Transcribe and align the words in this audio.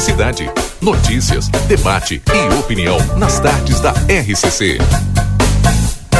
cidade. 0.00 0.50
Notícias, 0.80 1.48
debate 1.66 2.22
e 2.32 2.54
opinião 2.54 2.98
nas 3.16 3.40
tardes 3.40 3.80
da 3.80 3.90
RCC. 3.90 4.78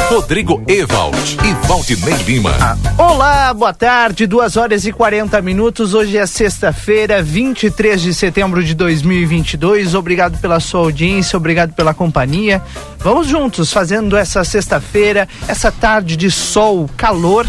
Rodrigo 0.09 0.63
Evald 0.67 1.37
e 1.45 1.67
Valdinei 1.67 2.15
Lima. 2.23 2.51
Olá, 2.97 3.53
boa 3.53 3.73
tarde, 3.73 4.25
2 4.25 4.57
horas 4.57 4.85
e 4.85 4.91
40 4.91 5.39
minutos. 5.41 5.93
Hoje 5.93 6.17
é 6.17 6.25
sexta-feira, 6.25 7.21
23 7.21 8.01
de 8.01 8.13
setembro 8.13 8.63
de 8.63 8.73
2022. 8.73 9.93
Obrigado 9.93 10.39
pela 10.39 10.59
sua 10.59 10.81
audiência, 10.81 11.37
obrigado 11.37 11.73
pela 11.73 11.93
companhia. 11.93 12.59
Vamos 12.97 13.27
juntos 13.27 13.71
fazendo 13.71 14.17
essa 14.17 14.43
sexta-feira, 14.43 15.27
essa 15.47 15.71
tarde 15.71 16.17
de 16.17 16.31
sol, 16.31 16.89
calor 16.97 17.45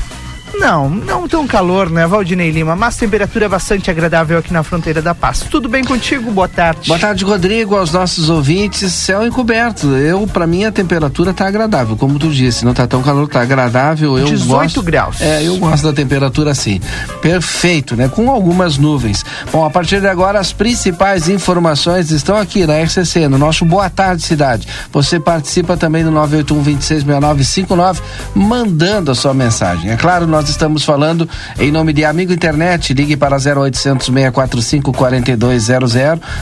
não, 0.55 0.89
não 0.89 1.29
tão 1.29 1.47
calor, 1.47 1.91
né, 1.91 2.07
Valdinei 2.07 2.51
Lima, 2.51 2.77
mas 2.77 2.97
temperatura 2.97 3.49
bastante 3.49 3.91
agradável 3.91 4.39
aqui 4.39 4.53
na 4.53 4.63
fronteira 4.63 5.03
da 5.03 5.15
Paz. 5.15 5.41
Tudo 5.51 5.69
bem 5.69 5.85
contigo? 5.85 6.31
Boa 6.31 6.49
tarde. 6.49 6.89
Boa 6.89 6.99
tarde, 6.99 7.25
Rodrigo, 7.25 7.77
aos 7.77 7.93
nossos 7.93 8.31
ouvintes. 8.31 8.93
Céu 8.93 9.27
encoberto. 9.27 9.89
Eu, 9.97 10.27
para 10.27 10.47
mim, 10.47 10.65
a 10.65 10.73
temperatura 10.73 11.33
tá 11.33 11.47
agradável, 11.47 11.97
como 11.97 12.19
tu 12.19 12.29
disse, 12.31 12.65
não 12.65 12.73
tá 12.73 12.87
tão 12.87 13.03
calor, 13.03 13.29
tá 13.29 13.41
agradável. 13.43 14.19
Eu 14.19 14.27
18 14.27 14.47
gosto, 14.47 14.83
graus. 14.83 15.21
É, 15.21 15.43
eu 15.43 15.57
gosto 15.57 15.85
da 15.85 15.93
temperatura 15.93 16.53
assim. 16.53 16.80
Perfeito, 17.21 17.97
né? 17.97 18.09
Com 18.09 18.30
algumas 18.30 18.79
nuvens. 18.79 19.25
Bom, 19.53 19.65
a 19.65 19.71
partir 19.71 20.01
de 20.01 20.07
agora, 20.07 20.39
as 20.39 20.53
principais 20.53 21.29
informações 21.29 22.11
estão 22.11 22.37
aqui 22.37 22.67
na 22.67 22.80
RCC, 22.80 23.29
no 23.29 23.39
nosso 23.39 23.65
Boa 23.65 23.91
Tarde 23.91 24.23
Cidade. 24.23 24.67
Você 24.93 25.19
participa 25.19 25.77
também 25.77 26.05
do 26.05 26.11
981 26.11 26.61
266959, 26.63 28.01
mandando 28.35 29.11
a 29.11 29.15
sua 29.15 29.35
mensagem. 29.35 29.91
É 29.91 29.97
claro, 29.97 30.27
nós 30.27 30.40
nós 30.41 30.49
estamos 30.49 30.85
falando 30.85 31.29
em 31.59 31.71
nome 31.71 31.93
de 31.93 32.02
Amigo 32.02 32.33
Internet. 32.33 32.95
Ligue 32.95 33.15
para 33.15 33.37
0800 33.37 34.07
645 34.07 34.91
4200. 34.91 35.93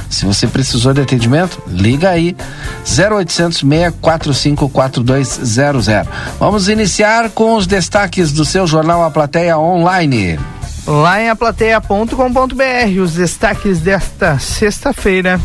Se 0.08 0.24
você 0.24 0.46
precisou 0.46 0.94
de 0.94 1.00
atendimento, 1.00 1.60
liga 1.66 2.10
aí. 2.10 2.36
0800 2.86 3.58
645 3.58 4.69
4200. 4.69 5.86
Vamos 6.38 6.69
iniciar 6.69 7.30
com 7.30 7.56
os 7.56 7.66
destaques 7.66 8.30
do 8.30 8.44
seu 8.44 8.69
jornal 8.69 9.02
A 9.02 9.10
Plateia 9.10 9.58
Online. 9.58 10.38
Lá 10.86 11.20
em 11.20 11.28
aplateia.com.br, 11.28 13.02
os 13.02 13.14
destaques 13.14 13.80
desta 13.80 14.38
sexta-feira. 14.38 15.41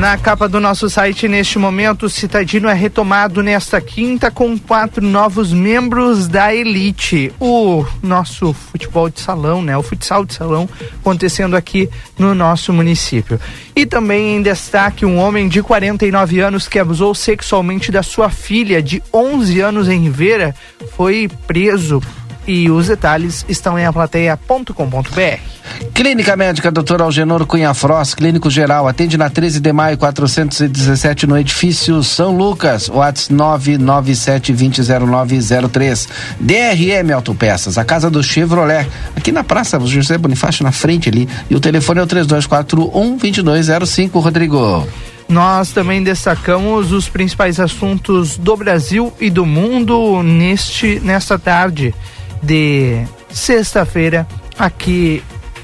Na 0.00 0.16
capa 0.16 0.48
do 0.48 0.58
nosso 0.58 0.88
site, 0.88 1.28
neste 1.28 1.58
momento, 1.58 2.06
o 2.06 2.08
Citadino 2.08 2.70
é 2.70 2.72
retomado 2.72 3.42
nesta 3.42 3.82
quinta 3.82 4.30
com 4.30 4.58
quatro 4.58 5.04
novos 5.04 5.52
membros 5.52 6.26
da 6.26 6.54
elite. 6.54 7.30
O 7.38 7.84
nosso 8.02 8.54
futebol 8.54 9.10
de 9.10 9.20
salão, 9.20 9.60
né? 9.60 9.76
O 9.76 9.82
futsal 9.82 10.24
de 10.24 10.32
salão 10.32 10.66
acontecendo 11.00 11.54
aqui 11.54 11.86
no 12.18 12.34
nosso 12.34 12.72
município. 12.72 13.38
E 13.76 13.84
também 13.84 14.36
em 14.36 14.42
destaque, 14.42 15.04
um 15.04 15.18
homem 15.18 15.50
de 15.50 15.62
49 15.62 16.40
anos 16.40 16.66
que 16.66 16.78
abusou 16.78 17.14
sexualmente 17.14 17.92
da 17.92 18.02
sua 18.02 18.30
filha 18.30 18.82
de 18.82 19.02
11 19.12 19.60
anos 19.60 19.86
em 19.86 20.00
Rivera 20.00 20.54
foi 20.96 21.28
preso 21.46 22.00
e 22.46 22.70
os 22.70 22.88
detalhes 22.88 23.44
estão 23.48 23.78
em 23.78 23.84
aplateia.com.br. 23.84 25.60
Clínica 25.94 26.36
Médica 26.36 26.70
Dr. 26.70 27.00
Algenor 27.02 27.46
Cunha 27.46 27.72
Frost, 27.74 28.14
Clínico 28.16 28.50
Geral, 28.50 28.88
atende 28.88 29.16
na 29.16 29.30
13 29.30 29.60
de 29.60 29.72
maio 29.72 29.96
417 29.98 31.26
no 31.26 31.38
edifício 31.38 32.02
São 32.02 32.36
Lucas, 32.36 32.88
WhatsApp 32.88 33.32
997200903. 33.34 36.08
DRM 36.40 37.12
Autopeças, 37.14 37.78
a 37.78 37.84
casa 37.84 38.10
do 38.10 38.20
Chevrolet, 38.22 38.86
aqui 39.16 39.32
na 39.32 39.42
Praça 39.44 39.78
José 39.80 40.18
Bonifácio, 40.18 40.64
na 40.64 40.72
frente 40.72 41.08
ali. 41.08 41.26
E 41.48 41.54
o 41.54 41.60
telefone 41.60 42.00
é 42.00 42.02
o 42.02 42.06
3241 42.06 43.16
2205, 43.16 44.18
Rodrigo. 44.18 44.86
Nós 45.28 45.70
também 45.70 46.02
destacamos 46.02 46.92
os 46.92 47.08
principais 47.08 47.60
assuntos 47.60 48.36
do 48.36 48.56
Brasil 48.56 49.12
e 49.20 49.30
do 49.30 49.46
mundo 49.46 50.24
neste 50.24 50.98
nesta 51.00 51.38
tarde 51.38 51.94
de 52.42 53.04
sexta-feira 53.30 54.26
aqui 54.58 55.22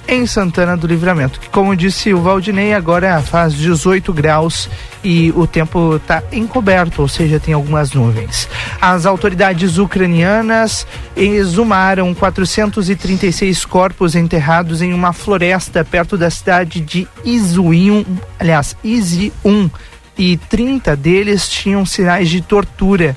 em 0.09 0.27
Santana 0.27 0.77
do 0.77 0.87
Livramento. 0.87 1.41
Como 1.51 1.75
disse 1.75 2.15
o 2.15 2.21
Valdinei, 2.21 2.73
agora 2.73 3.21
faz 3.21 3.55
18 3.55 4.13
graus 4.13 4.69
e 5.03 5.33
o 5.37 5.47
tempo 5.47 5.97
está 5.97 6.23
encoberto, 6.33 7.03
ou 7.03 7.09
seja, 7.09 7.41
tem 7.41 7.55
algumas 7.55 7.93
nuvens. 7.93 8.49
As 8.81 9.07
autoridades 9.07 9.79
ucranianas 9.79 10.87
exumaram 11.17 12.15
436 12.15 13.65
corpos 13.65 14.15
enterrados 14.15 14.81
em 14.81 14.93
uma 14.93 15.13
floresta 15.13 15.85
perto 15.85 16.17
da 16.17 16.31
cidade 16.31 16.81
de 16.81 17.09
Izuim, 17.25 18.07
aliás, 18.39 18.77
Izium, 18.85 19.71
e 20.19 20.37
30 20.37 20.97
deles 20.97 21.49
tinham 21.49 21.85
sinais 21.85 22.31
de 22.31 22.41
tortura. 22.41 23.15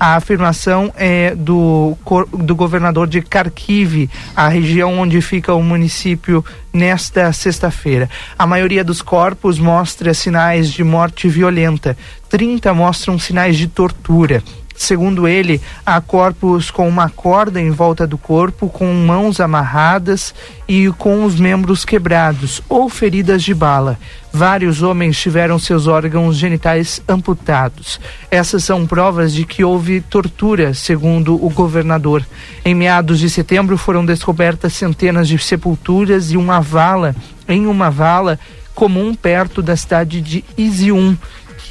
A 0.00 0.16
afirmação 0.16 0.90
é 0.96 1.34
do, 1.34 1.94
do 2.32 2.56
governador 2.56 3.06
de 3.06 3.20
Kharkiv, 3.20 4.08
a 4.34 4.48
região 4.48 4.98
onde 4.98 5.20
fica 5.20 5.52
o 5.52 5.62
município, 5.62 6.42
nesta 6.72 7.30
sexta-feira. 7.34 8.08
A 8.38 8.46
maioria 8.46 8.82
dos 8.82 9.02
corpos 9.02 9.58
mostra 9.58 10.14
sinais 10.14 10.70
de 10.70 10.82
morte 10.82 11.28
violenta, 11.28 11.94
30 12.30 12.72
mostram 12.72 13.18
sinais 13.18 13.58
de 13.58 13.66
tortura. 13.68 14.42
Segundo 14.80 15.28
ele, 15.28 15.60
há 15.84 16.00
corpos 16.00 16.70
com 16.70 16.88
uma 16.88 17.10
corda 17.10 17.60
em 17.60 17.70
volta 17.70 18.06
do 18.06 18.16
corpo, 18.16 18.66
com 18.66 18.90
mãos 18.94 19.38
amarradas 19.38 20.34
e 20.66 20.90
com 20.96 21.22
os 21.22 21.38
membros 21.38 21.84
quebrados 21.84 22.62
ou 22.66 22.88
feridas 22.88 23.42
de 23.42 23.52
bala. 23.52 23.98
Vários 24.32 24.80
homens 24.80 25.20
tiveram 25.20 25.58
seus 25.58 25.86
órgãos 25.86 26.34
genitais 26.34 27.02
amputados. 27.06 28.00
Essas 28.30 28.64
são 28.64 28.86
provas 28.86 29.34
de 29.34 29.44
que 29.44 29.62
houve 29.62 30.00
tortura, 30.00 30.72
segundo 30.72 31.34
o 31.34 31.50
governador. 31.50 32.24
Em 32.64 32.74
meados 32.74 33.18
de 33.18 33.28
setembro 33.28 33.76
foram 33.76 34.02
descobertas 34.02 34.72
centenas 34.72 35.28
de 35.28 35.38
sepulturas 35.38 36.32
e 36.32 36.38
uma 36.38 36.58
vala, 36.58 37.14
em 37.46 37.66
uma 37.66 37.90
vala 37.90 38.38
comum 38.74 39.14
perto 39.14 39.60
da 39.60 39.76
cidade 39.76 40.22
de 40.22 40.42
Izium 40.56 41.14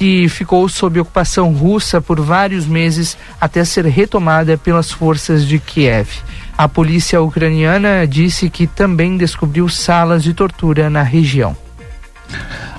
que 0.00 0.30
ficou 0.30 0.66
sob 0.66 0.98
ocupação 0.98 1.52
russa 1.52 2.00
por 2.00 2.18
vários 2.18 2.64
meses 2.64 3.18
até 3.38 3.62
ser 3.66 3.84
retomada 3.84 4.56
pelas 4.56 4.90
forças 4.90 5.46
de 5.46 5.58
Kiev. 5.58 6.08
A 6.56 6.66
polícia 6.66 7.20
ucraniana 7.20 8.06
disse 8.06 8.48
que 8.48 8.66
também 8.66 9.18
descobriu 9.18 9.68
salas 9.68 10.22
de 10.22 10.32
tortura 10.32 10.88
na 10.88 11.02
região. 11.02 11.54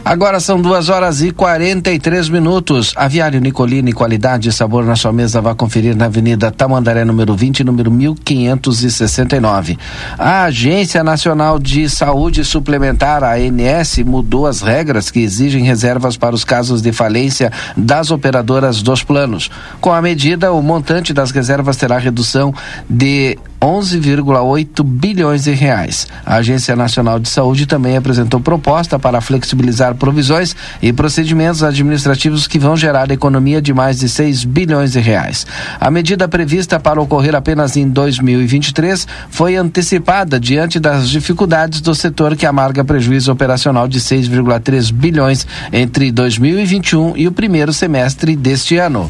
Agora 0.03 0.39
são 0.39 0.59
duas 0.59 0.89
horas 0.89 1.21
e 1.21 1.31
43 1.31 2.27
minutos. 2.27 2.91
Aviário 2.95 3.39
Nicolini, 3.39 3.93
qualidade 3.93 4.49
e 4.49 4.51
sabor 4.51 4.83
na 4.83 4.95
sua 4.95 5.13
mesa. 5.13 5.39
Vá 5.39 5.53
conferir 5.53 5.95
na 5.95 6.05
Avenida 6.05 6.49
Tamandaré, 6.51 7.05
número 7.05 7.35
20, 7.35 7.63
número 7.63 7.91
1569. 7.91 9.77
A 10.17 10.45
Agência 10.45 11.03
Nacional 11.03 11.59
de 11.59 11.87
Saúde 11.87 12.43
Suplementar, 12.43 13.23
a 13.23 13.35
ANS, 13.35 13.99
mudou 13.99 14.47
as 14.47 14.61
regras 14.61 15.11
que 15.11 15.19
exigem 15.19 15.63
reservas 15.63 16.17
para 16.17 16.33
os 16.33 16.43
casos 16.43 16.81
de 16.81 16.91
falência 16.91 17.51
das 17.77 18.09
operadoras 18.09 18.81
dos 18.81 19.03
planos. 19.03 19.51
Com 19.79 19.93
a 19.93 20.01
medida, 20.01 20.51
o 20.51 20.63
montante 20.63 21.13
das 21.13 21.29
reservas 21.29 21.77
terá 21.77 21.99
redução 21.99 22.51
de 22.89 23.37
11,8 23.61 24.83
bilhões 24.83 25.43
de 25.43 25.51
reais. 25.51 26.07
A 26.25 26.37
Agência 26.37 26.75
Nacional 26.75 27.19
de 27.19 27.29
Saúde 27.29 27.67
também 27.67 27.95
apresentou 27.95 28.39
proposta 28.39 28.97
para 28.97 29.21
flexibilizar 29.21 29.90
provisões 29.95 30.55
e 30.81 30.91
procedimentos 30.93 31.63
administrativos 31.63 32.47
que 32.47 32.59
vão 32.59 32.75
gerar 32.75 33.11
economia 33.11 33.61
de 33.61 33.73
mais 33.73 33.99
de 33.99 34.09
6 34.09 34.45
bilhões 34.45 34.91
de 34.93 34.99
reais. 34.99 35.45
A 35.79 35.89
medida 35.91 36.27
prevista 36.27 36.79
para 36.79 37.01
ocorrer 37.01 37.35
apenas 37.35 37.75
em 37.77 37.87
2023 37.87 39.07
foi 39.29 39.55
antecipada 39.55 40.39
diante 40.39 40.79
das 40.79 41.09
dificuldades 41.09 41.81
do 41.81 41.93
setor 41.93 42.35
que 42.35 42.45
amarga 42.45 42.83
prejuízo 42.83 43.31
operacional 43.31 43.87
de 43.87 43.99
6,3 43.99 44.91
bilhões 44.91 45.47
entre 45.71 46.11
2021 46.11 47.17
e 47.17 47.27
o 47.27 47.31
primeiro 47.31 47.73
semestre 47.73 48.35
deste 48.35 48.77
ano. 48.77 49.09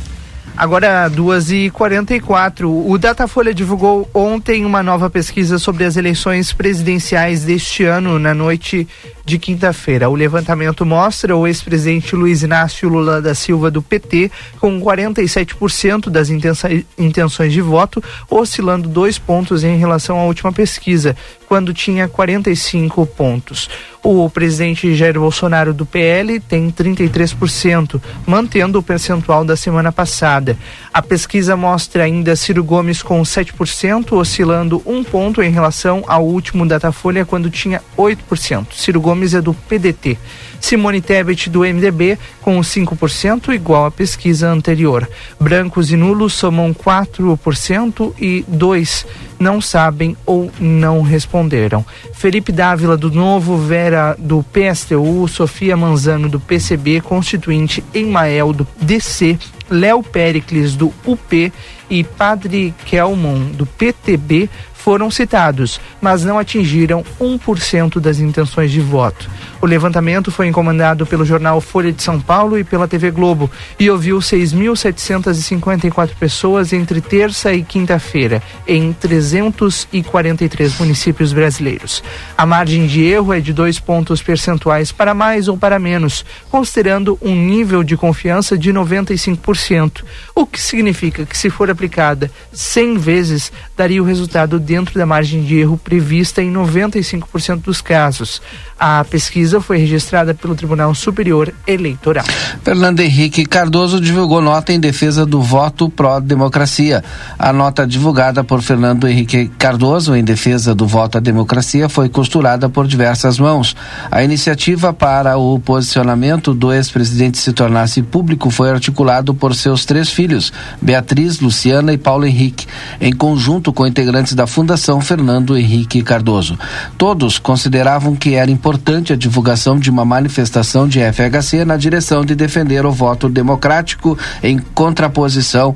Agora, 0.56 1.10
2h44. 1.10 2.66
O 2.66 2.98
Datafolha 2.98 3.54
divulgou 3.54 4.10
ontem 4.14 4.66
uma 4.66 4.84
nova 4.84 5.10
pesquisa 5.10 5.58
sobre 5.58 5.86
as 5.86 5.96
eleições 5.96 6.54
presidenciais 6.54 7.46
deste 7.46 7.84
ano, 7.86 8.20
na 8.20 8.34
noite 8.34 8.88
de 9.26 9.38
quinta-feira. 9.38 10.10
O 10.10 10.16
levantamento 10.16 10.86
mostra 10.86 11.36
o 11.36 11.48
ex-presidente 11.48 12.16
Luiz 12.16 12.44
Inácio 12.44 12.90
Lula 12.90 13.22
da 13.22 13.36
Silva 13.36 13.70
do 13.70 13.82
PT 13.82 14.32
com 14.60 14.80
47% 14.82 16.10
das 16.10 16.30
intenções 16.30 17.54
de 17.54 17.62
voto, 17.62 18.04
oscilando 18.30 18.88
dois 18.88 19.18
pontos 19.18 19.64
em 19.64 19.78
relação 19.78 20.20
à 20.20 20.24
última 20.24 20.52
pesquisa, 20.52 21.16
quando 21.48 21.74
tinha 21.74 22.08
45 22.08 23.06
pontos. 23.06 23.70
O 24.04 24.30
presidente 24.30 24.96
Jair 24.96 25.20
Bolsonaro 25.20 25.74
do 25.74 25.86
PL 25.86 26.40
tem 26.40 26.72
33%, 26.72 28.02
mantendo 28.26 28.80
o 28.80 28.84
percentual 28.84 29.46
da 29.46 29.56
semana 29.56 29.92
passada. 29.92 30.58
A 30.92 31.02
pesquisa 31.04 31.56
mostra 31.56 32.04
ainda 32.04 32.36
Ciro 32.36 32.64
Gomes 32.64 33.04
com 33.04 33.22
7%, 33.22 34.14
oscilando 34.14 34.82
um 34.86 35.04
ponto 35.04 35.44
em 35.44 35.52
relação 35.52 36.04
ao 36.08 36.26
último 36.26 36.66
Datafolha, 36.66 37.26
quando 37.26 37.52
tinha 37.52 37.82
8%. 37.96 38.68
Ciro 38.72 39.00
Gomes 39.00 39.11
Gomes 39.12 39.34
é 39.34 39.42
do 39.42 39.54
PDT. 39.54 40.18
Simone 40.62 41.02
Tebet 41.02 41.50
do 41.50 41.66
MDB 41.66 42.18
com 42.42 42.58
5%, 42.62 43.54
igual 43.54 43.88
à 43.88 43.92
pesquisa 43.92 44.48
anterior. 44.48 45.06
Brancos 45.38 45.92
e 45.92 45.98
nulos 45.98 46.32
somam 46.32 46.74
4% 46.74 48.14
e 48.18 48.46
2 48.48 49.06
não 49.38 49.60
sabem 49.60 50.16
ou 50.26 50.50
não 50.58 51.02
responderam. 51.02 51.86
Felipe 52.14 52.54
Dávila 52.54 52.96
do 52.96 53.12
Novo, 53.12 53.58
Vera 53.58 54.16
do 54.18 54.44
PSTU, 54.44 55.28
Sofia 55.28 55.76
Manzano 55.76 56.30
do 56.30 56.40
PCB, 56.40 57.02
Constituinte 57.02 57.84
Emael 57.94 58.54
do 58.54 58.66
DC, 58.80 59.38
Léo 59.70 60.02
Pericles 60.02 60.76
do 60.76 60.94
UP 61.06 61.52
e 61.90 62.04
Padre 62.04 62.74
Kelmon 62.86 63.52
do 63.52 63.66
PTB 63.66 64.50
foram 64.84 65.12
citados, 65.12 65.80
mas 66.02 66.26
não 66.26 66.40
atingiram 66.40 67.04
1% 67.20 68.00
das 68.00 68.20
intenções 68.20 68.72
de 68.72 68.82
voto. 68.82 69.30
O 69.62 69.68
levantamento 69.68 70.32
foi 70.32 70.48
encomendado 70.48 71.06
pelo 71.06 71.24
jornal 71.24 71.62
Folha 71.62 71.92
de 71.92 72.02
São 72.02 72.20
Paulo 72.20 72.58
e 72.58 72.64
pela 72.64 72.88
TV 72.88 73.12
Globo 73.12 73.52
e 73.80 73.92
ouviu 73.92 74.18
6.754 74.18 76.16
pessoas 76.20 76.74
entre 76.74 77.00
terça 77.00 77.54
e 77.54 77.62
quinta-feira, 77.64 78.42
em 78.68 78.92
343 78.92 80.80
municípios 80.80 81.32
brasileiros. 81.32 82.04
A 82.36 82.44
margem 82.44 82.88
de 82.88 83.04
erro 83.04 83.34
é 83.34 83.40
de 83.40 83.54
dois 83.54 83.80
pontos 83.80 84.20
percentuais 84.20 84.92
para 84.92 85.14
mais 85.14 85.48
ou 85.48 85.56
para 85.56 85.78
menos, 85.78 86.26
considerando 86.50 87.20
um 87.22 87.36
nível 87.36 87.84
de 87.84 87.96
confiança 87.96 88.58
de 88.58 88.74
95%, 88.74 90.04
o 90.34 90.46
que 90.48 90.60
significa 90.60 91.24
que, 91.24 91.38
se 91.38 91.52
for 91.52 91.70
aplicada 91.70 92.32
100 92.52 92.98
vezes, 92.98 93.52
daria 93.78 94.02
o 94.02 94.06
resultado 94.06 94.60
dentro 94.72 94.98
da 94.98 95.06
margem 95.06 95.44
de 95.44 95.58
erro 95.58 95.78
prevista 95.78 96.42
em 96.42 96.50
95% 96.54 97.62
dos 97.62 97.82
casos. 97.82 98.42
A 98.80 99.04
pesquisa 99.04 99.60
foi 99.60 99.78
registrada 99.78 100.34
pelo 100.34 100.56
Tribunal 100.56 100.96
Superior 100.96 101.54
Eleitoral. 101.68 102.24
Fernando 102.64 103.02
Henrique 103.02 103.46
Cardoso 103.46 104.00
divulgou 104.00 104.42
nota 104.42 104.72
em 104.72 104.80
defesa 104.80 105.26
do 105.26 105.42
voto 105.42 105.90
pró-democracia. 105.90 107.04
A 107.38 107.52
nota 107.52 107.86
divulgada 107.86 108.46
por 108.46 108.62
Fernando 108.62 109.10
Henrique 109.10 109.52
Cardoso 109.60 110.16
em 110.16 110.24
defesa 110.24 110.74
do 110.74 110.88
voto 110.88 111.18
à 111.18 111.22
democracia 111.22 111.90
foi 111.90 112.08
costurada 112.08 112.70
por 112.70 112.88
diversas 112.88 113.38
mãos. 113.38 113.76
A 114.10 114.24
iniciativa 114.24 114.94
para 114.94 115.38
o 115.38 115.60
posicionamento 115.60 116.54
do 116.54 116.72
ex-presidente 116.72 117.38
se 117.38 117.52
tornasse 117.52 118.02
público 118.02 118.50
foi 118.50 118.72
articulado 118.72 119.34
por 119.34 119.54
seus 119.54 119.84
três 119.86 120.10
filhos, 120.10 120.52
Beatriz, 120.82 121.42
Luciana 121.42 121.92
e 121.92 121.98
Paulo 121.98 122.26
Henrique, 122.26 122.66
em 123.02 123.12
conjunto 123.12 123.74
com 123.74 123.86
integrantes 123.86 124.34
da 124.34 124.48
Fundação 124.48 124.61
Fernando 125.02 125.58
Henrique 125.58 126.02
Cardoso. 126.02 126.58
Todos 126.98 127.40
consideravam 127.40 128.16
que 128.16 128.36
era 128.36 128.52
importante 128.52 129.14
a 129.14 129.16
divulgação 129.16 129.80
de 129.80 129.90
uma 129.90 130.06
manifestação 130.06 130.88
de 130.88 131.00
FHC 131.00 131.66
na 131.66 131.78
direção 131.78 132.24
de 132.24 132.36
defender 132.36 132.86
o 132.86 132.92
voto 132.92 133.28
democrático 133.28 134.18
em 134.44 134.60
contraposição. 134.74 135.76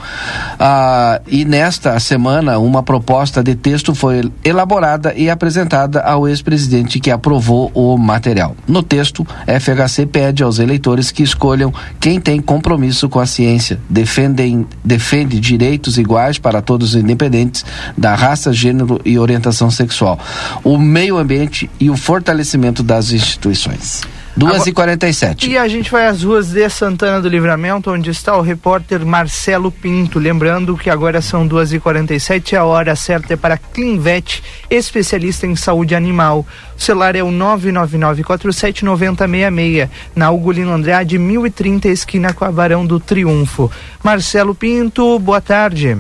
Ah, 0.60 1.22
e 1.28 1.46
nesta 1.46 2.00
semana, 2.00 2.58
uma 2.60 2.84
proposta 2.84 3.44
de 3.44 3.56
texto 3.56 3.96
foi 3.96 4.32
elaborada 4.44 5.14
e 5.16 5.30
apresentada 5.30 6.02
ao 6.02 6.28
ex-presidente 6.28 7.00
que 7.00 7.10
aprovou 7.10 7.72
o 7.74 7.98
material. 7.98 8.56
No 8.68 8.84
texto, 8.84 9.26
FHC 9.48 10.06
pede 10.06 10.44
aos 10.44 10.60
eleitores 10.60 11.12
que 11.12 11.24
escolham 11.24 11.74
quem 12.00 12.20
tem 12.20 12.42
compromisso 12.42 13.10
com 13.10 13.20
a 13.20 13.26
ciência, 13.26 13.80
defendem, 13.90 14.66
defende 14.84 15.40
direitos 15.40 15.98
iguais 15.98 16.38
para 16.38 16.62
todos 16.62 16.90
os 16.90 16.96
independentes 16.96 17.66
da 17.98 18.16
raça, 18.16 18.52
gênero 18.52 18.75
e 19.04 19.20
orientação 19.20 19.72
sexual, 19.72 20.20
o 20.64 20.78
meio 20.78 21.18
ambiente 21.18 21.70
e 21.80 21.90
o 21.90 21.98
fortalecimento 21.98 22.84
das 22.84 23.12
instituições. 23.12 24.04
2 24.38 24.68
e 24.68 24.74
47 24.74 25.50
E 25.50 25.58
a 25.58 25.66
gente 25.68 25.90
vai 25.90 26.06
às 26.08 26.22
ruas 26.22 26.50
de 26.50 26.70
Santana 26.70 27.22
do 27.22 27.30
Livramento, 27.30 27.90
onde 27.90 28.10
está 28.10 28.36
o 28.36 28.42
repórter 28.42 29.06
Marcelo 29.06 29.72
Pinto. 29.72 30.20
Lembrando 30.20 30.76
que 30.76 30.90
agora 30.90 31.22
são 31.22 31.48
2 31.48 31.72
e 31.74 31.80
47 31.80 32.54
a 32.56 32.66
hora 32.66 32.98
certa 32.98 33.34
é 33.34 33.38
para 33.38 33.58
Clinvet, 33.58 34.44
especialista 34.70 35.48
em 35.48 35.56
saúde 35.56 35.96
animal. 35.96 36.46
O 36.78 36.82
celular 36.82 37.16
é 37.16 37.24
o 37.24 37.30
999479066, 37.30 39.90
na 40.14 40.30
Ugolino 40.32 40.74
Andrade, 40.74 41.18
1030, 41.18 41.88
esquina 41.88 42.34
com 42.34 42.44
a 42.44 42.52
Barão 42.52 42.86
do 42.86 43.00
Triunfo. 43.00 43.72
Marcelo 44.04 44.54
Pinto, 44.54 45.18
boa 45.18 45.40
tarde. 45.40 45.98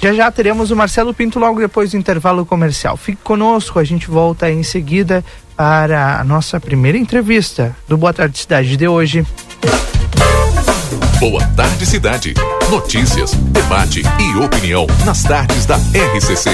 Já 0.00 0.12
já 0.12 0.30
teremos 0.30 0.70
o 0.70 0.76
Marcelo 0.76 1.12
Pinto 1.12 1.38
logo 1.38 1.58
depois 1.58 1.90
do 1.90 1.96
intervalo 1.96 2.46
comercial. 2.46 2.96
Fique 2.96 3.20
conosco, 3.22 3.78
a 3.78 3.84
gente 3.84 4.08
volta 4.08 4.50
em 4.50 4.62
seguida 4.62 5.24
para 5.56 6.20
a 6.20 6.24
nossa 6.24 6.60
primeira 6.60 6.96
entrevista 6.96 7.76
do 7.88 7.96
Boa 7.96 8.12
Tarde 8.12 8.38
Cidade 8.38 8.76
de 8.76 8.86
hoje. 8.86 9.26
Boa 11.18 11.44
Tarde 11.56 11.84
Cidade. 11.84 12.34
Notícias, 12.70 13.32
debate 13.34 14.02
e 14.20 14.36
opinião 14.36 14.86
nas 15.04 15.24
tardes 15.24 15.66
da 15.66 15.76
RCC. 15.76 16.50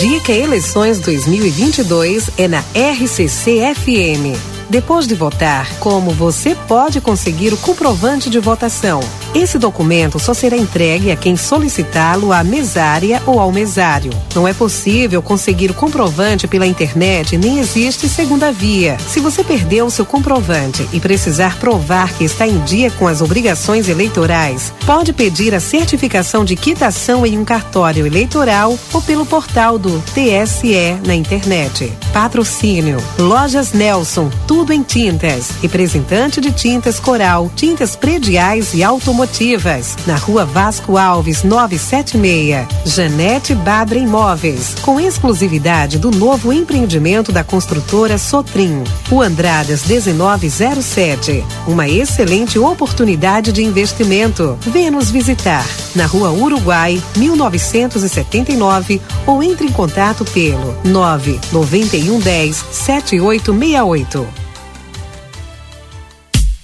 Dica 0.00 0.32
Eleições 0.32 0.98
2022 1.00 2.30
é 2.38 2.48
na 2.48 2.60
RCC 2.74 3.74
FM. 3.74 4.56
Depois 4.68 5.06
de 5.06 5.14
votar, 5.14 5.68
como 5.78 6.10
você 6.10 6.54
pode 6.66 7.00
conseguir 7.00 7.52
o 7.52 7.56
comprovante 7.56 8.28
de 8.28 8.38
votação? 8.40 9.00
Esse 9.36 9.58
documento 9.58 10.18
só 10.18 10.32
será 10.32 10.56
entregue 10.56 11.10
a 11.10 11.16
quem 11.16 11.36
solicitá-lo 11.36 12.32
à 12.32 12.42
mesária 12.42 13.22
ou 13.26 13.38
ao 13.38 13.52
mesário. 13.52 14.10
Não 14.34 14.48
é 14.48 14.54
possível 14.54 15.20
conseguir 15.20 15.70
o 15.70 15.74
comprovante 15.74 16.48
pela 16.48 16.66
internet 16.66 17.36
nem 17.36 17.58
existe 17.58 18.08
segunda 18.08 18.50
via. 18.50 18.96
Se 18.98 19.20
você 19.20 19.44
perdeu 19.44 19.90
seu 19.90 20.06
comprovante 20.06 20.88
e 20.90 20.98
precisar 20.98 21.58
provar 21.58 22.14
que 22.14 22.24
está 22.24 22.48
em 22.48 22.58
dia 22.60 22.90
com 22.92 23.06
as 23.06 23.20
obrigações 23.20 23.90
eleitorais, 23.90 24.72
pode 24.86 25.12
pedir 25.12 25.54
a 25.54 25.60
certificação 25.60 26.42
de 26.42 26.56
quitação 26.56 27.26
em 27.26 27.38
um 27.38 27.44
cartório 27.44 28.06
eleitoral 28.06 28.78
ou 28.90 29.02
pelo 29.02 29.26
portal 29.26 29.78
do 29.78 30.02
TSE 30.14 30.98
na 31.06 31.14
internet. 31.14 31.92
Patrocínio: 32.10 32.96
Lojas 33.18 33.74
Nelson, 33.74 34.30
tudo 34.46 34.72
em 34.72 34.82
tintas. 34.82 35.50
Representante 35.60 36.40
de 36.40 36.52
tintas 36.52 36.98
Coral, 36.98 37.50
tintas 37.54 37.94
prediais 37.94 38.72
e 38.72 38.82
automotivas. 39.26 39.96
Na 40.06 40.16
rua 40.16 40.44
Vasco 40.44 40.96
Alves, 40.96 41.42
976. 41.42 42.66
Janete 42.84 43.54
Badra 43.54 43.98
Imóveis. 43.98 44.76
Com 44.82 45.00
exclusividade 45.00 45.98
do 45.98 46.10
novo 46.10 46.52
empreendimento 46.52 47.32
da 47.32 47.42
construtora 47.42 48.16
Sotrim. 48.18 48.84
O 49.10 49.20
Andradas 49.20 49.84
1907. 49.84 51.44
Uma 51.66 51.88
excelente 51.88 52.58
oportunidade 52.58 53.52
de 53.52 53.62
investimento. 53.62 54.56
Venha 54.60 54.90
nos 54.90 55.10
visitar. 55.10 55.66
Na 55.94 56.06
rua 56.06 56.30
Uruguai, 56.30 57.02
1979. 57.16 59.00
Ou 59.26 59.42
entre 59.42 59.66
em 59.66 59.72
contato 59.72 60.24
pelo 60.24 60.76
99110 60.84 62.64
7868. 62.70 64.45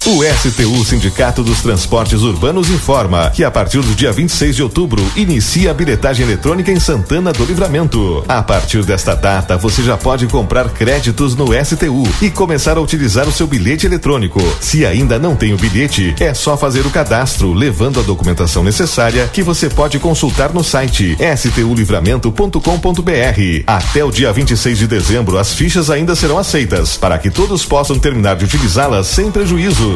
O 0.05 0.21
STU 0.21 0.83
Sindicato 0.83 1.41
dos 1.41 1.61
Transportes 1.61 2.23
Urbanos 2.23 2.69
informa 2.69 3.29
que 3.29 3.41
a 3.41 3.49
partir 3.49 3.79
do 3.79 3.95
dia 3.95 4.11
26 4.11 4.57
de 4.57 4.61
outubro 4.61 5.01
inicia 5.15 5.71
a 5.71 5.73
bilhetagem 5.73 6.25
eletrônica 6.25 6.69
em 6.69 6.77
Santana 6.77 7.31
do 7.31 7.45
Livramento. 7.45 8.21
A 8.27 8.43
partir 8.43 8.83
desta 8.83 9.15
data, 9.15 9.55
você 9.55 9.81
já 9.81 9.95
pode 9.95 10.27
comprar 10.27 10.67
créditos 10.71 11.37
no 11.37 11.53
STU 11.53 12.03
e 12.21 12.29
começar 12.29 12.75
a 12.75 12.81
utilizar 12.81 13.29
o 13.29 13.31
seu 13.31 13.47
bilhete 13.47 13.85
eletrônico. 13.85 14.41
Se 14.59 14.85
ainda 14.85 15.17
não 15.17 15.37
tem 15.37 15.53
o 15.53 15.57
bilhete, 15.57 16.13
é 16.19 16.33
só 16.33 16.57
fazer 16.57 16.85
o 16.85 16.89
cadastro, 16.89 17.53
levando 17.53 18.01
a 18.01 18.03
documentação 18.03 18.61
necessária 18.61 19.29
que 19.31 19.41
você 19.41 19.69
pode 19.69 19.99
consultar 19.99 20.53
no 20.53 20.65
site 20.65 21.15
stulivramento.com.br. 21.37 23.63
Até 23.65 24.03
o 24.03 24.11
dia 24.11 24.33
26 24.33 24.79
de 24.79 24.85
dezembro, 24.85 25.37
as 25.37 25.53
fichas 25.53 25.89
ainda 25.89 26.13
serão 26.13 26.37
aceitas 26.37 26.97
para 26.97 27.17
que 27.17 27.31
todos 27.31 27.63
possam 27.63 27.97
terminar 27.97 28.35
de 28.35 28.43
utilizá-las 28.43 29.07
sem 29.07 29.31
prejuízo. 29.31 29.92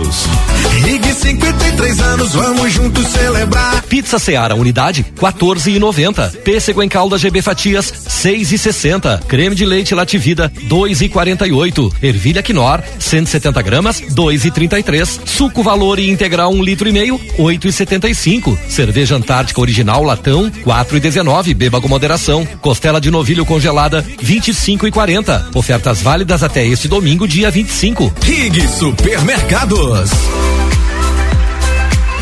Rig 0.84 1.14
53 1.14 2.00
anos, 2.00 2.34
vamos 2.34 2.72
juntos 2.72 3.08
celebrar. 3.08 3.82
Pizza 3.84 4.20
Seara, 4.20 4.56
unidade 4.56 5.06
14,90. 5.18 6.38
Pêssego 6.44 6.84
em 6.84 6.90
calda 6.90 7.18
GB 7.18 7.42
Fatias 7.42 7.92
6,60. 8.08 9.24
Creme 9.24 9.56
de 9.56 9.66
leite 9.66 9.96
Lativida 9.96 10.52
2,48. 10.70 11.94
Ervilha 12.02 12.44
Quinor 12.44 12.82
170 13.00 13.62
gramas 13.62 14.02
2,33. 14.02 15.20
Suco 15.26 15.64
Valor 15.64 16.00
e 16.00 16.10
Integral 16.10 16.52
1 16.52 16.56
um 16.56 16.64
litro 16.64 16.88
e 16.88 16.92
meio 16.92 17.20
8,75. 17.40 18.58
Cerveja 18.70 19.16
Antártica 19.16 19.62
Original 19.62 20.04
Latão 20.04 20.50
4,19. 20.50 21.54
Beba 21.56 21.82
com 21.82 21.88
moderação. 21.88 22.46
Costela 22.62 23.02
de 23.02 23.10
novilho 23.10 23.46
congelada 23.46 24.04
25,40. 24.24 25.56
Ofertas 25.56 26.02
válidas 26.02 26.44
até 26.44 26.66
este 26.66 26.88
domingo, 26.88 27.28
dia 27.28 27.50
25. 27.50 28.14
Rig 28.22 28.68
Supermercados. 28.68 29.87
Venha 29.88 30.18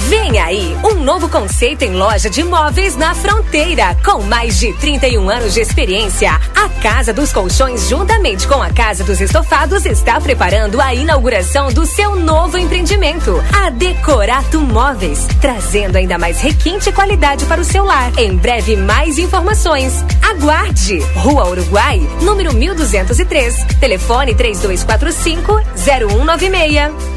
Vem 0.07 0.39
aí 0.39 0.77
um 0.83 1.03
novo 1.03 1.27
conceito 1.27 1.81
em 1.81 1.95
loja 1.95 2.29
de 2.29 2.43
móveis 2.43 2.95
na 2.95 3.15
fronteira. 3.15 3.97
Com 4.05 4.21
mais 4.21 4.59
de 4.59 4.71
31 4.73 5.27
anos 5.27 5.55
de 5.55 5.61
experiência, 5.61 6.29
a 6.55 6.69
Casa 6.79 7.11
dos 7.11 7.33
Colchões, 7.33 7.89
juntamente 7.89 8.47
com 8.47 8.61
a 8.61 8.69
Casa 8.69 9.03
dos 9.03 9.19
Estofados, 9.19 9.83
está 9.87 10.21
preparando 10.21 10.79
a 10.79 10.93
inauguração 10.93 11.71
do 11.73 11.87
seu 11.87 12.15
novo 12.15 12.55
empreendimento, 12.55 13.43
a 13.51 13.71
Decorato 13.71 14.59
Móveis, 14.59 15.25
trazendo 15.41 15.95
ainda 15.95 16.19
mais 16.19 16.39
requinte 16.39 16.89
e 16.89 16.93
qualidade 16.93 17.45
para 17.45 17.61
o 17.61 17.65
seu 17.65 17.83
lar. 17.83 18.11
Em 18.19 18.35
breve, 18.35 18.75
mais 18.75 19.17
informações. 19.17 20.05
Aguarde! 20.21 20.99
Rua 21.15 21.49
Uruguai, 21.49 21.99
número 22.21 22.53
1203. 22.53 23.63
Telefone 23.79 24.35
3245 24.35 25.61
0196. 25.75 27.14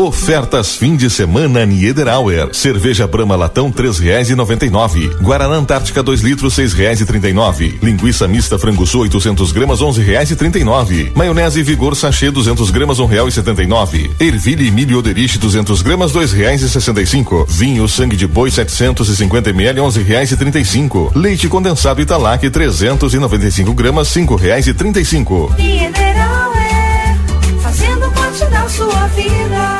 Ofertas 0.00 0.76
fim 0.76 0.94
de 0.94 1.10
semana 1.10 1.66
Niederauer. 1.66 2.54
Cerveja 2.54 3.04
Brama 3.04 3.34
latão 3.34 3.68
três 3.68 3.98
reais 3.98 4.30
e 4.30 4.36
noventa 4.36 4.64
e 4.64 4.70
nove. 4.70 5.08
Guaraná 5.20 5.56
Antártica 5.56 6.04
2 6.04 6.20
litros 6.20 6.54
seis 6.54 6.72
reais 6.72 7.00
e 7.00 7.04
trinta 7.04 7.28
e 7.28 7.32
nove. 7.32 7.76
Linguiça 7.82 8.28
mista 8.28 8.56
frango 8.60 8.86
sul 8.86 9.00
800 9.00 9.50
gramas 9.50 9.82
onze 9.82 10.00
reais 10.00 10.30
e 10.30 10.36
trinta 10.36 10.56
e 10.56 10.62
nove. 10.62 11.10
Maionese 11.16 11.64
Vigor 11.64 11.96
sachê 11.96 12.30
200 12.30 12.70
gramas 12.70 13.00
um 13.00 13.06
real 13.06 13.26
e 13.26 13.32
setenta 13.32 13.60
e 13.60 13.66
nove. 13.66 14.08
Ervilha 14.20 14.62
e 14.62 14.70
milho 14.70 15.00
Oderich 15.00 15.36
200 15.36 15.82
gramas 15.82 16.12
dois 16.12 16.30
reais 16.30 16.62
e 16.62 16.70
sessenta 16.70 17.02
e 17.02 17.06
cinco. 17.06 17.44
Vinho 17.48 17.88
sangue 17.88 18.14
de 18.16 18.28
boi 18.28 18.52
750 18.52 19.50
ml 19.50 19.80
onze 19.80 20.00
reais 20.00 20.30
e 20.30 20.36
trinta 20.36 20.60
e 20.60 20.64
cinco. 20.64 21.10
Leite 21.12 21.48
condensado 21.48 22.00
Italac 22.00 22.48
395 22.48 23.74
gramas 23.74 24.06
cinco 24.06 24.36
reais 24.36 24.64
e 24.68 24.72
trinta 24.74 25.00
e 25.00 25.04
cinco. 25.04 25.52
Niederauer, 25.58 26.57
sua 28.78 29.06
vida. 29.08 29.78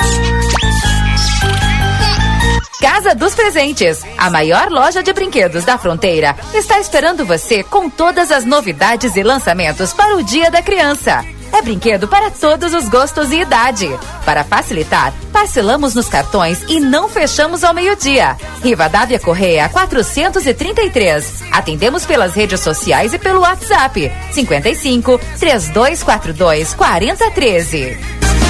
Casa 2.80 3.14
dos 3.14 3.32
Presentes, 3.34 4.02
a 4.16 4.28
maior 4.28 4.70
loja 4.70 5.04
de 5.04 5.12
brinquedos 5.12 5.64
da 5.64 5.78
fronteira, 5.78 6.34
está 6.52 6.80
esperando 6.80 7.24
você 7.24 7.62
com 7.62 7.88
todas 7.88 8.32
as 8.32 8.44
novidades 8.44 9.14
e 9.14 9.22
lançamentos 9.22 9.92
para 9.92 10.16
o 10.16 10.22
Dia 10.22 10.50
da 10.50 10.62
Criança. 10.62 11.24
É 11.52 11.62
brinquedo 11.62 12.08
para 12.08 12.30
todos 12.30 12.74
os 12.74 12.88
gostos 12.88 13.30
e 13.30 13.40
idade. 13.40 13.88
Para 14.24 14.42
facilitar, 14.42 15.14
parcelamos 15.32 15.94
nos 15.94 16.08
cartões 16.08 16.62
e 16.68 16.80
não 16.80 17.08
fechamos 17.08 17.62
ao 17.62 17.72
meio-dia. 17.72 18.36
Rivadavia 18.62 19.18
Correia 19.20 19.68
433. 19.68 21.44
Atendemos 21.52 22.04
pelas 22.04 22.34
redes 22.34 22.60
sociais 22.60 23.14
e 23.14 23.18
pelo 23.18 23.40
WhatsApp 23.40 24.12
55 24.32 25.18
3242 25.38 26.74
4013. 26.74 28.18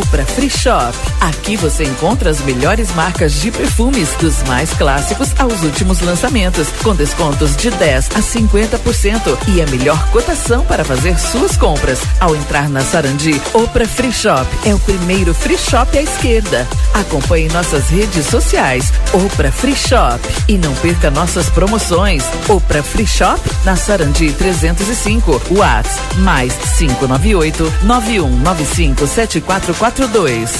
Opra 0.00 0.24
Free 0.24 0.48
Shop. 0.48 0.96
Aqui 1.20 1.54
você 1.54 1.84
encontra 1.84 2.30
as 2.30 2.40
melhores 2.40 2.94
marcas 2.94 3.34
de 3.34 3.50
perfumes, 3.50 4.08
dos 4.18 4.42
mais 4.44 4.72
clássicos 4.72 5.28
aos 5.38 5.62
últimos 5.62 6.00
lançamentos, 6.00 6.68
com 6.82 6.94
descontos 6.94 7.54
de 7.56 7.70
10 7.70 8.10
a 8.14 8.20
50% 8.20 9.38
e 9.48 9.60
a 9.60 9.66
melhor 9.66 10.02
cotação 10.08 10.64
para 10.64 10.82
fazer 10.82 11.18
suas 11.18 11.56
compras. 11.58 12.00
Ao 12.18 12.34
entrar 12.34 12.70
na 12.70 12.80
Sarandi, 12.80 13.38
Opra 13.52 13.86
Free 13.86 14.12
Shop 14.12 14.46
é 14.64 14.74
o 14.74 14.78
primeiro 14.78 15.34
free 15.34 15.58
shop 15.58 15.96
à 15.96 16.02
esquerda. 16.02 16.66
Acompanhe 16.94 17.48
nossas 17.48 17.90
redes 17.90 18.26
sociais, 18.26 18.92
Opra 19.12 19.52
Free 19.52 19.76
Shop 19.76 20.20
e 20.48 20.56
não 20.56 20.74
perca 20.76 21.10
nossas 21.10 21.50
promoções. 21.50 22.24
Opra 22.48 22.82
Free 22.82 23.06
Shop 23.06 23.40
na 23.64 23.76
Sarandi 23.76 24.32
305, 24.32 25.42
Whats 25.50 25.98
mais 26.18 26.54
598 26.78 27.72
9195 27.82 29.06
7442. 29.82 30.50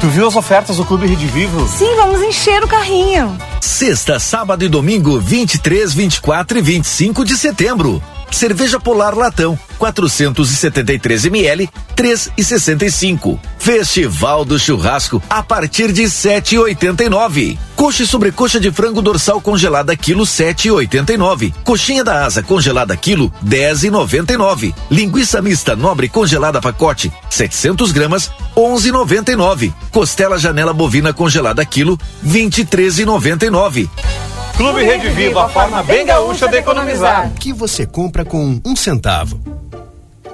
Tu 0.00 0.08
viu 0.08 0.26
as 0.26 0.34
ofertas 0.34 0.78
do 0.78 0.84
Clube 0.84 1.06
Rede 1.06 1.26
Vivo? 1.26 1.68
Sim, 1.68 1.94
vamos 1.94 2.20
encher 2.20 2.64
o 2.64 2.66
carrinho. 2.66 3.38
Sexta, 3.60 4.18
sábado 4.18 4.64
e 4.64 4.68
domingo, 4.68 5.20
23, 5.20 5.94
24 5.94 6.58
e 6.58 6.62
25 6.62 7.24
de 7.24 7.38
setembro. 7.38 8.02
Cerveja 8.30 8.80
Polar 8.80 9.14
Latão, 9.14 9.58
473 9.78 11.26
ml, 11.26 11.68
3,65. 11.96 13.38
Festival 13.58 14.44
do 14.44 14.58
Churrasco 14.58 15.22
a 15.28 15.42
partir 15.42 15.92
de 15.92 16.04
7,89. 16.04 17.58
Coxa 17.76 18.02
e 18.02 18.06
sobrecoxa 18.06 18.60
de 18.60 18.70
frango 18.70 19.02
dorsal 19.02 19.40
congelada 19.40 19.96
quilo 19.96 20.24
7,89. 20.24 21.52
Coxinha 21.64 22.04
da 22.04 22.24
asa 22.24 22.42
congelada 22.42 22.96
quilo 22.96 23.32
10,99. 23.44 24.74
Linguiça 24.90 25.42
mista 25.42 25.76
nobre 25.76 26.08
congelada 26.08 26.60
pacote 26.60 27.12
700 27.28 27.92
gramas 27.92 28.30
11,99. 28.56 29.72
Costela 29.90 30.38
janela 30.38 30.72
bovina 30.72 31.12
congelada 31.12 31.64
quilo 31.64 31.98
23,99. 32.26 33.88
Clube 34.60 34.84
Rede 34.84 35.08
Vivo, 35.08 35.38
a 35.38 35.48
forma 35.48 35.82
bem 35.82 36.04
gaúcha 36.04 36.46
de 36.46 36.58
economizar. 36.58 37.32
Que 37.40 37.50
você 37.50 37.86
compra 37.86 38.26
com 38.26 38.60
um 38.62 38.76
centavo? 38.76 39.40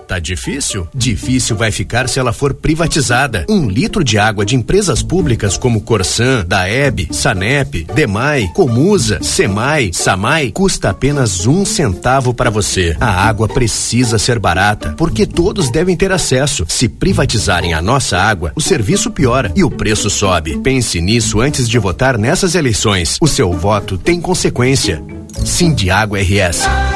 Tá 0.06 0.18
difícil? 0.20 0.86
Difícil 0.94 1.56
vai 1.56 1.72
ficar 1.72 2.08
se 2.08 2.18
ela 2.18 2.32
for 2.32 2.54
privatizada. 2.54 3.44
Um 3.48 3.68
litro 3.68 4.04
de 4.04 4.18
água 4.18 4.46
de 4.46 4.54
empresas 4.54 5.02
públicas 5.02 5.56
como 5.56 5.80
Corsan, 5.80 6.44
Daeb, 6.46 7.08
Sanep, 7.10 7.84
Demai, 7.92 8.48
Comusa, 8.54 9.18
Semai, 9.20 9.90
Samai 9.92 10.52
custa 10.52 10.90
apenas 10.90 11.46
um 11.46 11.64
centavo 11.64 12.32
para 12.32 12.50
você. 12.50 12.96
A 13.00 13.26
água 13.26 13.48
precisa 13.48 14.18
ser 14.18 14.38
barata, 14.38 14.94
porque 14.96 15.26
todos 15.26 15.70
devem 15.70 15.96
ter 15.96 16.12
acesso. 16.12 16.64
Se 16.68 16.88
privatizarem 16.88 17.74
a 17.74 17.82
nossa 17.82 18.16
água, 18.16 18.52
o 18.54 18.60
serviço 18.60 19.10
piora 19.10 19.52
e 19.56 19.64
o 19.64 19.70
preço 19.70 20.08
sobe. 20.08 20.58
Pense 20.58 21.00
nisso 21.00 21.40
antes 21.40 21.68
de 21.68 21.78
votar 21.78 22.16
nessas 22.16 22.54
eleições. 22.54 23.16
O 23.20 23.26
seu 23.26 23.52
voto 23.52 23.98
tem 23.98 24.20
consequência. 24.20 25.02
Sim 25.44 25.74
de 25.74 25.90
Água 25.90 26.18
RS. 26.20 26.95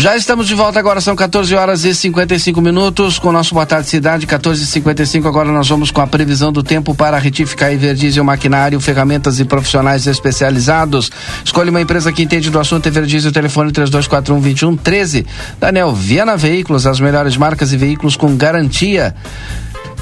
Já 0.00 0.16
estamos 0.16 0.48
de 0.48 0.54
volta 0.54 0.78
agora, 0.78 0.98
são 0.98 1.14
14 1.14 1.54
horas 1.54 1.84
e 1.84 1.94
55 1.94 2.58
minutos 2.62 3.18
com 3.18 3.28
o 3.28 3.32
nosso 3.32 3.52
Boa 3.52 3.66
Tarde 3.66 3.86
Cidade, 3.86 4.26
14 4.26 4.62
e 4.62 4.66
55 4.66 5.28
Agora 5.28 5.52
nós 5.52 5.68
vamos 5.68 5.90
com 5.90 6.00
a 6.00 6.06
previsão 6.06 6.50
do 6.50 6.62
tempo 6.62 6.94
para 6.94 7.18
retificar 7.18 7.70
e 7.70 7.76
verdiesel 7.76 8.24
maquinário, 8.24 8.80
ferramentas 8.80 9.38
e 9.40 9.44
profissionais 9.44 10.06
especializados. 10.06 11.12
Escolha 11.44 11.68
uma 11.68 11.82
empresa 11.82 12.10
que 12.10 12.22
entende 12.22 12.48
do 12.48 12.58
assunto 12.58 12.86
e 12.86 12.90
verdiesel, 12.90 13.30
telefone 13.30 13.72
3241 13.72 14.40
2113. 14.40 15.26
Daniel 15.60 15.94
Viana 15.94 16.34
Veículos, 16.34 16.86
as 16.86 16.98
melhores 16.98 17.36
marcas 17.36 17.70
e 17.70 17.76
veículos 17.76 18.16
com 18.16 18.34
garantia. 18.34 19.14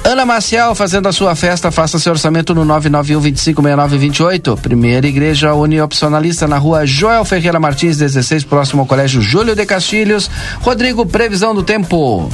Ana 0.03 0.25
Maciel 0.25 0.73
fazendo 0.73 1.07
a 1.07 1.11
sua 1.11 1.35
festa, 1.35 1.71
faça 1.71 1.99
seu 1.99 2.11
orçamento 2.11 2.55
no 2.55 2.65
991 2.65 3.21
256928. 3.21 4.57
Primeira 4.57 5.07
Igreja 5.07 5.53
Uniopcionalista 5.53 6.47
na 6.47 6.57
rua 6.57 6.85
Joel 6.85 7.25
Ferreira 7.25 7.59
Martins, 7.59 7.97
16, 7.97 8.43
próximo 8.45 8.81
ao 8.81 8.87
Colégio 8.87 9.21
Júlio 9.21 9.55
de 9.55 9.65
Castilhos. 9.65 10.29
Rodrigo, 10.61 11.05
previsão 11.05 11.53
do 11.53 11.63
tempo. 11.63 12.29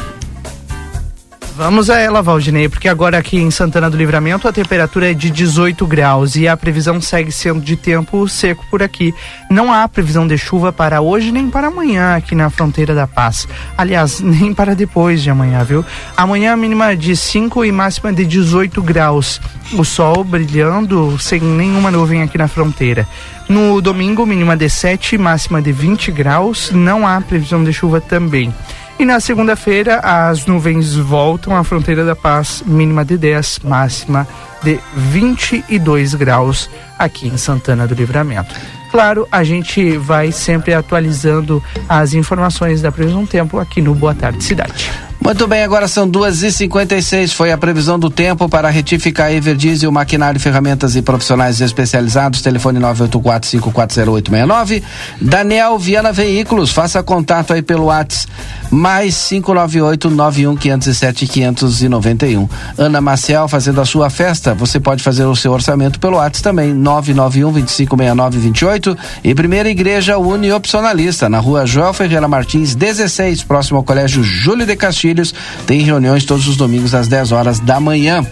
Vamos 1.56 1.90
a 1.90 1.98
ela, 1.98 2.22
Valdinei, 2.22 2.68
porque 2.68 2.90
agora 2.90 3.18
aqui 3.18 3.38
em 3.38 3.50
Santana 3.50 3.90
do 3.90 3.96
Livramento 3.96 4.46
a 4.46 4.52
temperatura 4.52 5.12
é 5.12 5.14
de 5.14 5.30
18 5.30 5.88
graus 5.88 6.36
e 6.36 6.50
a 6.50 6.58
previsão 6.58 7.00
segue 7.00 7.32
sendo 7.32 7.62
de 7.62 7.78
tempo 7.78 8.28
seco 8.28 8.66
por 8.70 8.84
aqui. 8.84 9.16
Não 9.50 9.72
há 9.72 9.88
previsão 9.88 10.28
de 10.28 10.38
chuva 10.38 10.74
para 10.74 11.00
hoje 11.00 11.32
nem 11.32 11.50
para 11.50 11.68
amanhã 11.68 12.18
aqui 12.18 12.36
na 12.36 12.50
fronteira 12.50 12.94
da 12.94 13.08
paz. 13.08 13.48
Aliás, 13.78 14.20
nem 14.20 14.54
para 14.54 14.76
depois 14.76 15.24
de 15.24 15.30
amanhã, 15.30 15.64
viu? 15.64 15.86
Amanhã 16.18 16.52
a 16.52 16.58
mínima 16.58 16.94
de 16.94 17.16
5 17.16 17.64
e 17.64 17.72
máxima 17.72 18.12
de 18.12 18.26
18 18.26 18.84
graus. 18.84 19.40
O 19.78 19.86
sol 19.86 20.26
brilhando 20.26 21.18
sem 21.18 21.40
nenhuma 21.40 21.90
nuvem 21.90 22.22
aqui 22.22 22.38
na 22.38 22.50
fronteira. 22.50 23.08
No 23.48 23.80
domingo, 23.80 24.26
mínima 24.26 24.58
de 24.58 24.70
7 24.70 25.16
e 25.16 25.18
máxima 25.18 25.62
de 25.62 25.72
20 25.72 26.12
graus. 26.12 26.72
Não 26.72 27.08
há 27.08 27.22
previsão 27.22 27.64
de 27.64 27.72
chuva 27.72 28.02
também. 28.02 28.54
E 28.98 29.04
na 29.04 29.20
segunda-feira, 29.20 30.00
as 30.00 30.46
nuvens 30.46 30.96
voltam 30.96 31.56
à 31.56 31.64
fronteira 31.66 32.06
da 32.06 32.16
paz, 32.16 32.64
mínima 32.66 33.04
de 33.04 33.18
10, 33.18 33.60
máxima 33.64 34.26
de 34.64 34.80
22 34.96 36.16
graus 36.16 36.70
aqui 36.98 37.28
em 37.28 37.38
Santana 37.38 37.86
do 37.86 37.94
Livramento. 37.94 38.56
Claro, 38.92 39.28
a 39.30 39.44
gente 39.44 39.98
vai 39.98 40.32
sempre 40.32 40.74
atualizando 40.74 41.62
as 41.90 42.14
informações 42.14 42.82
da 42.82 42.90
previsão 42.90 43.26
tempo 43.26 43.60
aqui 43.60 43.82
no 43.82 43.94
Boa 43.94 44.16
Tarde 44.16 44.42
Cidade. 44.42 44.90
Muito 45.26 45.48
bem, 45.48 45.64
agora 45.64 45.88
são 45.88 46.08
duas 46.08 46.44
e 46.44 46.52
cinquenta 46.52 46.96
e 46.96 47.02
seis. 47.02 47.34
Foi 47.34 47.52
a 47.52 47.58
previsão 47.58 47.98
do 47.98 48.12
tempo 48.12 48.48
para 48.48 48.70
retificar 48.70 49.34
Everdiesel, 49.34 49.92
maquinário, 49.92 50.40
ferramentas 50.40 50.96
e 50.96 51.02
profissionais 51.02 51.60
especializados. 51.62 52.44
Telefone 52.44 52.80
984540869. 52.80 54.84
Daniel 55.20 55.80
Viana 55.80 56.12
Veículos, 56.12 56.72
faça 56.72 57.02
contato 57.02 57.54
aí 57.54 57.64
pelo 57.64 57.86
WhatsApp 57.86 58.32
mais 58.72 59.28
598 59.30 60.10
91 60.10 60.56
507 60.56 61.28
591. 61.28 62.50
Ana 62.78 63.02
Maciel 63.02 63.48
fazendo 63.48 63.82
a 63.82 63.86
sua 63.86 64.10
festa. 64.10 64.54
Você 64.54 64.80
pode 64.80 65.04
fazer 65.04 65.26
o 65.26 65.36
seu 65.36 65.52
orçamento 65.52 66.00
pelo 66.00 66.18
WhatsApp 66.18 66.44
também 66.44 66.74
991 66.74 67.52
2569 67.52 68.40
28 68.40 68.98
e 69.24 69.34
Primeira 69.34 69.70
Igreja 69.70 70.18
Uniopcionalista 70.18 71.30
na 71.30 71.40
Rua 71.40 71.66
Joel 71.66 71.94
Ferreira 71.94 72.28
Martins 72.28 72.76
16, 72.76 73.44
próximo 73.44 73.78
ao 73.78 73.84
Colégio 73.84 74.24
Júlio 74.24 74.66
de 74.66 74.76
Castilhos 75.16 75.34
tem 75.66 75.82
reuniões 75.82 76.26
todos 76.26 76.48
os 76.48 76.58
domingos 76.58 76.94
às 76.94 77.08
10 77.08 77.32
horas 77.32 77.60
da 77.60 77.80
manhã. 77.80 78.26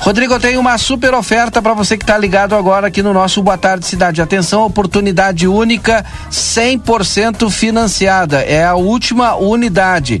Rodrigo, 0.00 0.34
eu 0.34 0.40
tenho 0.40 0.58
uma 0.58 0.76
super 0.78 1.14
oferta 1.14 1.62
para 1.62 1.74
você 1.74 1.96
que 1.96 2.02
está 2.02 2.18
ligado 2.18 2.56
agora 2.56 2.88
aqui 2.88 3.04
no 3.04 3.12
nosso 3.12 3.40
Boa 3.40 3.56
Tarde 3.56 3.86
Cidade. 3.86 4.20
Atenção, 4.20 4.64
oportunidade 4.64 5.46
única, 5.46 6.04
100% 6.28 7.48
financiada. 7.48 8.40
É 8.40 8.64
a 8.64 8.74
última 8.74 9.36
unidade. 9.36 10.20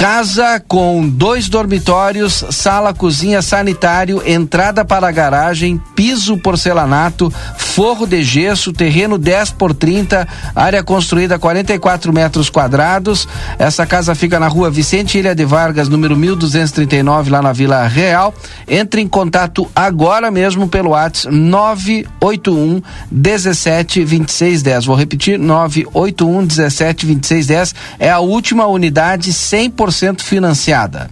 Casa 0.00 0.58
com 0.66 1.06
dois 1.06 1.50
dormitórios, 1.50 2.42
sala, 2.48 2.94
cozinha, 2.94 3.42
sanitário, 3.42 4.22
entrada 4.24 4.82
para 4.82 5.06
a 5.06 5.12
garagem, 5.12 5.78
piso 5.94 6.38
porcelanato, 6.38 7.30
forro 7.58 8.06
de 8.06 8.22
gesso, 8.24 8.72
terreno 8.72 9.18
10 9.18 9.50
por 9.50 9.74
30, 9.74 10.26
área 10.56 10.82
construída 10.82 11.38
44 11.38 12.14
metros 12.14 12.48
quadrados. 12.48 13.28
Essa 13.58 13.84
casa 13.84 14.14
fica 14.14 14.40
na 14.40 14.48
rua 14.48 14.70
Vicente 14.70 15.18
Ilha 15.18 15.34
de 15.34 15.44
Vargas, 15.44 15.86
número 15.86 16.16
1239, 16.16 17.28
lá 17.28 17.42
na 17.42 17.52
Vila 17.52 17.86
Real. 17.86 18.34
Entre 18.66 19.02
em 19.02 19.06
contato 19.06 19.70
agora 19.76 20.30
mesmo 20.30 20.66
pelo 20.66 20.92
WhatsApp 20.92 21.36
981 21.36 22.80
17 23.10 24.02
26 24.02 24.62
10. 24.62 24.84
Vou 24.86 24.96
repetir: 24.96 25.38
981 25.38 26.46
17 26.46 27.04
26 27.04 27.46
10. 27.46 27.74
É 27.98 28.10
a 28.10 28.20
última 28.20 28.66
unidade 28.66 29.30
100% 29.30 29.89
100% 29.90 30.22
financiada. 30.22 31.10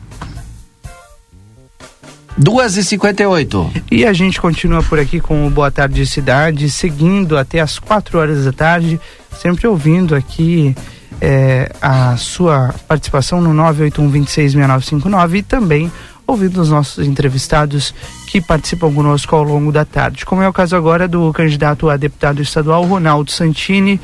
Duas 2.37 2.77
e 2.77 2.85
cinquenta 2.85 3.29
oito. 3.29 3.69
E 3.91 4.07
a 4.07 4.13
gente 4.13 4.41
continua 4.41 4.83
por 4.83 5.01
aqui 5.01 5.19
com 5.21 5.47
o 5.47 5.51
Boa 5.51 5.71
Tarde 5.71 6.07
Cidade, 6.07 6.71
seguindo 6.71 7.37
até 7.37 7.59
as 7.59 7.81
quatro 7.81 8.19
horas 8.19 8.45
da 8.45 8.53
tarde, 8.53 9.01
sempre 9.41 9.67
ouvindo 9.67 10.15
aqui 10.15 10.77
é, 11.21 11.73
a 11.83 12.17
sua 12.17 12.73
participação 12.87 13.41
no 13.41 13.51
981-266959 13.73 15.35
e 15.35 15.43
também 15.43 15.93
ouvindo 16.29 16.61
os 16.61 16.69
nossos 16.69 17.05
entrevistados 17.07 17.95
que 18.29 18.41
participam 18.41 18.93
conosco 18.93 19.35
ao 19.35 19.43
longo 19.43 19.73
da 19.73 19.85
tarde. 19.85 20.25
Como 20.25 20.43
é 20.43 20.49
o 20.49 20.53
caso 20.53 20.77
agora 20.77 21.09
do 21.09 21.33
candidato 21.33 21.89
a 21.89 21.97
deputado 21.97 22.41
estadual 22.41 22.85
Ronaldo 22.85 23.33
Santini, 23.33 23.99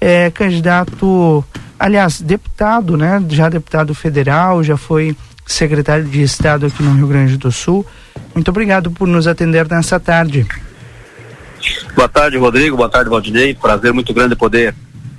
é, 0.00 0.30
candidato 0.30 1.44
aliás, 1.82 2.20
deputado, 2.20 2.96
né? 2.96 3.20
Já 3.28 3.48
deputado 3.48 3.92
federal, 3.92 4.62
já 4.62 4.76
foi 4.76 5.16
secretário 5.44 6.04
de 6.04 6.22
Estado 6.22 6.66
aqui 6.66 6.80
no 6.80 6.94
Rio 6.94 7.08
Grande 7.08 7.36
do 7.36 7.50
Sul. 7.50 7.84
Muito 8.32 8.48
obrigado 8.50 8.92
por 8.92 9.08
nos 9.08 9.26
atender 9.26 9.68
nessa 9.68 9.98
tarde. 9.98 10.46
Boa 11.96 12.08
tarde, 12.08 12.38
Rodrigo. 12.38 12.76
Boa 12.76 12.88
tarde, 12.88 13.10
Valdinei. 13.10 13.52
Prazer 13.54 13.92
muito 13.92 14.14
grande 14.14 14.36
poder 14.36 14.72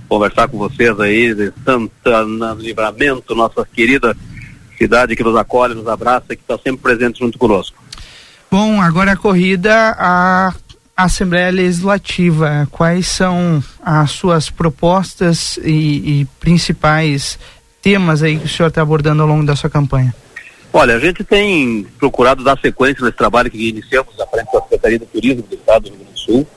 conversar 0.07 0.47
com 0.47 0.57
vocês 0.57 0.97
aí 1.01 1.35
de 1.35 1.51
Santana 1.65 2.53
Livramento, 2.57 3.35
nossa 3.35 3.65
querida 3.65 4.15
cidade 4.77 5.17
que 5.17 5.23
nos 5.23 5.35
acolhe, 5.35 5.75
nos 5.75 5.87
abraça, 5.87 6.27
que 6.29 6.41
está 6.41 6.57
sempre 6.57 6.81
presente 6.81 7.19
junto 7.19 7.37
conosco. 7.37 7.75
Bom, 8.49 8.81
agora 8.81 9.13
a 9.13 9.17
corrida 9.17 9.95
a 9.97 10.53
Assembleia 10.95 11.51
Legislativa, 11.51 12.67
quais 12.69 13.07
são 13.07 13.63
as 13.83 14.11
suas 14.11 14.49
propostas 14.49 15.57
e, 15.63 16.21
e 16.21 16.27
principais 16.39 17.39
temas 17.81 18.21
aí 18.21 18.37
que 18.37 18.45
o 18.45 18.49
senhor 18.49 18.69
está 18.69 18.81
abordando 18.81 19.23
ao 19.23 19.27
longo 19.27 19.45
da 19.45 19.55
sua 19.55 19.69
campanha? 19.69 20.13
Olha, 20.71 20.95
a 20.95 20.99
gente 20.99 21.23
tem 21.23 21.85
procurado 21.99 22.43
dar 22.43 22.59
sequência 22.59 23.03
nesse 23.03 23.17
trabalho 23.17 23.49
que 23.49 23.69
iniciamos 23.69 24.19
à 24.19 24.27
frente 24.27 24.51
da 24.53 24.61
Secretaria 24.61 24.99
do 24.99 25.05
Turismo 25.05 25.43
do 25.43 25.55
Estado 25.55 25.83
do 25.83 25.89
Rio 25.89 25.97
Grande 25.97 26.13
do 26.13 26.19
Sul, 26.19 26.47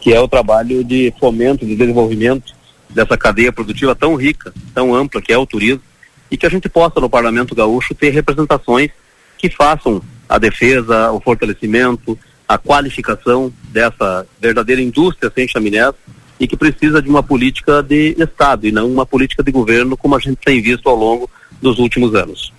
que 0.00 0.12
é 0.12 0.20
o 0.20 0.28
trabalho 0.28 0.84
de 0.84 1.12
fomento, 1.18 1.64
de 1.64 1.74
desenvolvimento 1.74 2.54
dessa 2.90 3.16
cadeia 3.16 3.52
produtiva 3.52 3.94
tão 3.94 4.14
rica, 4.14 4.52
tão 4.74 4.94
ampla 4.94 5.20
que 5.20 5.32
é 5.32 5.38
o 5.38 5.46
turismo, 5.46 5.82
e 6.30 6.36
que 6.36 6.46
a 6.46 6.48
gente 6.48 6.68
possa 6.68 7.00
no 7.00 7.08
Parlamento 7.08 7.54
Gaúcho 7.54 7.94
ter 7.94 8.10
representações 8.10 8.90
que 9.38 9.48
façam 9.48 10.02
a 10.28 10.38
defesa, 10.38 11.10
o 11.12 11.20
fortalecimento, 11.20 12.18
a 12.48 12.56
qualificação 12.58 13.52
dessa 13.70 14.26
verdadeira 14.40 14.80
indústria 14.80 15.32
sem 15.34 15.48
chaminés 15.48 15.94
e 16.38 16.46
que 16.46 16.56
precisa 16.56 17.00
de 17.00 17.08
uma 17.08 17.22
política 17.22 17.82
de 17.82 18.14
Estado 18.18 18.66
e 18.66 18.72
não 18.72 18.90
uma 18.90 19.06
política 19.06 19.42
de 19.42 19.50
governo 19.50 19.96
como 19.96 20.14
a 20.14 20.18
gente 20.18 20.38
tem 20.44 20.60
visto 20.60 20.88
ao 20.88 20.94
longo 20.94 21.30
dos 21.60 21.78
últimos 21.78 22.14
anos. 22.14 22.52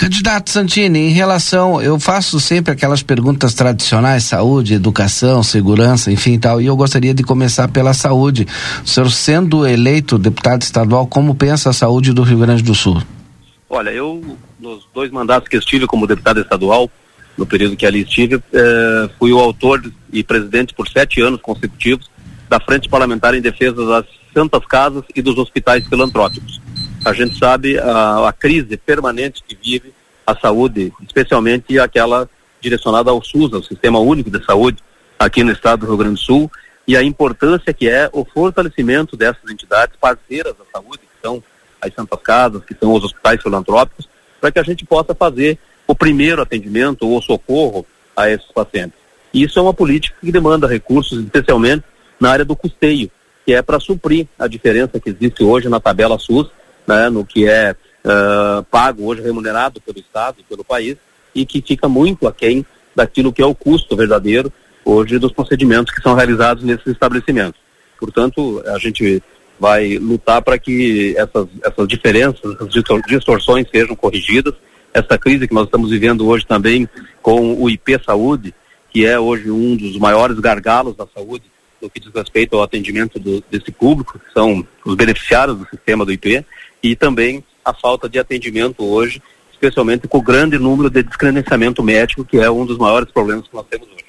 Candidato 0.00 0.48
Santini, 0.48 0.98
em 0.98 1.10
relação, 1.10 1.82
eu 1.82 2.00
faço 2.00 2.40
sempre 2.40 2.72
aquelas 2.72 3.02
perguntas 3.02 3.52
tradicionais, 3.52 4.24
saúde, 4.24 4.72
educação, 4.72 5.42
segurança, 5.42 6.10
enfim 6.10 6.38
tal, 6.38 6.58
e 6.58 6.64
eu 6.64 6.74
gostaria 6.74 7.12
de 7.12 7.22
começar 7.22 7.68
pela 7.68 7.92
saúde. 7.92 8.46
O 8.82 8.88
senhor 8.88 9.10
sendo 9.10 9.66
eleito 9.66 10.18
deputado 10.18 10.62
estadual, 10.62 11.06
como 11.06 11.34
pensa 11.34 11.68
a 11.68 11.74
saúde 11.74 12.14
do 12.14 12.22
Rio 12.22 12.38
Grande 12.38 12.62
do 12.62 12.74
Sul? 12.74 13.02
Olha, 13.72 13.90
eu, 13.90 14.36
nos 14.58 14.84
dois 14.92 15.12
mandatos 15.12 15.48
que 15.48 15.56
estive 15.56 15.86
como 15.86 16.04
deputado 16.04 16.40
estadual, 16.40 16.90
no 17.38 17.46
período 17.46 17.76
que 17.76 17.86
ali 17.86 18.02
estive, 18.02 18.42
eh, 18.52 19.08
fui 19.16 19.32
o 19.32 19.38
autor 19.38 19.80
e 20.12 20.24
presidente 20.24 20.74
por 20.74 20.88
sete 20.88 21.20
anos 21.22 21.40
consecutivos 21.40 22.10
da 22.48 22.58
Frente 22.58 22.88
Parlamentar 22.88 23.32
em 23.32 23.40
Defesa 23.40 23.86
das 23.86 24.06
Santas 24.34 24.66
Casas 24.66 25.04
e 25.14 25.22
dos 25.22 25.38
Hospitais 25.38 25.86
Filantrópicos. 25.86 26.60
A 27.04 27.12
gente 27.12 27.38
sabe 27.38 27.78
a, 27.78 28.28
a 28.28 28.32
crise 28.32 28.76
permanente 28.76 29.40
que 29.46 29.56
vive 29.56 29.94
a 30.26 30.34
saúde, 30.34 30.92
especialmente 31.06 31.78
aquela 31.78 32.28
direcionada 32.60 33.12
ao 33.12 33.22
SUS, 33.22 33.54
ao 33.54 33.62
Sistema 33.62 34.00
Único 34.00 34.30
de 34.30 34.44
Saúde, 34.44 34.78
aqui 35.16 35.44
no 35.44 35.52
estado 35.52 35.82
do 35.82 35.86
Rio 35.86 35.96
Grande 35.96 36.14
do 36.14 36.20
Sul, 36.20 36.50
e 36.88 36.96
a 36.96 37.04
importância 37.04 37.72
que 37.72 37.88
é 37.88 38.10
o 38.12 38.24
fortalecimento 38.24 39.16
dessas 39.16 39.48
entidades 39.48 39.94
parceiras 40.00 40.56
da 40.56 40.64
saúde, 40.72 40.98
que 40.98 41.22
são 41.22 41.40
as 41.80 41.94
Santas 41.94 42.20
Casas, 42.22 42.64
que 42.64 42.74
são 42.74 42.92
os 42.92 43.04
hospitais 43.04 43.42
filantrópicos, 43.42 44.08
para 44.40 44.50
que 44.50 44.58
a 44.58 44.62
gente 44.62 44.84
possa 44.84 45.14
fazer 45.14 45.58
o 45.86 45.94
primeiro 45.94 46.42
atendimento 46.42 47.08
ou 47.08 47.20
socorro 47.20 47.86
a 48.16 48.30
esses 48.30 48.50
pacientes. 48.52 48.98
E 49.32 49.42
isso 49.42 49.58
é 49.58 49.62
uma 49.62 49.74
política 49.74 50.16
que 50.20 50.32
demanda 50.32 50.66
recursos, 50.66 51.18
especialmente 51.18 51.84
na 52.18 52.30
área 52.30 52.44
do 52.44 52.56
custeio, 52.56 53.10
que 53.44 53.54
é 53.54 53.62
para 53.62 53.80
suprir 53.80 54.26
a 54.38 54.46
diferença 54.46 55.00
que 55.00 55.10
existe 55.10 55.42
hoje 55.42 55.68
na 55.68 55.80
tabela 55.80 56.18
SUS, 56.18 56.48
né, 56.86 57.08
no 57.08 57.24
que 57.24 57.48
é 57.48 57.74
uh, 58.04 58.62
pago 58.64 59.06
hoje, 59.06 59.22
remunerado 59.22 59.80
pelo 59.80 59.98
Estado 59.98 60.36
e 60.40 60.44
pelo 60.44 60.64
país, 60.64 60.96
e 61.34 61.46
que 61.46 61.62
fica 61.62 61.88
muito 61.88 62.26
aquém 62.26 62.64
daquilo 62.94 63.32
que 63.32 63.42
é 63.42 63.46
o 63.46 63.54
custo 63.54 63.96
verdadeiro 63.96 64.52
hoje 64.84 65.18
dos 65.18 65.32
procedimentos 65.32 65.94
que 65.94 66.02
são 66.02 66.14
realizados 66.14 66.64
nesses 66.64 66.86
estabelecimentos. 66.86 67.60
Portanto, 67.98 68.62
a 68.66 68.78
gente 68.78 69.22
vai 69.60 69.98
lutar 69.98 70.40
para 70.40 70.58
que 70.58 71.14
essas, 71.18 71.46
essas 71.62 71.86
diferenças, 71.86 72.40
essas 72.54 72.70
distorções 73.06 73.66
sejam 73.70 73.94
corrigidas. 73.94 74.54
Essa 74.92 75.18
crise 75.18 75.46
que 75.46 75.54
nós 75.54 75.66
estamos 75.66 75.90
vivendo 75.90 76.26
hoje 76.26 76.46
também 76.46 76.88
com 77.20 77.54
o 77.62 77.68
IP 77.68 78.00
Saúde, 78.04 78.54
que 78.90 79.04
é 79.04 79.20
hoje 79.20 79.50
um 79.50 79.76
dos 79.76 79.98
maiores 79.98 80.40
gargalos 80.40 80.96
da 80.96 81.06
saúde 81.14 81.44
no 81.80 81.88
que 81.88 82.00
diz 82.00 82.12
respeito 82.12 82.56
ao 82.56 82.62
atendimento 82.62 83.18
do, 83.18 83.42
desse 83.50 83.70
público, 83.70 84.18
que 84.18 84.32
são 84.32 84.66
os 84.84 84.94
beneficiários 84.94 85.58
do 85.58 85.66
sistema 85.68 86.04
do 86.04 86.12
IP, 86.12 86.44
e 86.82 86.96
também 86.96 87.44
a 87.64 87.72
falta 87.72 88.08
de 88.08 88.18
atendimento 88.18 88.84
hoje, 88.84 89.22
especialmente 89.52 90.08
com 90.08 90.18
o 90.18 90.22
grande 90.22 90.58
número 90.58 90.90
de 90.90 91.02
descredenciamento 91.02 91.82
médico, 91.82 92.24
que 92.24 92.38
é 92.38 92.50
um 92.50 92.66
dos 92.66 92.78
maiores 92.78 93.10
problemas 93.10 93.46
que 93.46 93.54
nós 93.54 93.66
temos 93.68 93.86
hoje. 93.88 93.99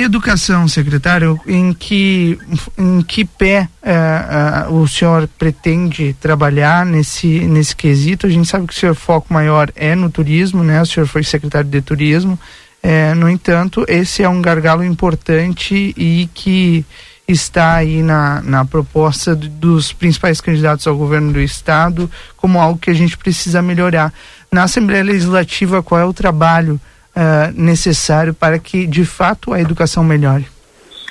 Educação, 0.00 0.68
secretário, 0.68 1.40
em 1.44 1.72
que, 1.72 2.38
em 2.78 3.02
que 3.02 3.24
pé 3.24 3.68
uh, 3.82 4.70
uh, 4.70 4.80
o 4.80 4.86
senhor 4.86 5.28
pretende 5.36 6.14
trabalhar 6.20 6.86
nesse, 6.86 7.40
nesse 7.40 7.74
quesito? 7.74 8.24
A 8.24 8.30
gente 8.30 8.48
sabe 8.48 8.68
que 8.68 8.72
o 8.72 8.76
seu 8.76 8.94
foco 8.94 9.34
maior 9.34 9.72
é 9.74 9.96
no 9.96 10.08
turismo, 10.08 10.62
né? 10.62 10.80
O 10.80 10.86
senhor 10.86 11.06
foi 11.06 11.24
secretário 11.24 11.68
de 11.68 11.82
turismo. 11.82 12.38
É, 12.80 13.12
no 13.12 13.28
entanto, 13.28 13.84
esse 13.88 14.22
é 14.22 14.28
um 14.28 14.40
gargalo 14.40 14.84
importante 14.84 15.92
e 15.96 16.30
que 16.32 16.86
está 17.26 17.74
aí 17.74 18.00
na, 18.00 18.40
na 18.40 18.64
proposta 18.64 19.34
dos 19.34 19.92
principais 19.92 20.40
candidatos 20.40 20.86
ao 20.86 20.96
governo 20.96 21.32
do 21.32 21.40
estado 21.40 22.08
como 22.36 22.60
algo 22.60 22.78
que 22.78 22.90
a 22.90 22.94
gente 22.94 23.18
precisa 23.18 23.60
melhorar. 23.60 24.14
Na 24.50 24.62
Assembleia 24.62 25.02
Legislativa, 25.02 25.82
qual 25.82 26.00
é 26.00 26.04
o 26.04 26.12
trabalho 26.12 26.80
uh, 27.18 27.52
necessário 27.60 28.32
para 28.32 28.58
que 28.58 28.86
de 28.86 29.04
fato 29.04 29.52
a 29.52 29.60
educação 29.60 30.04
melhore? 30.04 30.46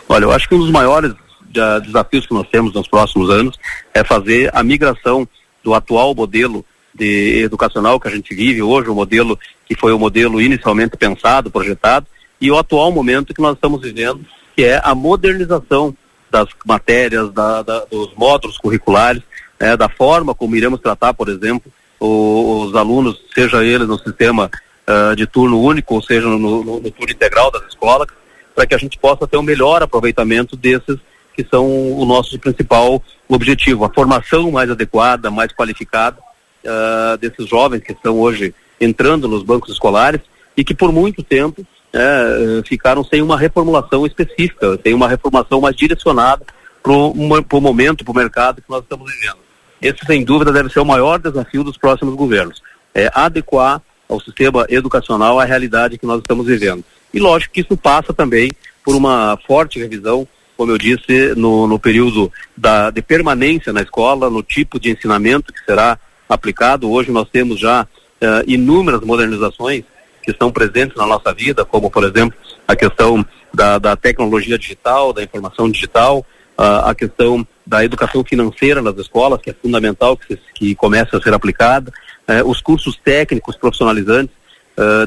Olha, 0.07 0.23
eu 0.23 0.31
acho 0.31 0.47
que 0.47 0.55
um 0.55 0.59
dos 0.59 0.71
maiores 0.71 1.11
uh, 1.11 1.81
desafios 1.83 2.25
que 2.25 2.33
nós 2.33 2.47
temos 2.49 2.73
nos 2.73 2.87
próximos 2.87 3.29
anos 3.29 3.57
é 3.93 4.03
fazer 4.03 4.49
a 4.55 4.63
migração 4.63 5.27
do 5.63 5.73
atual 5.73 6.15
modelo 6.15 6.65
de 6.93 7.43
educacional 7.43 7.99
que 7.99 8.07
a 8.07 8.11
gente 8.11 8.33
vive 8.33 8.61
hoje, 8.61 8.89
o 8.89 8.95
modelo 8.95 9.37
que 9.67 9.75
foi 9.75 9.91
o 9.91 9.99
modelo 9.99 10.41
inicialmente 10.41 10.95
pensado, 10.95 11.51
projetado, 11.51 12.07
e 12.39 12.49
o 12.49 12.57
atual 12.57 12.91
momento 12.91 13.33
que 13.33 13.41
nós 13.41 13.55
estamos 13.55 13.81
vivendo, 13.81 14.25
que 14.55 14.63
é 14.63 14.81
a 14.83 14.95
modernização 14.95 15.95
das 16.31 16.47
matérias, 16.65 17.31
da, 17.31 17.61
da, 17.61 17.85
dos 17.85 18.13
módulos 18.15 18.57
curriculares, 18.57 19.21
né, 19.59 19.75
da 19.75 19.89
forma 19.89 20.33
como 20.33 20.55
iremos 20.55 20.79
tratar, 20.79 21.13
por 21.13 21.29
exemplo, 21.29 21.71
os, 21.99 22.69
os 22.69 22.75
alunos, 22.75 23.19
seja 23.33 23.63
eles 23.63 23.87
no 23.87 23.99
sistema 23.99 24.49
uh, 24.87 25.15
de 25.15 25.27
turno 25.27 25.61
único, 25.61 25.95
ou 25.95 26.01
seja, 26.01 26.27
no, 26.27 26.37
no, 26.37 26.63
no 26.79 26.91
turno 26.91 27.11
integral 27.11 27.51
das 27.51 27.67
escolas, 27.67 28.07
para 28.55 28.65
que 28.65 28.75
a 28.75 28.77
gente 28.77 28.97
possa 28.97 29.27
ter 29.27 29.37
um 29.37 29.43
melhor 29.43 29.83
aproveitamento 29.83 30.55
desses 30.55 30.97
que 31.35 31.45
são 31.47 31.67
o 31.93 32.03
nosso 32.05 32.39
principal 32.39 33.01
objetivo, 33.27 33.85
a 33.85 33.93
formação 33.93 34.49
mais 34.49 34.71
adequada, 34.71 35.29
mais 35.29 35.51
qualificada 35.51 36.17
uh, 36.17 37.17
desses 37.19 37.47
jovens 37.47 37.83
que 37.83 37.91
estão 37.91 38.19
hoje 38.19 38.55
entrando 38.81 39.27
nos 39.27 39.43
bancos 39.43 39.71
escolares 39.71 40.21
e 40.55 40.63
que 40.63 40.73
por 40.73 40.91
muito 40.91 41.21
tempo 41.21 41.61
uh, 41.61 42.63
ficaram 42.65 43.03
sem 43.03 43.21
uma 43.21 43.37
reformulação 43.37 44.05
específica, 44.07 44.79
sem 44.81 44.95
uma 44.95 45.07
reformulação 45.07 45.61
mais 45.61 45.75
direcionada 45.75 46.43
para 46.81 46.91
o 46.93 47.61
momento, 47.61 48.03
para 48.03 48.11
o 48.11 48.15
mercado 48.15 48.61
que 48.61 48.69
nós 48.69 48.81
estamos 48.81 49.11
vivendo. 49.11 49.37
Esse, 49.79 50.03
sem 50.07 50.23
dúvida, 50.23 50.51
deve 50.51 50.69
ser 50.69 50.79
o 50.79 50.85
maior 50.85 51.19
desafio 51.19 51.63
dos 51.63 51.77
próximos 51.77 52.15
governos, 52.15 52.63
é 52.95 53.11
adequar 53.13 53.79
ao 54.07 54.19
sistema 54.21 54.65
educacional 54.69 55.39
à 55.39 55.45
realidade 55.45 55.97
que 55.97 56.05
nós 56.05 56.19
estamos 56.19 56.45
vivendo. 56.45 56.83
E 57.13 57.19
lógico 57.19 57.53
que 57.53 57.61
isso 57.61 57.75
passa 57.75 58.13
também 58.13 58.51
por 58.83 58.95
uma 58.95 59.37
forte 59.45 59.79
revisão, 59.79 60.27
como 60.55 60.71
eu 60.71 60.77
disse, 60.77 61.33
no, 61.35 61.67
no 61.67 61.77
período 61.77 62.31
da, 62.55 62.89
de 62.89 63.01
permanência 63.01 63.73
na 63.73 63.81
escola, 63.81 64.29
no 64.29 64.41
tipo 64.41 64.79
de 64.79 64.91
ensinamento 64.91 65.53
que 65.53 65.63
será 65.63 65.99
aplicado. 66.27 66.89
Hoje 66.89 67.11
nós 67.11 67.29
temos 67.29 67.59
já 67.59 67.83
uh, 67.83 68.43
inúmeras 68.47 69.01
modernizações 69.01 69.83
que 70.23 70.31
estão 70.31 70.51
presentes 70.51 70.97
na 70.97 71.05
nossa 71.05 71.33
vida, 71.33 71.63
como 71.63 71.89
por 71.89 72.03
exemplo 72.03 72.37
a 72.67 72.75
questão 72.75 73.25
da, 73.53 73.77
da 73.77 73.95
tecnologia 73.95 74.57
digital, 74.57 75.13
da 75.13 75.23
informação 75.23 75.69
digital, 75.69 76.25
uh, 76.57 76.85
a 76.85 76.95
questão 76.95 77.47
da 77.65 77.83
educação 77.83 78.23
financeira 78.23 78.81
nas 78.81 78.97
escolas, 78.97 79.41
que 79.41 79.49
é 79.49 79.53
fundamental 79.53 80.17
que, 80.17 80.35
se, 80.35 80.41
que 80.53 80.75
comece 80.75 81.15
a 81.15 81.21
ser 81.21 81.33
aplicada, 81.33 81.91
uh, 82.29 82.49
os 82.49 82.61
cursos 82.61 82.97
técnicos 83.03 83.55
profissionalizantes, 83.55 84.35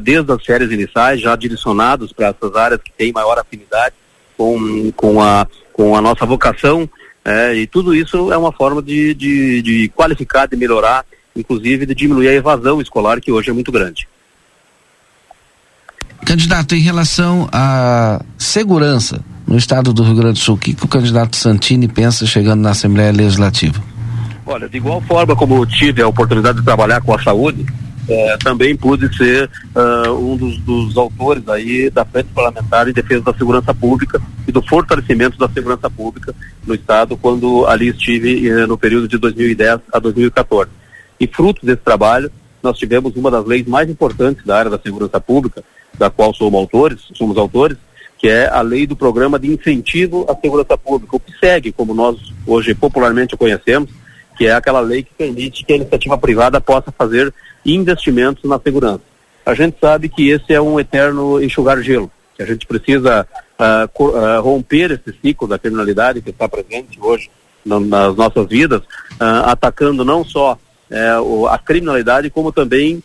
desde 0.03 0.33
as 0.33 0.45
séries 0.45 0.73
iniciais, 0.73 1.21
já 1.21 1.37
direcionados 1.37 2.13
para 2.13 2.27
essas 2.27 2.57
áreas 2.57 2.81
que 2.83 2.91
têm 2.91 3.13
maior 3.13 3.39
afinidade 3.39 3.95
com, 4.37 4.91
com, 4.97 5.23
a, 5.23 5.47
com 5.73 5.95
a 5.97 6.01
nossa 6.01 6.27
vocação 6.27 6.91
é, 7.25 7.55
e 7.55 7.67
tudo 7.67 7.95
isso 7.95 8.33
é 8.33 8.37
uma 8.37 8.53
forma 8.53 8.83
de, 8.83 9.15
de, 9.15 9.63
de 9.63 9.89
qualificar, 9.91 10.47
de 10.47 10.57
melhorar, 10.57 11.05
inclusive 11.37 11.87
de 11.87 11.95
diminuir 11.95 12.29
a 12.29 12.33
evasão 12.33 12.81
escolar, 12.81 13.21
que 13.21 13.31
hoje 13.31 13.51
é 13.51 13.53
muito 13.53 13.71
grande. 13.71 14.09
Candidato, 16.25 16.75
em 16.75 16.81
relação 16.81 17.49
à 17.53 18.23
segurança 18.39 19.23
no 19.47 19.57
estado 19.57 19.93
do 19.93 20.03
Rio 20.03 20.15
Grande 20.15 20.39
do 20.39 20.45
Sul, 20.45 20.55
o 20.55 20.59
que, 20.59 20.75
que 20.75 20.85
o 20.85 20.89
candidato 20.89 21.37
Santini 21.37 21.89
pensa 21.89 22.27
chegando 22.27 22.61
na 22.61 22.71
Assembleia 22.71 23.13
Legislativa? 23.13 23.83
Olha, 24.51 24.69
de 24.69 24.79
igual 24.79 25.01
forma 25.03 25.37
como 25.37 25.65
tive 25.65 26.03
a 26.03 26.09
oportunidade 26.09 26.59
de 26.59 26.65
trabalhar 26.65 27.01
com 27.01 27.15
a 27.15 27.23
saúde, 27.23 27.65
é, 28.09 28.37
também 28.39 28.75
pude 28.75 29.17
ser 29.17 29.49
uh, 29.77 30.11
um 30.11 30.37
dos, 30.37 30.59
dos, 30.63 30.97
autores 30.97 31.49
aí 31.49 31.89
da 31.89 32.05
frente 32.05 32.31
parlamentar 32.35 32.89
em 32.89 32.93
defesa 32.93 33.23
da 33.23 33.33
segurança 33.33 33.73
pública 33.73 34.21
e 34.49 34.51
do 34.51 34.61
fortalecimento 34.61 35.39
da 35.39 35.49
segurança 35.49 35.89
pública 35.89 36.35
no 36.67 36.75
estado 36.75 37.17
quando 37.17 37.65
ali 37.69 37.91
estive 37.91 38.49
eh, 38.49 38.67
no 38.67 38.77
período 38.77 39.07
de 39.07 39.19
2010 39.19 39.83
a 39.93 40.01
2014. 40.01 40.69
E 41.21 41.29
fruto 41.29 41.65
desse 41.65 41.83
trabalho, 41.83 42.29
nós 42.61 42.77
tivemos 42.77 43.15
uma 43.15 43.31
das 43.31 43.47
leis 43.47 43.65
mais 43.69 43.89
importantes 43.89 44.45
da 44.45 44.59
área 44.59 44.71
da 44.71 44.81
segurança 44.81 45.21
pública, 45.21 45.63
da 45.97 46.11
qual 46.11 46.35
somos 46.35 46.59
autores, 46.59 46.99
somos 47.15 47.39
autores, 47.39 47.79
que 48.19 48.29
é 48.29 48.49
a 48.49 48.63
lei 48.63 48.85
do 48.85 48.97
programa 48.97 49.39
de 49.39 49.47
incentivo 49.47 50.27
à 50.29 50.35
segurança 50.35 50.77
pública, 50.77 51.15
o 51.15 51.21
que 51.21 51.39
segue, 51.39 51.71
como 51.71 51.95
nós 51.95 52.17
hoje 52.45 52.75
popularmente 52.75 53.37
conhecemos, 53.37 54.00
que 54.41 54.47
é 54.47 54.55
aquela 54.55 54.81
lei 54.81 55.03
que 55.03 55.13
permite 55.13 55.67
que 55.67 55.73
a 55.75 55.77
iniciativa 55.77 56.17
privada 56.17 56.63
possa 56.63 56.91
fazer 56.91 57.31
investimentos 57.63 58.43
na 58.49 58.59
segurança. 58.59 59.03
A 59.45 59.53
gente 59.53 59.77
sabe 59.79 60.09
que 60.09 60.31
esse 60.31 60.55
é 60.55 60.59
um 60.59 60.81
eterno 60.81 61.43
enxugar 61.43 61.83
gelo, 61.83 62.11
que 62.35 62.43
a 62.43 62.47
gente 62.47 62.67
precisa 62.67 63.29
uh, 63.59 64.03
uh, 64.03 64.41
romper 64.41 64.93
esse 64.93 65.15
ciclo 65.21 65.47
da 65.47 65.59
criminalidade 65.59 66.23
que 66.23 66.31
está 66.31 66.49
presente 66.49 66.99
hoje 66.99 67.31
no, 67.63 67.81
nas 67.81 68.17
nossas 68.17 68.47
vidas, 68.47 68.81
uh, 68.81 69.45
atacando 69.45 70.07
não 70.07 70.25
só 70.25 70.57
eh, 70.91 71.21
o, 71.21 71.47
a 71.47 71.59
criminalidade, 71.59 72.31
como 72.31 72.51
também 72.51 73.03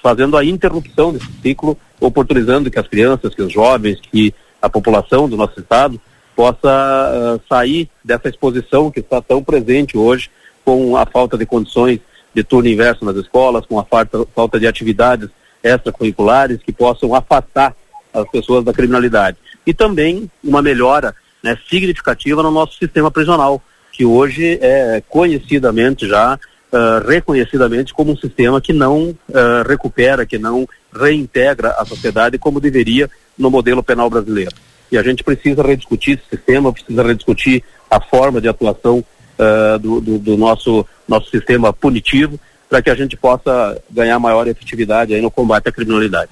fazendo 0.00 0.36
a 0.36 0.44
interrupção 0.44 1.12
desse 1.12 1.26
ciclo, 1.42 1.76
oportunizando 1.98 2.70
que 2.70 2.78
as 2.78 2.86
crianças, 2.86 3.34
que 3.34 3.42
os 3.42 3.52
jovens, 3.52 3.98
que 4.12 4.32
a 4.60 4.68
população 4.68 5.28
do 5.28 5.36
nosso 5.36 5.58
estado 5.58 6.00
possa 6.36 7.40
sair 7.48 7.88
dessa 8.04 8.28
exposição 8.28 8.90
que 8.90 9.00
está 9.00 9.22
tão 9.22 9.42
presente 9.42 9.96
hoje 9.96 10.30
com 10.62 10.94
a 10.96 11.06
falta 11.06 11.38
de 11.38 11.46
condições 11.46 11.98
de 12.34 12.44
turno 12.44 12.68
inverso 12.68 13.02
nas 13.04 13.16
escolas, 13.16 13.64
com 13.64 13.78
a 13.78 13.84
falta, 13.84 14.26
falta 14.34 14.60
de 14.60 14.66
atividades 14.66 15.30
extracurriculares 15.64 16.60
que 16.62 16.72
possam 16.72 17.14
afastar 17.14 17.74
as 18.12 18.28
pessoas 18.28 18.62
da 18.62 18.74
criminalidade. 18.74 19.38
E 19.66 19.72
também 19.72 20.30
uma 20.44 20.60
melhora 20.60 21.14
né, 21.42 21.56
significativa 21.68 22.42
no 22.42 22.50
nosso 22.50 22.76
sistema 22.76 23.10
prisional, 23.10 23.62
que 23.90 24.04
hoje 24.04 24.58
é 24.60 25.02
conhecidamente 25.08 26.06
já, 26.06 26.34
uh, 26.34 27.08
reconhecidamente 27.08 27.94
como 27.94 28.12
um 28.12 28.16
sistema 28.16 28.60
que 28.60 28.72
não 28.72 29.08
uh, 29.28 29.66
recupera, 29.66 30.26
que 30.26 30.38
não 30.38 30.68
reintegra 30.92 31.70
a 31.78 31.84
sociedade 31.86 32.38
como 32.38 32.60
deveria 32.60 33.10
no 33.38 33.50
modelo 33.50 33.82
penal 33.82 34.10
brasileiro. 34.10 34.54
E 34.90 34.98
a 34.98 35.02
gente 35.02 35.24
precisa 35.24 35.62
rediscutir 35.62 36.18
esse 36.18 36.36
sistema, 36.36 36.72
precisa 36.72 37.02
rediscutir 37.02 37.62
a 37.90 38.00
forma 38.00 38.40
de 38.40 38.48
atuação 38.48 38.98
uh, 39.38 39.78
do, 39.78 40.00
do, 40.00 40.18
do, 40.18 40.36
nosso, 40.36 40.86
nosso 41.08 41.30
sistema 41.30 41.72
punitivo 41.72 42.38
para 42.68 42.82
que 42.82 42.90
a 42.90 42.94
gente 42.94 43.16
possa 43.16 43.80
ganhar 43.90 44.18
maior 44.18 44.46
efetividade 44.48 45.14
aí 45.14 45.20
no 45.20 45.30
combate 45.30 45.68
à 45.68 45.72
criminalidade. 45.72 46.30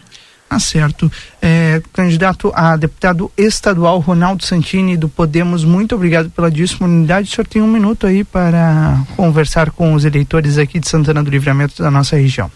Tá 0.48 0.58
certo. 0.58 1.10
É, 1.40 1.82
candidato 1.92 2.52
a 2.54 2.76
deputado 2.76 3.30
estadual 3.36 3.98
Ronaldo 3.98 4.44
Santini 4.44 4.96
do 4.96 5.08
Podemos, 5.08 5.64
muito 5.64 5.94
obrigado 5.94 6.30
pela 6.30 6.50
disponibilidade. 6.50 7.28
O 7.28 7.34
senhor 7.34 7.46
tem 7.46 7.62
um 7.62 7.66
minuto 7.66 8.06
aí 8.06 8.22
para 8.22 9.02
conversar 9.16 9.70
com 9.70 9.94
os 9.94 10.04
eleitores 10.04 10.58
aqui 10.58 10.78
de 10.78 10.88
Santana 10.88 11.22
do 11.22 11.30
Livramento 11.30 11.82
da 11.82 11.90
nossa 11.90 12.16
região. 12.16 12.50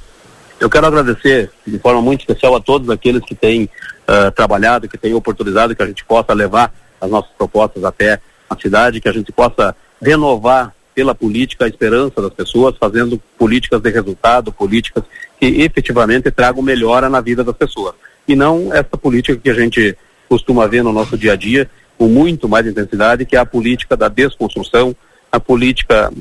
Eu 0.61 0.69
quero 0.69 0.87
agradecer 0.87 1.51
de 1.67 1.79
forma 1.79 2.03
muito 2.03 2.21
especial 2.21 2.55
a 2.57 2.61
todos 2.61 2.91
aqueles 2.91 3.23
que 3.25 3.35
têm 3.35 3.69
uh, 4.09 4.31
trabalhado, 4.33 4.89
que 4.89 4.97
têm 4.97 5.15
oportunizado 5.15 5.77
que 5.77 5.83
a 5.83 5.87
gente 5.87 6.05
possa 6.05 6.33
levar 6.33 6.73
as 7.01 7.11
nossas 7.11 7.31
propostas 7.37 7.85
até 7.85 8.21
a 8.49 8.57
cidade, 8.57 9.01
que 9.01 9.09
a 9.09 9.13
gente 9.13 9.31
possa 9.31 9.77
renovar 10.01 10.75
pela 10.95 11.15
política 11.15 11.65
a 11.65 11.69
esperança 11.69 12.21
das 12.21 12.33
pessoas, 12.33 12.77
fazendo 12.77 13.21
políticas 13.39 13.81
de 13.81 13.91
resultado, 13.91 14.51
políticas 14.51 15.05
que 15.39 15.47
efetivamente 15.47 16.31
tragam 16.31 16.63
melhora 16.63 17.09
na 17.09 17.21
vida 17.21 17.45
das 17.45 17.57
pessoas. 17.57 17.95
E 18.27 18.35
não 18.35 18.73
essa 18.73 18.97
política 18.97 19.39
que 19.39 19.51
a 19.51 19.55
gente 19.55 19.97
costuma 20.29 20.67
ver 20.67 20.83
no 20.83 20.93
nosso 20.93 21.17
dia 21.17 21.35
a 21.35 21.37
dia, 21.37 21.71
com 21.97 22.09
muito 22.09 22.49
mais 22.49 22.67
intensidade, 22.67 23.25
que 23.25 23.37
é 23.37 23.39
a 23.39 23.47
política 23.47 23.97
da 23.97 24.09
desconstrução, 24.09 24.95
a 25.31 25.39
política 25.39 26.13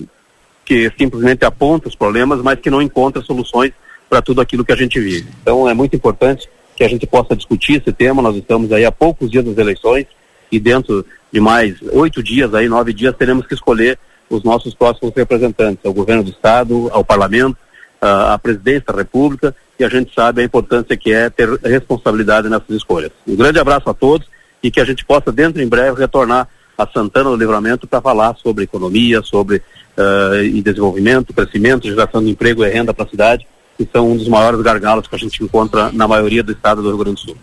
que 0.63 0.91
simplesmente 0.97 1.45
aponta 1.45 1.87
os 1.87 1.95
problemas, 1.95 2.41
mas 2.41 2.59
que 2.59 2.69
não 2.69 2.81
encontra 2.81 3.21
soluções 3.21 3.71
para 4.09 4.21
tudo 4.21 4.41
aquilo 4.41 4.63
que 4.63 4.71
a 4.71 4.75
gente 4.75 4.99
vive. 4.99 5.27
Então 5.41 5.67
é 5.67 5.73
muito 5.73 5.95
importante 5.95 6.47
que 6.77 6.83
a 6.83 6.87
gente 6.87 7.07
possa 7.07 7.35
discutir 7.35 7.81
esse 7.81 7.91
tema. 7.91 8.21
Nós 8.21 8.35
estamos 8.35 8.71
aí 8.71 8.85
a 8.85 8.91
poucos 8.91 9.31
dias 9.31 9.43
das 9.43 9.57
eleições 9.57 10.05
e 10.51 10.59
dentro 10.59 11.03
de 11.31 11.39
mais 11.41 11.75
oito 11.91 12.21
dias, 12.21 12.53
aí 12.53 12.69
nove 12.69 12.93
dias, 12.93 13.15
teremos 13.17 13.45
que 13.47 13.55
escolher 13.55 13.99
os 14.29 14.43
nossos 14.43 14.73
próximos 14.75 15.13
representantes, 15.15 15.83
ao 15.83 15.93
governo 15.93 16.23
do 16.23 16.29
estado, 16.29 16.89
ao 16.91 17.03
parlamento, 17.03 17.57
à 17.99 18.37
presidência 18.37 18.85
da 18.87 18.99
república, 18.99 19.55
e 19.79 19.83
a 19.83 19.89
gente 19.89 20.13
sabe 20.13 20.41
a 20.41 20.45
importância 20.45 20.95
que 20.95 21.11
é 21.11 21.29
ter 21.29 21.49
responsabilidade 21.61 22.47
nessas 22.47 22.69
escolhas. 22.69 23.11
Um 23.27 23.35
grande 23.35 23.59
abraço 23.59 23.89
a 23.89 23.93
todos 23.93 24.27
e 24.61 24.69
que 24.69 24.79
a 24.79 24.85
gente 24.85 25.03
possa, 25.03 25.31
dentro 25.31 25.61
em 25.61 25.67
breve, 25.67 25.99
retornar 25.99 26.47
a 26.77 26.87
Santana 26.87 27.29
do 27.29 27.35
Livramento 27.35 27.87
para 27.87 28.01
falar 28.01 28.35
sobre 28.35 28.65
economia, 28.65 29.21
sobre 29.23 29.57
uh, 29.57 30.61
desenvolvimento, 30.61 31.33
crescimento, 31.33 31.87
geração 31.87 32.23
de 32.23 32.29
emprego 32.29 32.63
e 32.63 32.69
renda 32.69 32.93
para 32.93 33.05
a 33.05 33.09
cidade, 33.09 33.47
que 33.77 33.87
são 33.91 34.11
um 34.11 34.17
dos 34.17 34.27
maiores 34.27 34.61
gargalos 34.61 35.07
que 35.07 35.15
a 35.15 35.19
gente 35.19 35.43
encontra 35.43 35.91
na 35.91 36.07
maioria 36.07 36.43
do 36.43 36.51
estado 36.51 36.81
do 36.81 36.89
Rio 36.89 36.97
Grande 36.97 37.21
do 37.21 37.27
Sul. 37.27 37.37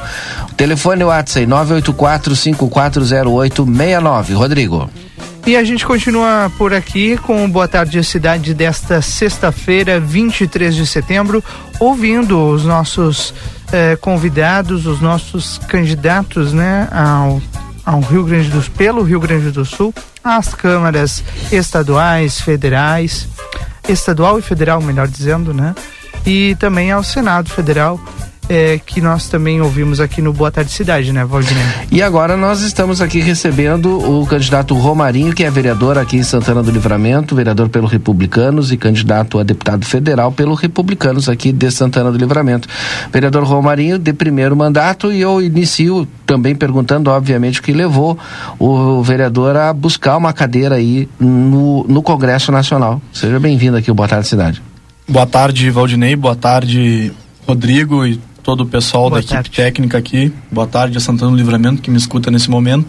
O 0.51 0.55
telefone 0.55 1.05
WhatsApp 1.05 1.47
984-540869. 1.47 4.33
Rodrigo. 4.33 4.89
E 5.47 5.56
a 5.56 5.63
gente 5.63 5.86
continua 5.86 6.51
por 6.58 6.73
aqui 6.73 7.17
com 7.17 7.45
o 7.45 7.47
Boa 7.47 7.67
Tarde 7.67 8.04
Cidade 8.04 8.54
desta 8.54 8.99
sexta-feira, 9.01 9.99
23 9.99 10.75
de 10.75 10.88
setembro, 10.88 11.43
ouvindo 11.80 12.49
os 12.49 12.65
nossos 12.65 13.32
eh, 13.71 13.95
convidados, 13.97 14.88
os 14.88 14.99
nossos 15.01 15.60
candidatos, 15.67 16.51
né, 16.51 16.88
ao, 16.91 17.41
ao 17.86 17.99
Rio 17.99 18.23
Grande 18.23 18.49
do 18.49 18.62
Sul, 18.62 18.73
pelo 18.75 19.04
Rio 19.04 19.19
Grande 19.19 19.51
do 19.51 19.63
Sul, 19.63 19.93
às 20.23 20.56
câmaras 20.56 21.23
estaduais, 21.51 22.41
federais, 22.41 23.28
estadual 23.88 24.39
e 24.39 24.41
federal, 24.41 24.82
melhor 24.82 25.08
dizendo, 25.08 25.54
né, 25.54 25.75
e 26.25 26.56
também 26.56 26.91
ao 26.91 27.04
Senado 27.04 27.51
Federal 27.51 27.99
é, 28.49 28.79
que 28.84 29.01
nós 29.01 29.27
também 29.27 29.62
ouvimos 29.62 29.99
aqui 29.99 30.21
no 30.21 30.31
Boa 30.31 30.51
Tarde 30.51 30.71
Cidade, 30.71 31.12
né, 31.12 31.25
Valdinei? 31.25 31.63
E 31.91 32.01
agora 32.01 32.38
nós 32.38 32.62
estamos 32.62 33.01
aqui 33.01 33.19
recebendo 33.19 33.97
o 33.97 34.25
candidato 34.25 34.75
Romarinho, 34.75 35.34
que 35.34 35.43
é 35.43 35.49
vereador 35.49 35.97
aqui 35.97 36.17
em 36.17 36.23
Santana 36.23 36.62
do 36.62 36.71
Livramento, 36.71 37.36
vereador 37.36 37.69
pelo 37.69 37.88
Republicanos 37.88 38.71
e 38.71 38.77
candidato 38.77 39.39
a 39.39 39.43
deputado 39.43 39.86
federal 39.86 40.31
pelo 40.31 40.53
Republicanos 40.53 41.27
aqui 41.27 41.51
de 41.51 41.71
Santana 41.71 42.12
do 42.12 42.17
Livramento. 42.17 42.67
Vereador 43.12 43.43
Romarinho, 43.43 43.97
de 43.97 44.13
primeiro 44.13 44.55
mandato, 44.55 45.12
e 45.12 45.21
eu 45.21 45.41
inicio 45.41 46.08
também 46.25 46.55
perguntando, 46.55 47.10
obviamente, 47.10 47.60
o 47.60 47.63
que 47.63 47.71
levou 47.71 48.17
o 48.60 49.01
vereador 49.03 49.55
a 49.55 49.73
buscar 49.73 50.17
uma 50.17 50.34
cadeira 50.34 50.75
aí 50.75 51.10
no, 51.19 51.86
no 51.88 52.01
Congresso 52.01 52.51
Nacional. 52.51 53.01
Seja 53.12 53.39
bem-vindo 53.39 53.77
aqui 53.77 53.89
ao 53.89 53.95
Boa 53.95 54.08
Tarde 54.08 54.27
Cidade. 54.27 54.62
Boa 55.08 55.25
tarde, 55.27 55.69
Valdinei. 55.69 56.15
Boa 56.15 56.36
tarde, 56.36 57.12
Rodrigo 57.47 58.05
e 58.05 58.19
todo 58.45 58.62
o 58.62 58.65
pessoal 58.67 59.10
Boa 59.10 59.21
da 59.21 59.27
tarde. 59.27 59.49
equipe 59.49 59.55
técnica 59.55 59.97
aqui. 59.97 60.31
Boa 60.51 60.67
tarde 60.67 60.95
a 60.95 61.01
Santana 61.01 61.31
do 61.31 61.38
Livramento 61.38 61.81
que 61.81 61.89
me 61.89 61.97
escuta 61.97 62.29
nesse 62.29 62.47
momento. 62.47 62.86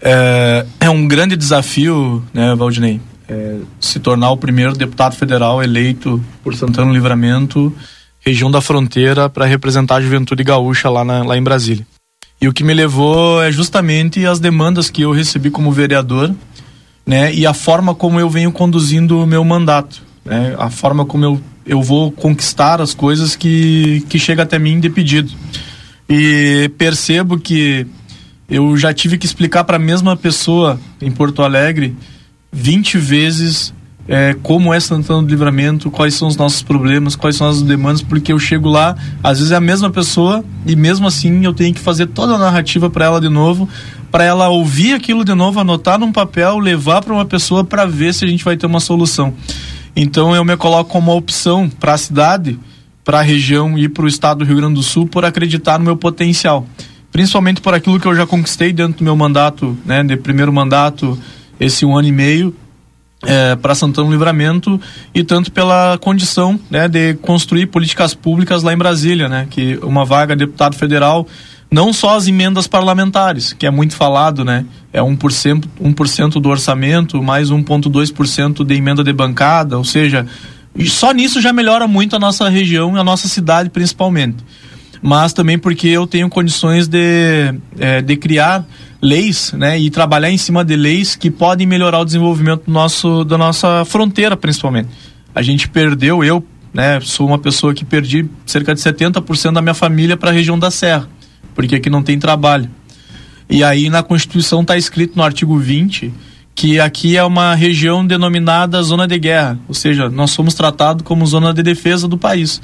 É, 0.00 0.64
é 0.80 0.88
um 0.88 1.06
grande 1.06 1.36
desafio, 1.36 2.24
né, 2.32 2.54
Valdinei? 2.54 2.98
É, 3.28 3.58
se 3.78 4.00
tornar 4.00 4.30
o 4.30 4.38
primeiro 4.38 4.72
deputado 4.72 5.14
federal 5.14 5.62
eleito 5.62 6.18
por 6.42 6.54
Santana 6.56 6.88
do 6.88 6.94
Livramento, 6.94 7.70
região 8.20 8.50
da 8.50 8.62
fronteira, 8.62 9.28
para 9.28 9.44
representar 9.44 9.96
a 9.96 10.00
juventude 10.00 10.42
gaúcha 10.42 10.88
lá, 10.88 11.04
na, 11.04 11.22
lá 11.24 11.36
em 11.36 11.42
Brasília. 11.42 11.86
E 12.40 12.48
o 12.48 12.52
que 12.52 12.64
me 12.64 12.72
levou 12.72 13.42
é 13.42 13.52
justamente 13.52 14.24
as 14.24 14.40
demandas 14.40 14.88
que 14.88 15.02
eu 15.02 15.12
recebi 15.12 15.50
como 15.50 15.70
vereador, 15.70 16.34
né, 17.06 17.34
e 17.34 17.46
a 17.46 17.52
forma 17.52 17.94
como 17.94 18.18
eu 18.18 18.30
venho 18.30 18.50
conduzindo 18.50 19.22
o 19.22 19.26
meu 19.26 19.44
mandato, 19.44 20.02
né, 20.24 20.56
a 20.58 20.70
forma 20.70 21.04
como 21.04 21.24
eu 21.26 21.40
eu 21.64 21.82
vou 21.82 22.10
conquistar 22.10 22.80
as 22.80 22.94
coisas 22.94 23.36
que, 23.36 24.04
que 24.08 24.18
chega 24.18 24.42
até 24.42 24.58
mim 24.58 24.80
de 24.80 24.90
pedido. 24.90 25.32
E 26.08 26.70
percebo 26.76 27.38
que 27.38 27.86
eu 28.48 28.76
já 28.76 28.92
tive 28.92 29.16
que 29.16 29.26
explicar 29.26 29.64
para 29.64 29.76
a 29.76 29.80
mesma 29.80 30.16
pessoa 30.16 30.80
em 31.00 31.10
Porto 31.10 31.42
Alegre 31.42 31.94
20 32.52 32.98
vezes 32.98 33.72
é, 34.08 34.34
como 34.42 34.74
é 34.74 34.80
Santana 34.80 35.22
do 35.22 35.28
Livramento, 35.28 35.88
quais 35.88 36.14
são 36.14 36.26
os 36.26 36.36
nossos 36.36 36.62
problemas, 36.62 37.14
quais 37.14 37.36
são 37.36 37.48
as 37.48 37.62
demandas, 37.62 38.02
porque 38.02 38.32
eu 38.32 38.38
chego 38.40 38.68
lá, 38.68 38.96
às 39.22 39.38
vezes 39.38 39.52
é 39.52 39.56
a 39.56 39.60
mesma 39.60 39.88
pessoa 39.88 40.44
e 40.66 40.74
mesmo 40.74 41.06
assim 41.06 41.44
eu 41.44 41.52
tenho 41.52 41.72
que 41.72 41.80
fazer 41.80 42.06
toda 42.06 42.34
a 42.34 42.38
narrativa 42.38 42.90
para 42.90 43.04
ela 43.04 43.20
de 43.20 43.28
novo, 43.28 43.68
para 44.10 44.24
ela 44.24 44.48
ouvir 44.48 44.94
aquilo 44.94 45.24
de 45.24 45.32
novo, 45.32 45.60
anotar 45.60 45.96
num 45.96 46.10
papel, 46.10 46.58
levar 46.58 47.02
para 47.02 47.14
uma 47.14 47.24
pessoa 47.24 47.62
para 47.62 47.86
ver 47.86 48.12
se 48.12 48.24
a 48.24 48.28
gente 48.28 48.44
vai 48.44 48.56
ter 48.56 48.66
uma 48.66 48.80
solução. 48.80 49.32
Então 49.94 50.34
eu 50.34 50.44
me 50.44 50.56
coloco 50.56 50.90
como 50.90 51.16
opção 51.16 51.68
para 51.68 51.94
a 51.94 51.98
cidade, 51.98 52.58
para 53.04 53.20
a 53.20 53.22
região 53.22 53.78
e 53.78 53.88
para 53.88 54.04
o 54.04 54.08
estado 54.08 54.38
do 54.38 54.44
Rio 54.44 54.56
Grande 54.56 54.74
do 54.74 54.82
Sul 54.82 55.06
por 55.06 55.24
acreditar 55.24 55.78
no 55.78 55.84
meu 55.84 55.96
potencial. 55.96 56.66
Principalmente 57.10 57.60
por 57.60 57.74
aquilo 57.74 57.98
que 57.98 58.06
eu 58.06 58.14
já 58.14 58.26
conquistei 58.26 58.72
dentro 58.72 58.98
do 58.98 59.04
meu 59.04 59.16
mandato, 59.16 59.76
né, 59.84 60.02
de 60.04 60.16
primeiro 60.16 60.52
mandato, 60.52 61.18
esse 61.58 61.84
um 61.84 61.96
ano 61.96 62.06
e 62.06 62.12
meio, 62.12 62.54
é, 63.26 63.56
para 63.56 63.74
Santana 63.74 64.08
Livramento 64.08 64.80
e 65.14 65.22
tanto 65.22 65.52
pela 65.52 65.98
condição 65.98 66.58
né, 66.70 66.88
de 66.88 67.14
construir 67.14 67.66
políticas 67.66 68.14
públicas 68.14 68.62
lá 68.62 68.72
em 68.72 68.78
Brasília, 68.78 69.28
né, 69.28 69.46
que 69.50 69.78
uma 69.82 70.04
vaga 70.04 70.34
de 70.34 70.46
deputado 70.46 70.76
federal 70.76 71.26
não 71.70 71.92
só 71.92 72.16
as 72.16 72.26
emendas 72.26 72.66
parlamentares, 72.66 73.52
que 73.52 73.64
é 73.64 73.70
muito 73.70 73.94
falado, 73.94 74.44
né? 74.44 74.66
É 74.92 75.00
1%, 75.00 75.64
1 75.80 76.40
do 76.40 76.48
orçamento, 76.48 77.22
mais 77.22 77.50
1,2% 77.50 78.64
de 78.64 78.74
emenda 78.74 79.04
de 79.04 79.12
bancada, 79.12 79.78
ou 79.78 79.84
seja, 79.84 80.26
só 80.86 81.12
nisso 81.12 81.40
já 81.40 81.52
melhora 81.52 81.86
muito 81.86 82.16
a 82.16 82.18
nossa 82.18 82.48
região 82.48 82.96
e 82.96 82.98
a 82.98 83.04
nossa 83.04 83.28
cidade, 83.28 83.70
principalmente. 83.70 84.38
Mas 85.00 85.32
também 85.32 85.58
porque 85.58 85.86
eu 85.86 86.06
tenho 86.06 86.28
condições 86.28 86.88
de, 86.88 87.54
é, 87.78 88.02
de 88.02 88.16
criar 88.16 88.66
leis, 89.00 89.52
né? 89.52 89.78
E 89.78 89.90
trabalhar 89.90 90.30
em 90.30 90.36
cima 90.36 90.64
de 90.64 90.74
leis 90.74 91.14
que 91.14 91.30
podem 91.30 91.66
melhorar 91.66 92.00
o 92.00 92.04
desenvolvimento 92.04 92.64
do 92.66 92.72
nosso, 92.72 93.24
da 93.24 93.38
nossa 93.38 93.84
fronteira, 93.84 94.36
principalmente. 94.36 94.88
A 95.32 95.40
gente 95.40 95.68
perdeu, 95.68 96.24
eu 96.24 96.44
né, 96.74 97.00
sou 97.00 97.28
uma 97.28 97.38
pessoa 97.38 97.72
que 97.72 97.84
perdi 97.84 98.28
cerca 98.44 98.74
de 98.74 98.80
70% 98.80 99.52
da 99.52 99.62
minha 99.62 99.74
família 99.74 100.16
para 100.16 100.30
a 100.30 100.32
região 100.32 100.58
da 100.58 100.70
Serra 100.70 101.08
porque 101.54 101.76
aqui 101.76 101.90
não 101.90 102.02
tem 102.02 102.18
trabalho. 102.18 102.68
E 103.48 103.64
aí 103.64 103.90
na 103.90 104.02
Constituição 104.02 104.62
está 104.62 104.76
escrito 104.76 105.16
no 105.16 105.22
artigo 105.22 105.58
20 105.58 106.12
que 106.54 106.78
aqui 106.78 107.16
é 107.16 107.24
uma 107.24 107.54
região 107.54 108.06
denominada 108.06 108.82
zona 108.82 109.08
de 109.08 109.18
guerra, 109.18 109.58
ou 109.66 109.72
seja, 109.72 110.10
nós 110.10 110.30
somos 110.30 110.52
tratados 110.52 111.02
como 111.02 111.24
zona 111.24 111.54
de 111.54 111.62
defesa 111.62 112.06
do 112.06 112.18
país. 112.18 112.60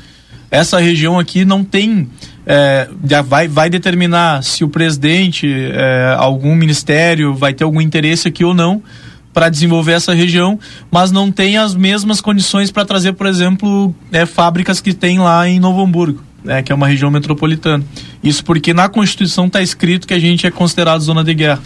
Essa 0.51 0.79
região 0.79 1.19
aqui 1.19 1.45
não 1.47 1.65
tem, 1.65 2.09
é, 2.45 2.89
vai, 3.25 3.49
vai 3.49 3.71
determinar 3.71 4.43
se 4.43 4.63
o 4.63 4.69
presidente, 4.69 5.49
é, 5.51 6.15
algum 6.19 6.55
ministério 6.55 7.35
vai 7.35 7.55
ter 7.55 7.65
algum 7.65 7.81
interesse 7.81 8.29
aqui 8.29 8.45
ou 8.45 8.53
não, 8.53 8.83
para 9.33 9.49
desenvolver 9.49 9.93
essa 9.93 10.15
região, 10.15 10.59
mas 10.91 11.11
não 11.11 11.31
tem 11.31 11.59
as 11.59 11.75
mesmas 11.75 12.21
condições 12.21 12.71
para 12.71 12.85
trazer, 12.85 13.13
por 13.13 13.27
exemplo, 13.27 13.95
é, 14.13 14.25
fábricas 14.25 14.81
que 14.81 14.95
tem 14.95 15.19
lá 15.19 15.49
em 15.49 15.61
Novo 15.61 15.83
Hamburgo. 15.83 16.23
Né, 16.45 16.63
que 16.63 16.71
é 16.71 16.75
uma 16.75 16.87
região 16.87 17.11
metropolitana. 17.11 17.83
Isso 18.27 18.45
porque 18.45 18.75
na 18.75 18.89
Constituição 18.89 19.47
está 19.47 19.63
escrito 19.63 20.05
que 20.05 20.13
a 20.13 20.19
gente 20.19 20.49
é 20.49 20.51
considerado 20.51 21.01
zona 21.01 21.23
de 21.23 21.33
guerra. 21.33 21.63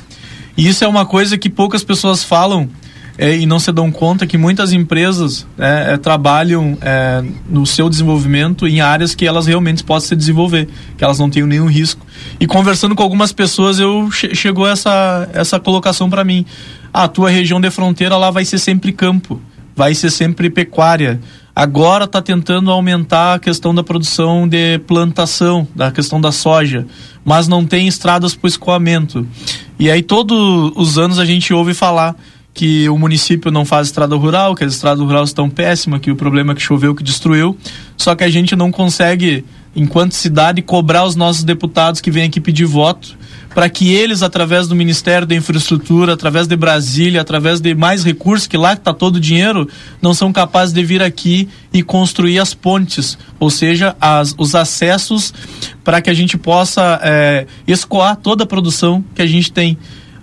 E 0.59 0.69
isso 0.69 0.85
é 0.85 0.89
uma 0.89 1.07
coisa 1.07 1.39
que 1.39 1.49
poucas 1.49 1.83
pessoas 1.83 2.23
falam 2.23 2.69
é, 3.17 3.35
e 3.35 3.47
não 3.47 3.59
se 3.59 3.73
dão 3.73 3.91
conta 3.91 4.27
que 4.27 4.37
muitas 4.37 4.71
empresas 4.71 5.47
é, 5.59 5.95
é, 5.95 5.97
trabalham 5.97 6.77
é, 6.83 7.25
no 7.49 7.65
seu 7.65 7.89
desenvolvimento 7.89 8.69
em 8.69 8.83
áreas 8.83 9.15
que 9.15 9.27
elas 9.27 9.47
realmente 9.47 9.83
possam 9.83 10.11
se 10.11 10.17
desenvolver, 10.17 10.69
que 10.99 11.03
elas 11.03 11.19
não 11.19 11.31
tenham 11.31 11.49
nenhum 11.49 11.67
risco. 11.67 12.05
E 12.39 12.47
conversando 12.47 12.95
com 12.95 13.03
algumas 13.03 13.33
pessoas, 13.33 13.79
eu 13.79 14.11
che 14.11 14.35
chegou 14.35 14.69
essa, 14.69 15.31
essa 15.33 15.59
colocação 15.59 16.11
para 16.11 16.23
mim. 16.25 16.45
Ah, 16.93 17.05
a 17.05 17.09
tua 17.09 17.31
região 17.31 17.59
de 17.59 17.71
fronteira 17.71 18.19
lá 18.19 18.31
vai 18.31 18.45
ser 18.45 18.59
sempre 18.59 18.93
campo, 18.93 19.41
vai 19.75 19.95
ser 19.95 20.11
sempre 20.11 20.51
pecuária. 20.51 21.21
Agora 21.61 22.07
está 22.07 22.23
tentando 22.23 22.71
aumentar 22.71 23.35
a 23.35 23.39
questão 23.39 23.75
da 23.75 23.85
produção 23.85 24.49
de 24.49 24.79
plantação, 24.79 25.69
da 25.75 25.93
questão 25.93 26.19
da 26.19 26.33
soja, 26.33 26.87
mas 27.23 27.49
não 27.49 27.67
tem 27.67 27.87
estradas 27.87 28.35
para 28.35 28.49
escoamento. 28.49 29.27
E 29.79 29.91
aí 29.91 30.03
todos 30.03 30.73
os 30.75 30.97
anos 30.97 31.19
a 31.19 31.25
gente 31.27 31.53
ouve 31.53 31.75
falar 31.75 32.17
que 32.55 32.89
o 32.89 32.97
município 32.97 33.51
não 33.51 33.67
faz 33.67 33.89
estrada 33.89 34.17
rural, 34.17 34.55
que 34.55 34.65
as 34.65 34.73
estradas 34.73 35.05
rurais 35.05 35.29
estão 35.29 35.51
péssimas, 35.51 36.01
que 36.01 36.11
o 36.11 36.17
problema 36.17 36.53
é 36.53 36.55
que 36.55 36.63
choveu, 36.63 36.95
que 36.95 37.03
destruiu. 37.03 37.55
Só 37.95 38.15
que 38.15 38.25
a 38.25 38.31
gente 38.31 38.57
não 38.57 38.73
consegue, 38.73 39.45
enquanto 39.77 40.13
cidade, 40.13 40.63
cobrar 40.63 41.05
os 41.05 41.15
nossos 41.15 41.45
deputados 41.45 42.01
que 42.01 42.11
vêm 42.11 42.25
aqui 42.25 42.41
pedir 42.41 42.65
voto 42.65 43.19
para 43.55 43.69
que 43.69 43.93
eles, 43.93 44.23
através 44.23 44.69
do 44.69 44.77
Ministério 44.77 45.27
da 45.27 45.35
Infraestrutura, 45.35 46.15
através 46.15 46.47
de 46.47 46.57
Brasília, 46.57 47.21
através 47.21 47.61
de 47.61 47.75
mais 47.75 48.05
recursos, 48.05 48.47
que 48.47 48.57
lá 48.57 48.73
está 48.73 48.95
todo 48.95 49.17
o 49.17 49.21
dinheiro, 49.21 49.69
não 50.01 50.15
são 50.15 50.33
capazes 50.33 50.73
de 50.73 50.83
vir 50.85 51.03
aqui 51.03 51.49
e 51.73 51.83
construir 51.83 52.39
as 52.39 52.55
pontes, 52.55 53.19
ou 53.39 53.51
seja, 53.51 53.97
as, 54.01 54.35
os 54.39 54.55
acessos 54.55 55.35
para 55.83 56.01
que 56.01 56.09
a 56.09 56.15
gente 56.15 56.39
possa 56.39 57.01
é, 57.03 57.47
escoar 57.67 58.17
toda 58.17 58.45
a 58.45 58.47
produção 58.47 59.05
que 59.15 59.23
a 59.23 59.27
gente 59.27 59.53
tem. 59.53 59.77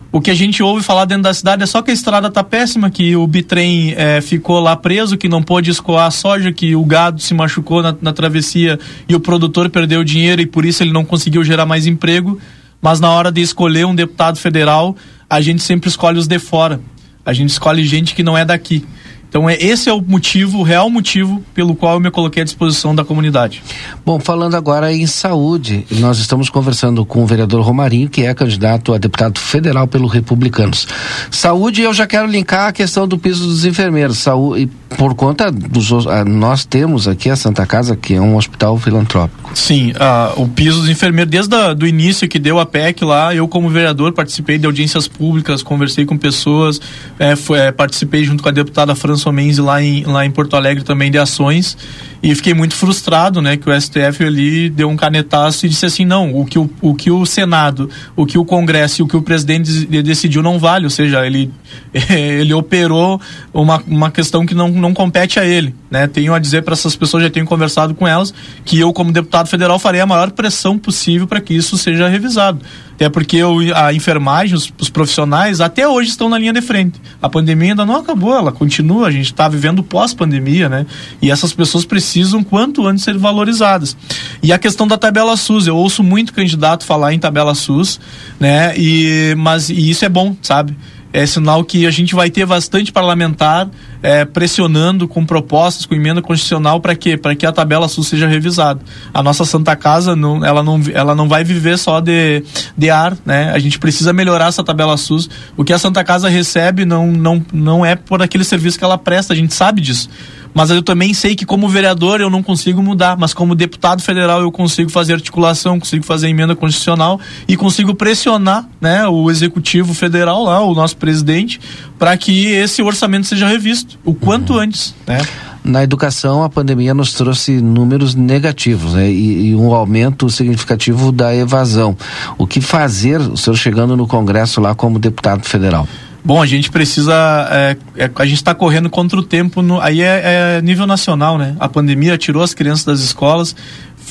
O 0.10 0.22
que 0.22 0.32
a 0.32 0.34
gente 0.34 0.64
ouve 0.64 0.82
falar 0.82 1.04
dentro 1.04 1.24
da 1.24 1.34
cidade 1.34 1.64
é 1.64 1.66
só 1.66 1.82
que 1.82 1.92
a 1.92 1.94
estrada 1.94 2.32
tá 2.32 2.42
péssima, 2.44 2.90
que 2.90 3.16
o 3.16 3.28
bitrem 3.28 3.94
é, 3.98 4.22
ficou 4.22 4.60
lá 4.60 4.76
preso, 4.76 5.18
que 5.18 5.28
não 5.28 5.44
pôde 5.44 5.70
escoar 5.70 6.08
a 6.08 6.12
soja, 6.12 6.52
que 6.52 6.76
o 6.76 6.86
gado 6.86 7.22
se 7.22 7.34
machucou 7.34 7.84
na, 7.84 7.96
na 8.02 8.14
travessia 8.14 8.80
e 9.08 9.14
o 9.14 9.20
produtor 9.20 9.70
perdeu 9.70 10.04
dinheiro 10.06 10.42
e 10.42 10.46
por 10.46 10.66
isso 10.66 10.82
ele 10.82 10.94
não 10.94 11.04
conseguiu 11.04 11.44
gerar 11.44 11.66
mais 11.66 11.86
emprego. 11.86 12.40
Mas 12.82 13.00
na 13.00 13.10
hora 13.10 13.32
de 13.32 13.42
escolher 13.42 13.86
um 13.86 13.96
deputado 13.96 14.38
federal, 14.38 14.96
a 15.30 15.42
gente 15.42 15.62
sempre 15.62 15.90
escolhe 15.90 16.18
os 16.18 16.28
de 16.28 16.40
fora. 16.40 16.80
A 17.26 17.34
gente 17.34 17.50
escolhe 17.50 17.84
gente 17.86 18.16
que 18.16 18.24
não 18.24 18.38
é 18.38 18.46
daqui. 18.46 18.86
Então, 19.30 19.50
é, 19.50 19.56
esse 19.56 19.90
é 19.90 19.94
o 19.94 20.02
motivo, 20.02 20.60
o 20.60 20.64
real 20.64 20.90
motivo 20.90 21.44
pelo 21.54 21.76
qual 21.76 21.96
eu 21.96 22.00
me 22.00 22.10
coloquei 22.10 22.42
à 22.42 22.46
disposição 22.46 22.96
da 22.96 23.04
comunidade. 23.04 23.62
Bom, 24.06 24.20
falando 24.20 24.56
agora 24.56 24.94
em 24.94 25.06
saúde, 25.06 25.86
nós 25.92 26.18
estamos 26.18 26.50
conversando 26.50 27.06
com 27.06 27.24
o 27.24 27.26
vereador 27.26 27.62
Romarinho, 27.62 28.10
que 28.10 28.24
é 28.24 28.34
candidato 28.34 28.94
a 28.94 28.98
deputado 28.98 29.40
federal 29.40 29.88
pelo 29.88 30.08
Republicanos. 30.08 30.88
Saúde, 31.30 31.82
eu 31.82 31.94
já 31.94 32.08
quero 32.08 32.28
linkar 32.28 32.70
a 32.70 32.72
questão 32.72 33.08
do 33.08 33.18
piso 33.18 33.46
dos 33.46 33.66
enfermeiros. 33.66 34.18
Saúde, 34.18 34.70
por 34.98 35.14
conta 35.14 35.52
dos. 35.52 35.90
Nós 36.26 36.66
temos 36.66 37.08
aqui 37.08 37.30
a 37.30 37.36
Santa 37.36 37.66
Casa, 37.66 37.96
que 37.96 38.14
é 38.14 38.22
um 38.22 38.38
hospital 38.38 38.78
filantrópico. 38.78 39.52
Sim, 39.54 39.92
uh, 39.92 40.42
o 40.42 40.48
piso 40.48 40.80
dos 40.80 40.90
enfermeiros, 40.90 41.30
desde 41.30 41.84
o 41.84 41.88
início 41.88 42.28
que 42.28 42.40
deu 42.40 42.60
a 42.60 42.66
PEC 42.66 43.04
lá, 43.04 43.36
eu, 43.36 43.48
como 43.48 43.70
vereador, 43.70 44.14
participei 44.14 44.58
de 44.58 44.66
audiências 44.66 45.08
públicas, 45.08 45.62
conversei 45.62 46.06
com 46.06 46.18
pessoas, 46.18 46.80
é, 47.20 47.36
foi, 47.36 47.60
é, 47.60 47.72
participei 47.72 48.24
junto 48.24 48.42
com 48.42 48.50
a 48.50 48.52
deputada 48.52 48.96
Fran 48.96 49.17
Somenzi 49.18 49.62
lá 49.62 49.82
em, 49.82 50.04
lá 50.04 50.26
em 50.26 50.32
Porto 50.32 50.56
Alegre 50.56 50.84
também 50.84 51.12
de 51.12 51.18
ações 51.18 51.78
e 52.22 52.34
fiquei 52.34 52.54
muito 52.54 52.76
frustrado, 52.76 53.42
né, 53.42 53.58
que 53.58 53.70
o 53.70 53.82
STF 53.82 54.24
ali 54.24 54.70
deu 54.70 54.90
um 54.90 54.96
canetaço 54.96 55.66
e 55.66 55.70
disse 55.70 55.86
assim, 55.86 56.04
não, 56.04 56.36
o 56.36 56.46
que 56.46 56.58
o, 56.58 56.70
o 56.82 56.96
que 56.96 57.12
o 57.12 57.26
Senado, 57.26 57.90
o 58.16 58.26
que 58.26 58.38
o 58.38 58.46
Congresso 58.46 59.02
e 59.02 59.04
o 59.04 59.08
que 59.08 59.16
o 59.16 59.22
presidente 59.22 59.86
decidiu 60.02 60.42
não 60.42 60.58
vale, 60.58 60.86
ou 60.86 60.90
seja, 60.90 61.26
ele 61.26 61.52
ele 62.10 62.54
operou 62.54 63.22
uma, 63.54 63.82
uma 63.88 64.12
questão 64.12 64.46
que 64.46 64.56
não, 64.56 64.70
não 64.70 64.94
compete 64.94 65.40
a 65.40 65.46
ele, 65.46 65.76
né? 65.92 66.08
Tenho 66.08 66.34
a 66.34 66.40
dizer 66.40 66.64
para 66.64 66.74
essas 66.74 66.96
pessoas, 66.96 67.24
já 67.24 67.30
tenho 67.30 67.46
conversado 67.46 67.94
com 67.94 68.08
elas, 68.08 68.34
que 68.66 68.80
eu 68.80 68.92
como 68.92 69.12
deputado 69.12 69.48
federal 69.48 69.78
farei 69.78 70.02
a 70.02 70.06
maior 70.06 70.32
pressão 70.32 70.78
possível 70.78 71.28
para 71.28 71.40
que 71.40 71.54
isso 71.54 71.78
seja 71.78 72.08
revisado. 72.08 72.62
Até 72.98 73.10
porque 73.10 73.40
a 73.76 73.94
enfermagem, 73.94 74.56
os, 74.56 74.74
os, 74.80 74.90
profissionais, 74.90 75.62
até 75.62 75.88
hoje 75.88 76.10
estão 76.10 76.28
na 76.28 76.40
linha 76.40 76.52
de 76.52 76.62
frente. 76.62 77.00
A 77.22 77.30
pandemia 77.30 77.74
ainda 77.74 77.86
não 77.86 77.98
acabou, 77.98 78.36
ela 78.36 78.52
continua, 78.52 79.08
a 79.08 79.12
gente 79.12 79.28
está 79.28 79.48
vivendo 79.48 79.84
pós-pandemia, 79.84 80.68
né? 80.68 80.84
E 81.22 81.30
essas 81.30 81.54
pessoas 81.54 81.86
precisam, 81.86 82.44
quanto 82.44 82.88
antes, 82.88 83.04
ser 83.04 83.16
valorizadas. 83.16 83.96
E 84.42 84.52
a 84.52 84.58
questão 84.58 84.88
da 84.88 84.98
tabela 84.98 85.38
SUS, 85.38 85.68
eu 85.68 85.78
ouço 85.78 86.04
muito 86.04 86.34
candidato 86.34 86.86
falar 86.86 87.14
em 87.14 87.20
tabela 87.20 87.54
SUS, 87.54 88.00
né? 88.40 88.74
E, 88.76 89.36
mas 89.38 89.70
e 89.70 89.92
isso 89.92 90.04
é 90.04 90.10
bom, 90.10 90.36
sabe? 90.42 90.76
É 91.12 91.26
sinal 91.26 91.64
que 91.64 91.86
a 91.86 91.92
gente 91.92 92.14
vai 92.14 92.30
ter 92.30 92.46
bastante 92.46 92.92
parlamentar 92.92 93.70
é, 94.02 94.26
pressionando 94.26 95.08
com 95.08 95.26
propostas, 95.26 95.86
com 95.86 95.96
emenda 95.96 96.22
constitucional 96.22 96.80
para 96.80 96.96
quê? 96.96 97.18
Para 97.18 97.36
que 97.36 97.46
a 97.46 97.52
tabela 97.52 97.88
SUS 97.88 98.08
seja 98.08 98.28
revisada. 98.28 98.82
A 99.14 99.24
nossa 99.24 99.46
Santa 99.46 99.76
Casa 99.76 100.16
não, 100.16 100.44
ela 100.46 100.62
não, 100.62 100.82
ela 100.94 101.16
não 101.16 101.28
vai 101.28 101.44
viver 101.44 101.78
só 101.78 102.00
de, 102.00 102.44
de 102.78 102.90
ar, 102.90 103.18
né? 103.26 103.52
A 103.54 103.60
gente 103.60 103.80
precisa 103.80 104.14
melhorar 104.14 104.48
essa 104.48 104.64
tabela 104.64 104.98
SUS. 104.98 105.30
O 105.56 105.64
que 105.64 105.74
a 105.74 105.80
Santa 105.80 106.04
Casa 106.04 106.30
recebe 106.30 106.86
não, 106.86 107.08
não, 107.08 107.46
não 107.52 107.86
é 107.86 107.96
por 107.96 108.22
aquele 108.22 108.44
serviço 108.44 108.78
que 108.78 108.84
ela 108.84 108.98
presta, 108.98 109.34
a 109.34 109.36
gente 109.36 109.54
sabe 109.54 109.82
disso 109.82 110.10
mas 110.58 110.72
eu 110.72 110.82
também 110.82 111.14
sei 111.14 111.36
que 111.36 111.46
como 111.46 111.70
vereador 111.70 112.20
eu 112.20 112.32
não 112.32 112.42
consigo 112.42 112.82
mudar, 112.82 113.16
mas 113.16 113.32
como 113.32 113.54
deputado 113.54 114.02
federal 114.02 114.42
eu 114.42 114.52
consigo 114.52 114.90
fazer 114.90 115.14
articulação, 115.14 115.80
consigo 115.80 116.04
fazer 116.04 116.30
emenda 116.30 116.56
constitucional 116.56 117.20
e 117.48 117.56
consigo 117.56 117.94
pressionar, 117.94 118.68
né, 118.82 119.08
o 119.08 119.30
executivo 119.30 119.94
federal 119.94 120.44
lá, 120.44 120.60
o 120.62 120.74
nosso 120.74 120.98
presidente, 120.98 121.62
para 122.00 122.18
que 122.18 122.48
esse 122.48 122.82
orçamento 122.82 123.28
seja 123.28 123.46
revisto 123.48 124.00
o 124.04 124.16
quanto 124.16 124.54
uhum. 124.54 124.60
antes, 124.62 124.96
né? 125.06 125.20
Na 125.64 125.84
educação, 125.84 126.44
a 126.44 126.50
pandemia 126.50 126.94
nos 126.94 127.14
trouxe 127.14 127.62
números 127.62 128.16
negativos 128.16 128.94
né? 128.94 129.12
e, 129.12 129.50
e, 129.50 129.56
um 129.56 129.76
aumento 129.76 130.28
significativo 130.30 131.12
da 131.12 131.36
evasão. 131.36 131.96
O 132.38 132.48
que 132.48 132.62
fazer, 132.62 133.20
o 133.20 133.36
senhor 133.36 133.56
chegando 133.58 133.96
no 133.98 134.08
Congresso 134.08 134.62
lá 134.62 134.74
como 134.74 134.98
deputado 134.98 135.44
federal? 135.44 135.86
Bom, 136.28 136.42
a 136.42 136.46
gente 136.46 136.70
precisa. 136.70 137.14
É, 137.50 137.78
é, 137.96 138.12
a 138.14 138.26
gente 138.26 138.36
está 138.36 138.54
correndo 138.54 138.90
contra 138.90 139.18
o 139.18 139.24
tempo. 139.24 139.62
No, 139.62 139.80
aí 139.80 140.02
é, 140.02 140.58
é, 140.58 140.62
nível 140.62 140.86
nacional, 140.86 141.38
né? 141.38 141.56
A 141.58 141.70
pandemia 141.70 142.18
tirou 142.18 142.44
as 142.44 142.54
crianças 142.54 142.84
das 142.84 143.00
escolas 143.00 143.56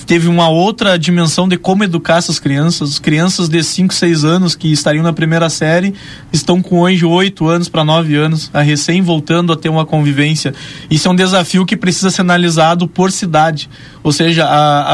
teve 0.04 0.28
uma 0.28 0.48
outra 0.48 0.98
dimensão 0.98 1.48
de 1.48 1.56
como 1.56 1.84
educar 1.84 2.18
essas 2.18 2.38
crianças. 2.38 2.98
Crianças 2.98 3.48
de 3.48 3.62
5, 3.62 3.94
6 3.94 4.24
anos 4.24 4.54
que 4.54 4.70
estariam 4.70 5.02
na 5.02 5.12
primeira 5.12 5.48
série 5.48 5.94
estão 6.32 6.60
com 6.60 6.80
hoje 6.80 7.04
8 7.04 7.46
anos 7.48 7.68
para 7.68 7.84
9 7.84 8.14
anos, 8.14 8.50
a 8.52 8.60
recém 8.60 9.02
voltando 9.02 9.52
a 9.52 9.56
ter 9.56 9.68
uma 9.68 9.86
convivência. 9.86 10.54
Isso 10.90 11.08
é 11.08 11.10
um 11.10 11.14
desafio 11.14 11.64
que 11.64 11.76
precisa 11.76 12.10
ser 12.10 12.22
analisado 12.22 12.86
por 12.86 13.10
cidade. 13.10 13.68
Ou 14.02 14.12
seja, 14.12 14.46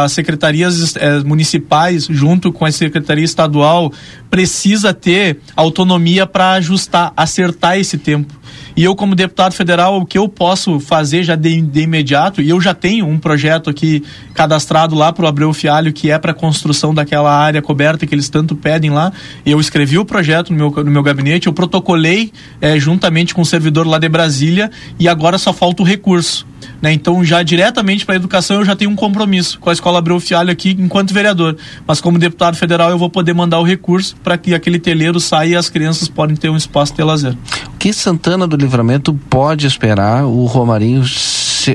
as 0.05 0.13
secretarias 0.13 0.97
é, 0.97 1.19
municipais, 1.21 2.07
junto 2.09 2.53
com 2.53 2.65
a 2.65 2.73
secretaria 2.73 3.25
estadual, 3.25 3.93
precisa 4.31 4.95
ter 4.95 5.39
autonomia 5.55 6.27
para 6.27 6.53
ajustar, 6.53 7.13
acertar 7.17 7.79
esse 7.79 7.99
tempo. 7.99 8.42
E 8.77 8.85
eu, 8.85 8.95
como 8.95 9.15
deputado 9.15 9.53
federal, 9.53 9.99
o 9.99 10.07
que 10.07 10.17
eu 10.17 10.29
posso 10.29 10.81
fazer 10.81 11.23
já 11.23 11.37
de, 11.37 11.61
de 11.61 11.81
imediato, 11.81 12.41
e 12.41 12.49
eu 12.49 12.61
já 12.61 12.75
tenho 12.75 13.07
um 13.07 13.19
projeto 13.19 13.69
aqui 13.69 14.03
cadastrado 14.35 14.95
lá 14.95 15.13
para 15.13 15.25
o 15.25 15.29
Abreu 15.29 15.53
Fialho, 15.53 15.93
que 15.93 16.11
é 16.11 16.19
para 16.19 16.33
a 16.33 16.35
construção 16.35 16.95
daquela 16.95 17.35
área 17.35 17.61
coberta 17.61 18.07
que 18.07 18.15
eles 18.15 18.29
tanto 18.29 18.57
pedem 18.57 18.91
lá. 18.91 19.13
Eu 19.45 19.61
escrevi 19.61 19.99
o 19.99 20.05
projeto 20.05 20.53
no 20.53 20.57
meu, 20.57 20.85
no 20.85 20.91
meu 20.91 21.03
gabinete, 21.03 21.47
eu 21.47 21.53
protocolei 21.53 22.33
é, 22.61 22.79
juntamente 22.79 23.35
com 23.35 23.43
o 23.43 23.47
servidor 23.47 23.87
lá 23.87 23.99
de 23.99 24.09
Brasília, 24.09 24.71
e 24.99 25.09
agora 25.09 25.39
só 25.39 25.53
falta 25.53 25.83
o 25.83 25.87
recurso. 25.87 26.52
Né? 26.81 26.93
Então, 26.93 27.25
já 27.25 27.43
diretamente 27.43 28.05
para 28.05 28.15
a 28.15 28.17
educação, 28.17 28.59
eu 28.59 28.65
já 28.65 28.75
tenho 28.77 28.91
um 28.91 28.97
compromisso 28.97 29.59
com 29.59 29.71
a 29.71 29.73
Escola 29.73 29.99
Abreu 29.99 30.19
Fialho 30.21 30.51
aqui, 30.51 30.77
enquanto 30.79 31.13
vereador. 31.15 31.57
Mas, 31.87 32.01
como 32.01 32.19
deputado 32.19 32.57
federal, 32.57 32.91
eu 32.91 32.99
vou 32.99 33.11
poder 33.11 33.33
mandar 33.33 33.59
o 33.61 33.65
recurso 33.65 34.17
para 34.23 34.37
que 34.39 34.55
aquele 34.55 34.79
telheiro 34.79 35.21
saia 35.21 35.49
e 35.49 35.57
as 35.57 35.69
crianças 35.69 36.09
podem 36.09 36.37
ter 36.37 36.49
um 36.49 36.57
espaço 36.57 36.95
de 36.95 37.03
lazer. 37.03 37.37
O 37.75 37.79
que 37.79 37.93
Santana 37.93 38.47
do 38.47 38.57
Livramento 38.57 39.13
pode 39.29 39.67
esperar 39.67 40.25
o 40.25 40.45
Romarinho 40.45 41.03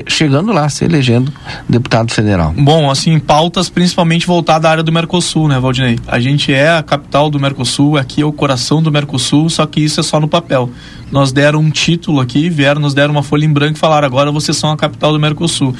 chegando 0.06 0.52
lá, 0.52 0.68
se 0.68 0.84
elegendo 0.84 1.32
deputado 1.68 2.12
federal? 2.12 2.54
Bom, 2.56 2.90
assim, 2.90 3.18
pautas 3.18 3.68
principalmente 3.68 4.26
voltadas 4.26 4.64
à 4.64 4.70
área 4.70 4.82
do 4.82 4.92
Mercosul, 4.92 5.48
né, 5.48 5.58
Valdinei? 5.58 5.98
A 6.06 6.18
gente 6.18 6.52
é 6.52 6.70
a 6.70 6.82
capital 6.82 7.30
do 7.30 7.38
Mercosul, 7.40 7.96
aqui 7.96 8.22
é 8.22 8.24
o 8.24 8.32
coração 8.32 8.82
do 8.82 8.90
Mercosul, 8.90 9.48
só 9.48 9.66
que 9.66 9.80
isso 9.80 10.00
é 10.00 10.02
só 10.02 10.20
no 10.20 10.28
papel. 10.28 10.70
Nós 11.10 11.32
deram 11.32 11.60
um 11.60 11.70
título 11.70 12.20
aqui, 12.20 12.50
vieram, 12.50 12.80
nos 12.80 12.92
deram 12.94 13.12
uma 13.12 13.22
folha 13.22 13.44
em 13.44 13.52
branco 13.52 13.76
e 13.76 13.78
falaram, 13.78 14.06
agora 14.06 14.30
vocês 14.30 14.56
são 14.56 14.70
a 14.70 14.76
capital 14.76 15.12
do 15.12 15.18
Mercosul 15.18 15.74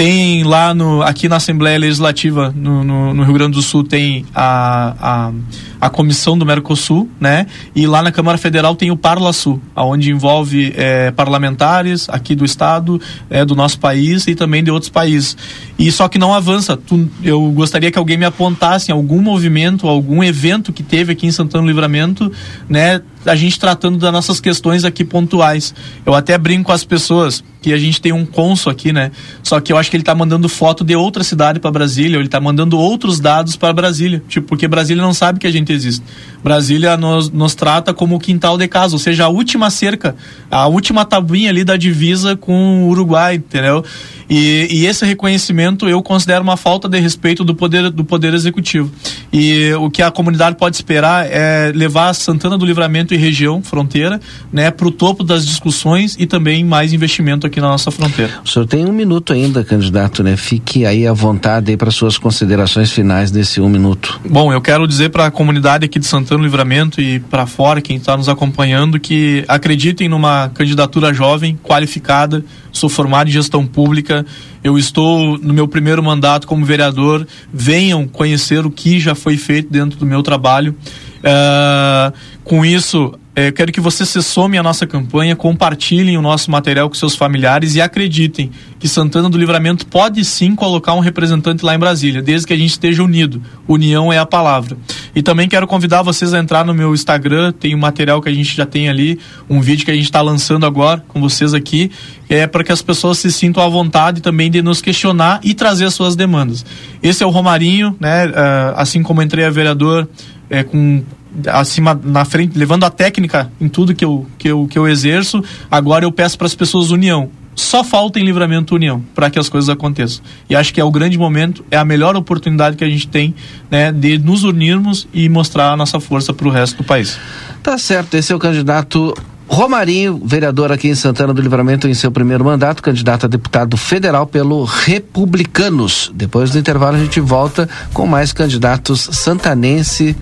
tem 0.00 0.44
lá 0.44 0.72
no, 0.72 1.02
aqui 1.02 1.28
na 1.28 1.36
Assembleia 1.36 1.78
Legislativa 1.78 2.50
no, 2.56 2.82
no, 2.82 3.12
no 3.12 3.22
Rio 3.22 3.34
Grande 3.34 3.52
do 3.52 3.60
Sul 3.60 3.84
tem 3.84 4.24
a, 4.34 4.94
a, 4.98 5.32
a, 5.78 5.90
comissão 5.90 6.38
do 6.38 6.46
Mercosul, 6.46 7.06
né? 7.20 7.46
E 7.76 7.86
lá 7.86 8.00
na 8.00 8.10
Câmara 8.10 8.38
Federal 8.38 8.74
tem 8.74 8.90
o 8.90 8.96
Parlasul, 8.96 9.60
onde 9.76 10.10
envolve 10.10 10.72
é, 10.74 11.10
parlamentares 11.10 12.08
aqui 12.08 12.34
do 12.34 12.46
estado, 12.46 12.98
é, 13.28 13.44
do 13.44 13.54
nosso 13.54 13.78
país 13.78 14.26
e 14.26 14.34
também 14.34 14.64
de 14.64 14.70
outros 14.70 14.88
países. 14.88 15.36
E 15.78 15.92
só 15.92 16.08
que 16.08 16.18
não 16.18 16.32
avança. 16.32 16.78
Tu, 16.78 17.06
eu 17.22 17.50
gostaria 17.50 17.90
que 17.90 17.98
alguém 17.98 18.16
me 18.16 18.24
apontasse 18.24 18.90
algum 18.90 19.20
movimento, 19.20 19.86
algum 19.86 20.24
evento 20.24 20.72
que 20.72 20.82
teve 20.82 21.12
aqui 21.12 21.26
em 21.26 21.30
Santana 21.30 21.64
do 21.64 21.68
Livramento, 21.68 22.32
né? 22.70 23.02
A 23.26 23.36
gente 23.36 23.58
tratando 23.58 23.98
das 23.98 24.12
nossas 24.12 24.40
questões 24.40 24.84
aqui 24.84 25.04
pontuais. 25.04 25.74
Eu 26.06 26.14
até 26.14 26.36
brinco 26.38 26.64
com 26.64 26.72
as 26.72 26.84
pessoas 26.84 27.44
que 27.60 27.72
a 27.72 27.76
gente 27.76 28.00
tem 28.00 28.12
um 28.12 28.24
cônsul 28.24 28.72
aqui, 28.72 28.92
né? 28.92 29.10
Só 29.42 29.60
que 29.60 29.72
eu 29.72 29.76
acho 29.76 29.90
que 29.90 29.96
ele 29.96 30.02
tá 30.02 30.14
mandando 30.14 30.48
foto 30.48 30.82
de 30.82 30.96
outra 30.96 31.22
cidade 31.22 31.60
para 31.60 31.70
Brasília, 31.70 32.16
ou 32.16 32.22
ele 32.22 32.28
tá 32.28 32.40
mandando 32.40 32.78
outros 32.78 33.20
dados 33.20 33.56
para 33.56 33.72
Brasília. 33.72 34.22
Tipo, 34.28 34.48
porque 34.48 34.66
Brasília 34.66 35.02
não 35.02 35.12
sabe 35.12 35.38
que 35.38 35.46
a 35.46 35.50
gente 35.50 35.72
existe. 35.72 36.02
Brasília 36.42 36.96
nos, 36.96 37.30
nos 37.30 37.54
trata 37.54 37.92
como 37.92 38.16
o 38.16 38.20
quintal 38.20 38.56
de 38.56 38.66
casa, 38.66 38.94
ou 38.94 38.98
seja, 38.98 39.24
a 39.24 39.28
última 39.28 39.68
cerca, 39.70 40.16
a 40.50 40.66
última 40.66 41.04
tabuinha 41.04 41.50
ali 41.50 41.64
da 41.64 41.76
divisa 41.76 42.34
com 42.34 42.84
o 42.84 42.88
Uruguai, 42.88 43.34
entendeu? 43.34 43.84
E, 44.28 44.68
e, 44.70 44.86
esse 44.86 45.04
reconhecimento 45.04 45.88
eu 45.88 46.00
considero 46.04 46.40
uma 46.40 46.56
falta 46.56 46.88
de 46.88 47.00
respeito 47.00 47.42
do 47.42 47.52
poder, 47.52 47.90
do 47.90 48.04
poder 48.04 48.32
executivo. 48.32 48.90
E 49.32 49.72
o 49.74 49.90
que 49.90 50.02
a 50.02 50.10
comunidade 50.10 50.56
pode 50.56 50.76
esperar 50.76 51.26
é 51.26 51.72
levar 51.74 52.14
Santana 52.14 52.56
do 52.56 52.64
Livramento 52.64 53.09
e 53.14 53.16
região, 53.16 53.62
fronteira, 53.62 54.20
né, 54.52 54.70
para 54.70 54.86
o 54.86 54.90
topo 54.90 55.22
das 55.22 55.46
discussões 55.46 56.16
e 56.18 56.26
também 56.26 56.64
mais 56.64 56.92
investimento 56.92 57.46
aqui 57.46 57.60
na 57.60 57.68
nossa 57.68 57.90
fronteira. 57.90 58.32
O 58.44 58.48
senhor 58.48 58.66
tem 58.66 58.84
um 58.86 58.92
minuto 58.92 59.32
ainda, 59.32 59.64
candidato, 59.64 60.22
né? 60.22 60.36
Fique 60.36 60.84
aí 60.84 61.06
à 61.06 61.12
vontade 61.12 61.76
para 61.76 61.90
suas 61.90 62.18
considerações 62.18 62.92
finais 62.92 63.30
desse 63.30 63.60
um 63.60 63.68
minuto. 63.68 64.20
Bom, 64.28 64.52
eu 64.52 64.60
quero 64.60 64.86
dizer 64.86 65.10
para 65.10 65.26
a 65.26 65.30
comunidade 65.30 65.84
aqui 65.84 65.98
de 65.98 66.06
Santana 66.06 66.42
Livramento 66.42 67.00
e 67.00 67.20
para 67.20 67.46
fora, 67.46 67.80
quem 67.80 67.96
está 67.96 68.16
nos 68.16 68.28
acompanhando, 68.28 68.98
que 68.98 69.44
acreditem 69.48 70.08
numa 70.08 70.48
candidatura 70.50 71.12
jovem, 71.12 71.58
qualificada, 71.62 72.44
sou 72.72 72.88
formado 72.88 73.28
em 73.28 73.32
gestão 73.32 73.66
pública, 73.66 74.24
eu 74.62 74.78
estou 74.78 75.38
no 75.38 75.54
meu 75.54 75.66
primeiro 75.66 76.02
mandato 76.02 76.46
como 76.46 76.64
vereador. 76.64 77.26
Venham 77.52 78.06
conhecer 78.06 78.66
o 78.66 78.70
que 78.70 79.00
já 79.00 79.14
foi 79.14 79.36
feito 79.36 79.70
dentro 79.70 79.98
do 79.98 80.04
meu 80.04 80.22
trabalho. 80.22 80.74
Uh, 81.20 82.12
com 82.42 82.64
isso, 82.64 83.14
é, 83.34 83.52
quero 83.52 83.70
que 83.70 83.80
você 83.80 84.04
se 84.04 84.20
some 84.22 84.58
à 84.58 84.62
nossa 84.62 84.86
campanha, 84.86 85.36
compartilhem 85.36 86.18
o 86.18 86.22
nosso 86.22 86.50
material 86.50 86.88
com 86.88 86.94
seus 86.94 87.14
familiares 87.14 87.76
e 87.76 87.80
acreditem 87.80 88.50
que 88.78 88.88
Santana 88.88 89.30
do 89.30 89.38
Livramento 89.38 89.86
pode 89.86 90.24
sim 90.24 90.54
colocar 90.56 90.94
um 90.94 91.00
representante 91.00 91.64
lá 91.64 91.74
em 91.74 91.78
Brasília, 91.78 92.20
desde 92.20 92.46
que 92.46 92.52
a 92.52 92.56
gente 92.56 92.70
esteja 92.70 93.04
unido. 93.04 93.40
União 93.68 94.12
é 94.12 94.18
a 94.18 94.26
palavra. 94.26 94.76
E 95.14 95.22
também 95.22 95.48
quero 95.48 95.66
convidar 95.66 96.02
vocês 96.02 96.34
a 96.34 96.40
entrar 96.40 96.64
no 96.64 96.74
meu 96.74 96.92
Instagram, 96.92 97.52
tem 97.52 97.74
um 97.74 97.78
material 97.78 98.20
que 98.20 98.28
a 98.28 98.34
gente 98.34 98.56
já 98.56 98.66
tem 98.66 98.88
ali, 98.88 99.18
um 99.48 99.60
vídeo 99.60 99.84
que 99.84 99.90
a 99.90 99.94
gente 99.94 100.04
está 100.04 100.20
lançando 100.20 100.66
agora 100.66 101.04
com 101.06 101.20
vocês 101.20 101.54
aqui, 101.54 101.90
é 102.28 102.46
para 102.46 102.64
que 102.64 102.72
as 102.72 102.82
pessoas 102.82 103.18
se 103.18 103.30
sintam 103.30 103.62
à 103.62 103.68
vontade 103.68 104.20
também 104.20 104.50
de 104.50 104.60
nos 104.60 104.82
questionar 104.82 105.40
e 105.44 105.54
trazer 105.54 105.84
as 105.84 105.94
suas 105.94 106.16
demandas. 106.16 106.64
Esse 107.02 107.22
é 107.22 107.26
o 107.26 107.30
Romarinho, 107.30 107.96
né? 108.00 108.26
Uh, 108.26 108.32
assim 108.74 109.02
como 109.02 109.22
entrei 109.22 109.44
a 109.44 109.50
vereador 109.50 110.08
é, 110.50 110.62
com 110.64 111.02
acima 111.46 111.98
na 112.02 112.24
frente, 112.24 112.58
levando 112.58 112.84
a 112.84 112.90
técnica 112.90 113.50
em 113.60 113.68
tudo 113.68 113.94
que 113.94 114.04
eu, 114.04 114.26
que 114.36 114.48
eu, 114.48 114.66
que 114.66 114.78
eu 114.78 114.88
exerço. 114.88 115.42
Agora 115.70 116.04
eu 116.04 116.12
peço 116.12 116.36
para 116.36 116.46
as 116.46 116.54
pessoas 116.54 116.90
união. 116.90 117.30
Só 117.54 117.84
falta 117.84 118.18
em 118.18 118.24
livramento 118.24 118.74
união 118.74 119.04
para 119.14 119.28
que 119.28 119.38
as 119.38 119.48
coisas 119.48 119.68
aconteçam. 119.68 120.24
E 120.48 120.56
acho 120.56 120.72
que 120.72 120.80
é 120.80 120.84
o 120.84 120.90
grande 120.90 121.18
momento, 121.18 121.64
é 121.70 121.76
a 121.76 121.84
melhor 121.84 122.16
oportunidade 122.16 122.76
que 122.76 122.84
a 122.84 122.88
gente 122.88 123.06
tem 123.06 123.34
né, 123.70 123.92
de 123.92 124.18
nos 124.18 124.44
unirmos 124.44 125.06
e 125.12 125.28
mostrar 125.28 125.72
a 125.72 125.76
nossa 125.76 126.00
força 126.00 126.32
para 126.32 126.48
o 126.48 126.50
resto 126.50 126.78
do 126.78 126.84
país. 126.84 127.18
Tá 127.62 127.76
certo, 127.76 128.14
esse 128.14 128.32
é 128.32 128.36
o 128.36 128.38
candidato 128.38 129.14
Romarinho, 129.50 130.22
vereador 130.24 130.70
aqui 130.70 130.88
em 130.88 130.94
Santana 130.94 131.34
do 131.34 131.42
Livramento, 131.42 131.88
em 131.88 131.92
seu 131.92 132.12
primeiro 132.12 132.44
mandato, 132.44 132.80
candidato 132.80 133.26
a 133.26 133.28
deputado 133.28 133.76
federal 133.76 134.24
pelo 134.24 134.62
Republicanos. 134.62 136.10
Depois 136.14 136.50
do 136.50 136.58
intervalo, 136.58 136.96
a 136.96 137.00
gente 137.00 137.18
volta 137.18 137.68
com 137.92 138.06
mais 138.06 138.32
candidatos 138.32 139.08
santanense 139.12 140.16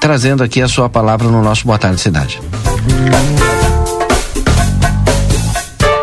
trazendo 0.00 0.42
aqui 0.42 0.60
a 0.60 0.66
sua 0.66 0.88
palavra 0.88 1.28
no 1.28 1.40
nosso 1.40 1.64
Boa 1.64 1.78
Tarde 1.78 2.00
Cidade. 2.00 2.40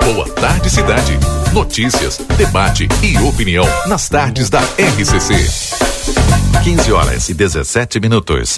Boa 0.05 0.29
Tarde 0.29 0.69
Cidade. 0.69 1.19
Notícias, 1.51 2.21
debate 2.37 2.87
e 3.03 3.17
opinião 3.17 3.65
nas 3.87 4.07
tardes 4.07 4.49
da 4.49 4.61
RCC. 4.61 5.33
15 6.63 6.91
horas 6.93 7.27
e 7.27 7.33
17 7.33 7.99
minutos. 7.99 8.57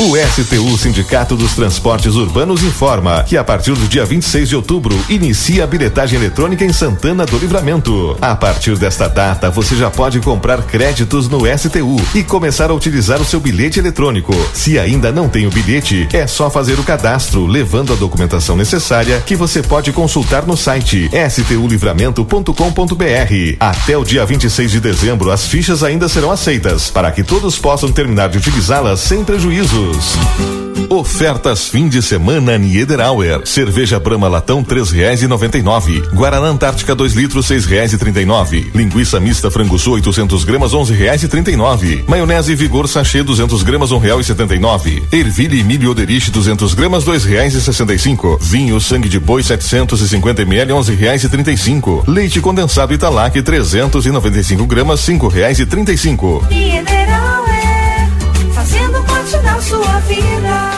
O 0.00 0.16
STU 0.16 0.78
Sindicato 0.78 1.34
dos 1.34 1.54
Transportes 1.54 2.14
Urbanos 2.14 2.62
informa 2.62 3.24
que 3.24 3.36
a 3.36 3.42
partir 3.42 3.72
do 3.72 3.88
dia 3.88 4.04
26 4.04 4.48
de 4.48 4.54
outubro 4.54 4.96
inicia 5.08 5.64
a 5.64 5.66
bilhetagem 5.66 6.20
eletrônica 6.20 6.64
em 6.64 6.72
Santana 6.72 7.26
do 7.26 7.36
Livramento. 7.36 8.16
A 8.20 8.36
partir 8.36 8.78
desta 8.78 9.08
data, 9.08 9.50
você 9.50 9.74
já 9.74 9.90
pode 9.90 10.20
comprar 10.20 10.62
créditos 10.62 11.28
no 11.28 11.40
STU 11.58 11.96
e 12.14 12.22
começar 12.22 12.70
a 12.70 12.74
utilizar 12.74 13.20
o 13.20 13.24
seu 13.24 13.40
bilhete 13.40 13.80
eletrônico. 13.80 14.32
Se 14.54 14.78
ainda 14.78 15.10
não 15.10 15.28
tem 15.28 15.48
o 15.48 15.50
bilhete, 15.50 16.06
é 16.12 16.28
só 16.28 16.48
fazer 16.48 16.78
o 16.78 16.84
cadastro, 16.84 17.44
levando 17.44 17.92
a 17.92 17.96
documentação 17.96 18.54
necessária 18.54 19.20
que 19.26 19.34
você 19.34 19.64
pode 19.64 19.90
consultar 19.90 20.46
no 20.46 20.56
site 20.56 21.10
stulivramento.com.br. 21.28 23.56
Até 23.58 23.98
o 23.98 24.04
dia 24.04 24.24
26 24.24 24.70
de 24.70 24.78
dezembro, 24.78 25.32
as 25.32 25.48
fichas 25.48 25.82
ainda 25.82 26.08
serão 26.08 26.30
aceitas 26.30 26.88
para 26.88 27.10
que 27.10 27.24
todos 27.24 27.58
possam 27.58 27.90
terminar 27.90 28.28
de 28.28 28.38
utilizá-las 28.38 29.00
sem 29.00 29.24
prejuízo. 29.24 29.87
Ofertas 30.90 31.68
fim 31.68 31.86
de 31.86 32.00
semana 32.00 32.56
Niederauer. 32.56 33.46
Cerveja 33.46 34.00
Brama 34.00 34.26
latão 34.26 34.64
três 34.64 34.90
reais 34.90 35.22
e 35.22 35.26
noventa 35.26 35.58
e 35.58 35.62
nove. 35.62 36.00
Guaraná 36.14 36.46
Antártica 36.46 36.94
2 36.94 37.12
litros 37.12 37.46
seis 37.46 37.66
reais 37.66 37.92
e 37.92 37.98
trinta 37.98 38.22
e 38.22 38.24
nove. 38.24 38.70
Linguiça 38.74 39.20
mista 39.20 39.50
frango 39.50 39.78
sul 39.78 39.94
800 39.94 40.44
gramas 40.44 40.72
onze 40.72 40.94
reais 40.94 41.22
e 41.22 41.28
trinta 41.28 41.50
e 41.50 41.56
nove. 41.56 42.04
Maionese 42.08 42.54
Vigor 42.54 42.88
sachê 42.88 43.22
200 43.22 43.62
gramas 43.62 43.92
um 43.92 43.98
real 43.98 44.18
e 44.18 44.24
setenta 44.24 44.54
e 44.54 44.58
nove. 44.58 45.02
Ervilha 45.12 45.56
e 45.56 45.62
milho 45.62 45.90
Oderich 45.90 46.30
200 46.30 46.72
gramas 46.74 47.04
dois 47.04 47.22
reais 47.24 47.54
e 47.54 47.60
sessenta 47.60 47.92
e 47.92 47.98
cinco. 47.98 48.38
Vinho 48.40 48.80
sangue 48.80 49.08
de 49.08 49.20
boi 49.20 49.42
750 49.42 50.42
ml 50.42 50.72
onze 50.72 50.94
reais 50.94 51.22
e 51.22 51.28
trinta 51.28 51.52
e 51.52 51.56
cinco. 51.56 52.02
Leite 52.06 52.40
condensado 52.40 52.94
Italac 52.94 53.40
395 53.40 54.66
gramas 54.66 55.00
cinco 55.00 55.28
reais 55.28 55.58
e 55.58 55.66
trinta 55.66 55.92
e 55.92 55.98
cinco. 55.98 56.42
Mineral 59.38 59.62
sua 59.62 60.00
vida. 60.00 60.77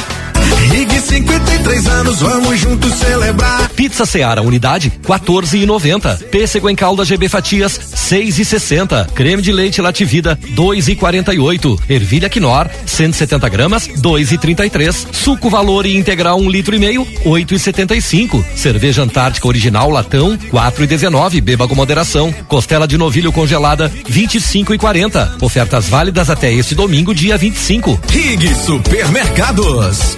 Rig 0.71 0.99
53 0.99 1.87
anos, 1.87 2.19
vamos 2.19 2.59
juntos 2.59 2.93
celebrar. 2.93 3.69
Pizza 3.69 4.05
Seara 4.05 4.41
Unidade 4.41 4.91
14,90. 5.03 6.23
Pêssego 6.29 6.69
em 6.69 6.75
calda 6.75 7.03
GB 7.03 7.27
Fatias 7.27 7.77
6,60. 8.11 9.07
Creme 9.13 9.41
de 9.41 9.51
leite 9.51 9.81
Lativida 9.81 10.37
2,48. 10.55 11.79
Ervilha 11.89 12.29
Quinor 12.29 12.69
170 12.85 13.49
gramas 13.49 13.87
2,33. 13.87 15.07
Suco 15.11 15.49
Valor 15.49 15.85
e 15.85 15.95
Integral 15.97 16.39
1 16.39 16.43
um 16.43 16.49
litro 16.49 16.75
e 16.75 16.79
meio 16.79 17.05
8,75. 17.25 18.43
Cerveja 18.55 19.03
Antártica 19.03 19.47
Original 19.47 19.89
Latão 19.89 20.37
4,19. 20.37 21.41
Beba 21.41 21.67
com 21.67 21.75
moderação. 21.75 22.33
Costela 22.47 22.87
de 22.87 22.97
novilho 22.97 23.31
congelada 23.31 23.91
25,40. 24.09 25.41
Ofertas 25.41 25.89
válidas 25.89 26.29
até 26.29 26.51
este 26.51 26.75
domingo, 26.75 27.13
dia 27.13 27.37
25. 27.37 27.99
Rig 28.09 28.55
Supermercados. 28.55 30.17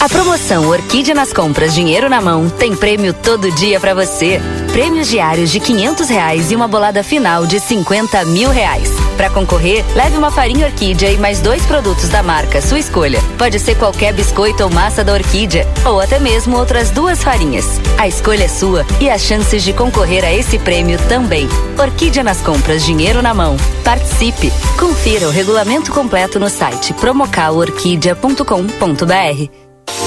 A 0.00 0.08
promoção 0.08 0.68
Orquídea 0.68 1.14
nas 1.14 1.32
compras 1.32 1.74
Dinheiro 1.74 2.08
na 2.08 2.20
Mão 2.20 2.48
tem 2.48 2.76
prêmio 2.76 3.12
todo 3.12 3.50
dia 3.50 3.80
para 3.80 3.94
você. 3.94 4.40
Prêmios 4.70 5.08
diários 5.08 5.50
de 5.50 5.58
500 5.58 6.08
reais 6.08 6.52
e 6.52 6.56
uma 6.56 6.68
bolada 6.68 7.02
final 7.02 7.44
de 7.46 7.58
50 7.58 8.24
mil 8.26 8.48
reais. 8.50 8.92
Para 9.16 9.28
concorrer, 9.30 9.84
leve 9.96 10.16
uma 10.16 10.30
farinha 10.30 10.66
Orquídea 10.66 11.10
e 11.10 11.16
mais 11.16 11.40
dois 11.40 11.66
produtos 11.66 12.08
da 12.10 12.22
marca, 12.22 12.62
sua 12.62 12.78
escolha. 12.78 13.20
Pode 13.36 13.58
ser 13.58 13.74
qualquer 13.76 14.12
biscoito 14.12 14.62
ou 14.62 14.70
massa 14.70 15.02
da 15.02 15.14
Orquídea, 15.14 15.66
ou 15.84 16.00
até 16.00 16.20
mesmo 16.20 16.56
outras 16.56 16.90
duas 16.90 17.24
farinhas. 17.24 17.66
A 17.98 18.06
escolha 18.06 18.44
é 18.44 18.48
sua 18.48 18.86
e 19.00 19.10
as 19.10 19.22
chances 19.22 19.64
de 19.64 19.72
concorrer 19.72 20.24
a 20.24 20.32
esse 20.32 20.60
prêmio 20.60 20.96
também. 21.08 21.48
Orquídea 21.76 22.22
nas 22.22 22.40
compras 22.40 22.84
Dinheiro 22.84 23.20
na 23.20 23.34
Mão. 23.34 23.56
Participe! 23.82 24.52
Confira 24.78 25.26
o 25.26 25.32
regulamento 25.32 25.92
completo 25.92 26.38
no 26.38 26.48
site 26.48 26.92
promocalorquídea.com.br. 26.92 29.68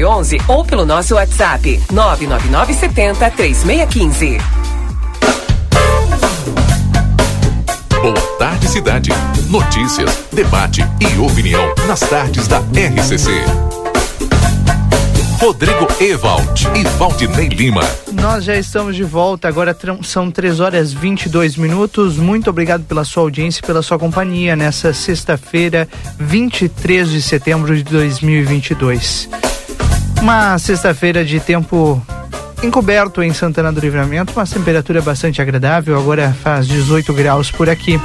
1111 0.00 0.38
ou 0.48 0.64
pelo 0.64 0.86
nosso 0.86 1.14
WhatsApp 1.14 1.80
99970 1.90 3.30
3615. 3.30 4.38
Boa 8.00 8.20
tarde, 8.38 8.68
cidade. 8.68 9.10
Notícias, 9.48 10.24
debate 10.32 10.80
e 11.00 11.18
opinião 11.18 11.74
nas 11.86 12.00
tardes 12.00 12.48
da 12.48 12.58
RCC. 12.58 13.30
Rodrigo 15.38 15.86
Ewald 15.98 16.68
e 16.74 16.84
Valdinei 16.98 17.48
Lima. 17.48 17.80
Nós 18.12 18.44
já 18.44 18.56
estamos 18.56 18.94
de 18.94 19.02
volta, 19.02 19.48
agora 19.48 19.76
são 20.02 20.30
3 20.30 20.60
horas 20.60 20.92
22 20.92 21.56
minutos. 21.56 22.18
Muito 22.18 22.50
obrigado 22.50 22.84
pela 22.84 23.04
sua 23.04 23.22
audiência 23.22 23.60
e 23.60 23.66
pela 23.66 23.80
sua 23.80 23.98
companhia 23.98 24.54
nessa 24.54 24.92
sexta-feira, 24.92 25.88
23 26.18 27.08
de 27.08 27.22
setembro 27.22 27.74
de 27.74 27.82
2022. 27.84 29.49
Uma 30.20 30.58
sexta-feira 30.58 31.24
de 31.24 31.40
tempo 31.40 32.00
encoberto 32.62 33.22
em 33.22 33.32
Santana 33.32 33.72
do 33.72 33.80
Livramento, 33.80 34.34
uma 34.34 34.46
temperatura 34.46 35.00
bastante 35.00 35.40
agradável, 35.40 35.98
agora 35.98 36.36
faz 36.42 36.68
18 36.68 37.12
graus 37.14 37.50
por 37.50 37.70
aqui. 37.70 37.98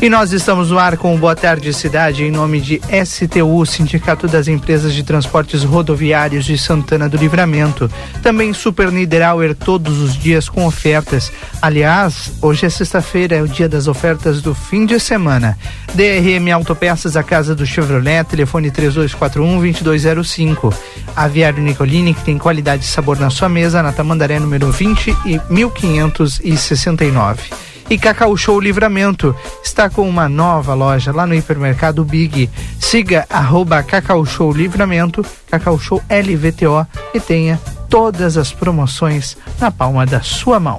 E 0.00 0.08
nós 0.08 0.32
estamos 0.32 0.70
no 0.70 0.78
ar 0.78 0.96
com 0.96 1.12
o 1.12 1.18
Boa 1.18 1.34
Tarde 1.34 1.74
Cidade 1.74 2.22
em 2.22 2.30
nome 2.30 2.60
de 2.60 2.80
STU, 3.04 3.66
Sindicato 3.66 4.28
das 4.28 4.46
Empresas 4.46 4.94
de 4.94 5.02
Transportes 5.02 5.64
Rodoviários 5.64 6.44
de 6.44 6.56
Santana 6.56 7.08
do 7.08 7.16
Livramento. 7.16 7.90
Também 8.22 8.52
Super 8.52 8.92
Niederauer 8.92 9.56
todos 9.56 9.98
os 9.98 10.16
dias 10.16 10.48
com 10.48 10.64
ofertas. 10.64 11.32
Aliás, 11.60 12.30
hoje 12.40 12.66
é 12.66 12.70
sexta-feira, 12.70 13.34
é 13.34 13.42
o 13.42 13.48
dia 13.48 13.68
das 13.68 13.88
ofertas 13.88 14.40
do 14.40 14.54
fim 14.54 14.86
de 14.86 15.00
semana. 15.00 15.58
DRM 15.92 16.48
Autopeças, 16.54 17.16
a 17.16 17.24
casa 17.24 17.52
do 17.52 17.66
Chevrolet, 17.66 18.22
telefone 18.22 18.70
3241-2205. 18.70 20.72
Aviário 21.16 21.60
Nicolini, 21.60 22.14
que 22.14 22.22
tem 22.22 22.38
qualidade 22.38 22.84
e 22.84 22.86
sabor 22.86 23.18
na 23.18 23.30
sua 23.30 23.48
mesa, 23.48 23.82
na 23.82 23.90
Tamandaré 23.90 24.38
número 24.38 24.70
20 24.70 25.16
e 25.26 25.40
1569. 25.50 27.67
E 27.90 27.96
Cacau 27.96 28.36
Show 28.36 28.60
Livramento 28.60 29.34
está 29.64 29.88
com 29.88 30.06
uma 30.06 30.28
nova 30.28 30.74
loja 30.74 31.10
lá 31.10 31.26
no 31.26 31.34
hipermercado 31.34 32.04
Big. 32.04 32.50
Siga 32.78 33.26
arroba 33.30 33.82
Cacau 33.82 34.26
Show 34.26 34.52
Livramento, 34.52 35.24
Cacau 35.50 35.78
Show 35.78 36.02
LVTO 36.10 36.86
e 37.14 37.20
tenha 37.20 37.58
todas 37.88 38.36
as 38.36 38.52
promoções 38.52 39.38
na 39.58 39.70
palma 39.70 40.04
da 40.04 40.20
sua 40.20 40.60
mão. 40.60 40.78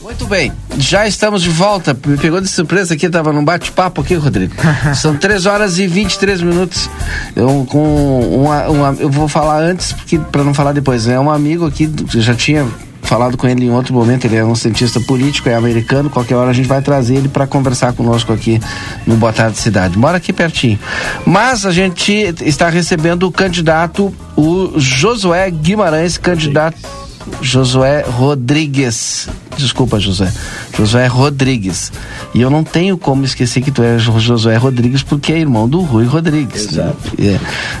Muito 0.00 0.26
bem, 0.26 0.52
já 0.78 1.06
estamos 1.06 1.42
de 1.42 1.48
volta. 1.50 1.96
Me 2.06 2.16
pegou 2.16 2.40
de 2.40 2.48
surpresa 2.48 2.94
aqui, 2.94 3.08
tava 3.08 3.32
num 3.32 3.44
bate-papo 3.44 4.00
aqui, 4.00 4.14
Rodrigo. 4.14 4.54
São 4.96 5.16
3 5.16 5.46
horas 5.46 5.78
e 5.78 5.86
23 5.86 6.42
minutos. 6.42 6.90
Eu, 7.34 7.66
com 7.68 8.20
uma, 8.20 8.68
uma, 8.68 8.96
eu 9.00 9.10
vou 9.10 9.28
falar 9.28 9.62
antes, 9.62 9.94
para 10.30 10.44
não 10.44 10.52
falar 10.52 10.72
depois. 10.72 11.06
É 11.06 11.18
um 11.18 11.30
amigo 11.30 11.66
aqui, 11.66 11.90
eu 12.14 12.20
já 12.20 12.34
tinha 12.34 12.66
falado 13.04 13.36
com 13.36 13.46
ele 13.46 13.66
em 13.66 13.70
outro 13.70 13.94
momento, 13.94 14.24
ele 14.24 14.36
é 14.36 14.44
um 14.44 14.54
cientista 14.54 15.00
político, 15.00 15.48
é 15.48 15.54
americano, 15.54 16.10
qualquer 16.10 16.34
hora 16.36 16.50
a 16.50 16.52
gente 16.52 16.66
vai 16.66 16.82
trazer 16.82 17.16
ele 17.16 17.28
para 17.28 17.46
conversar 17.46 17.92
conosco 17.92 18.32
aqui 18.32 18.60
no 19.06 19.16
Boa 19.16 19.32
Tarde 19.32 19.58
Cidade. 19.58 19.98
Mora 19.98 20.16
aqui 20.16 20.32
pertinho. 20.32 20.78
Mas 21.24 21.64
a 21.64 21.70
gente 21.70 22.12
está 22.42 22.68
recebendo 22.68 23.26
o 23.26 23.32
candidato, 23.32 24.12
o 24.36 24.72
Josué 24.76 25.50
Guimarães, 25.50 26.18
candidato 26.18 27.03
Josué 27.40 28.02
Rodrigues. 28.02 29.28
Desculpa, 29.56 29.98
José. 30.00 30.32
Josué 30.76 31.06
Rodrigues. 31.06 31.92
E 32.34 32.40
eu 32.40 32.50
não 32.50 32.64
tenho 32.64 32.98
como 32.98 33.24
esquecer 33.24 33.62
que 33.62 33.70
tu 33.70 33.82
é 33.82 33.98
Jo- 33.98 34.18
Josué 34.18 34.56
Rodrigues, 34.56 35.02
porque 35.02 35.32
é 35.32 35.38
irmão 35.38 35.68
do 35.68 35.80
Rui 35.80 36.04
Rodrigues. 36.06 36.72
Exato. 36.72 36.96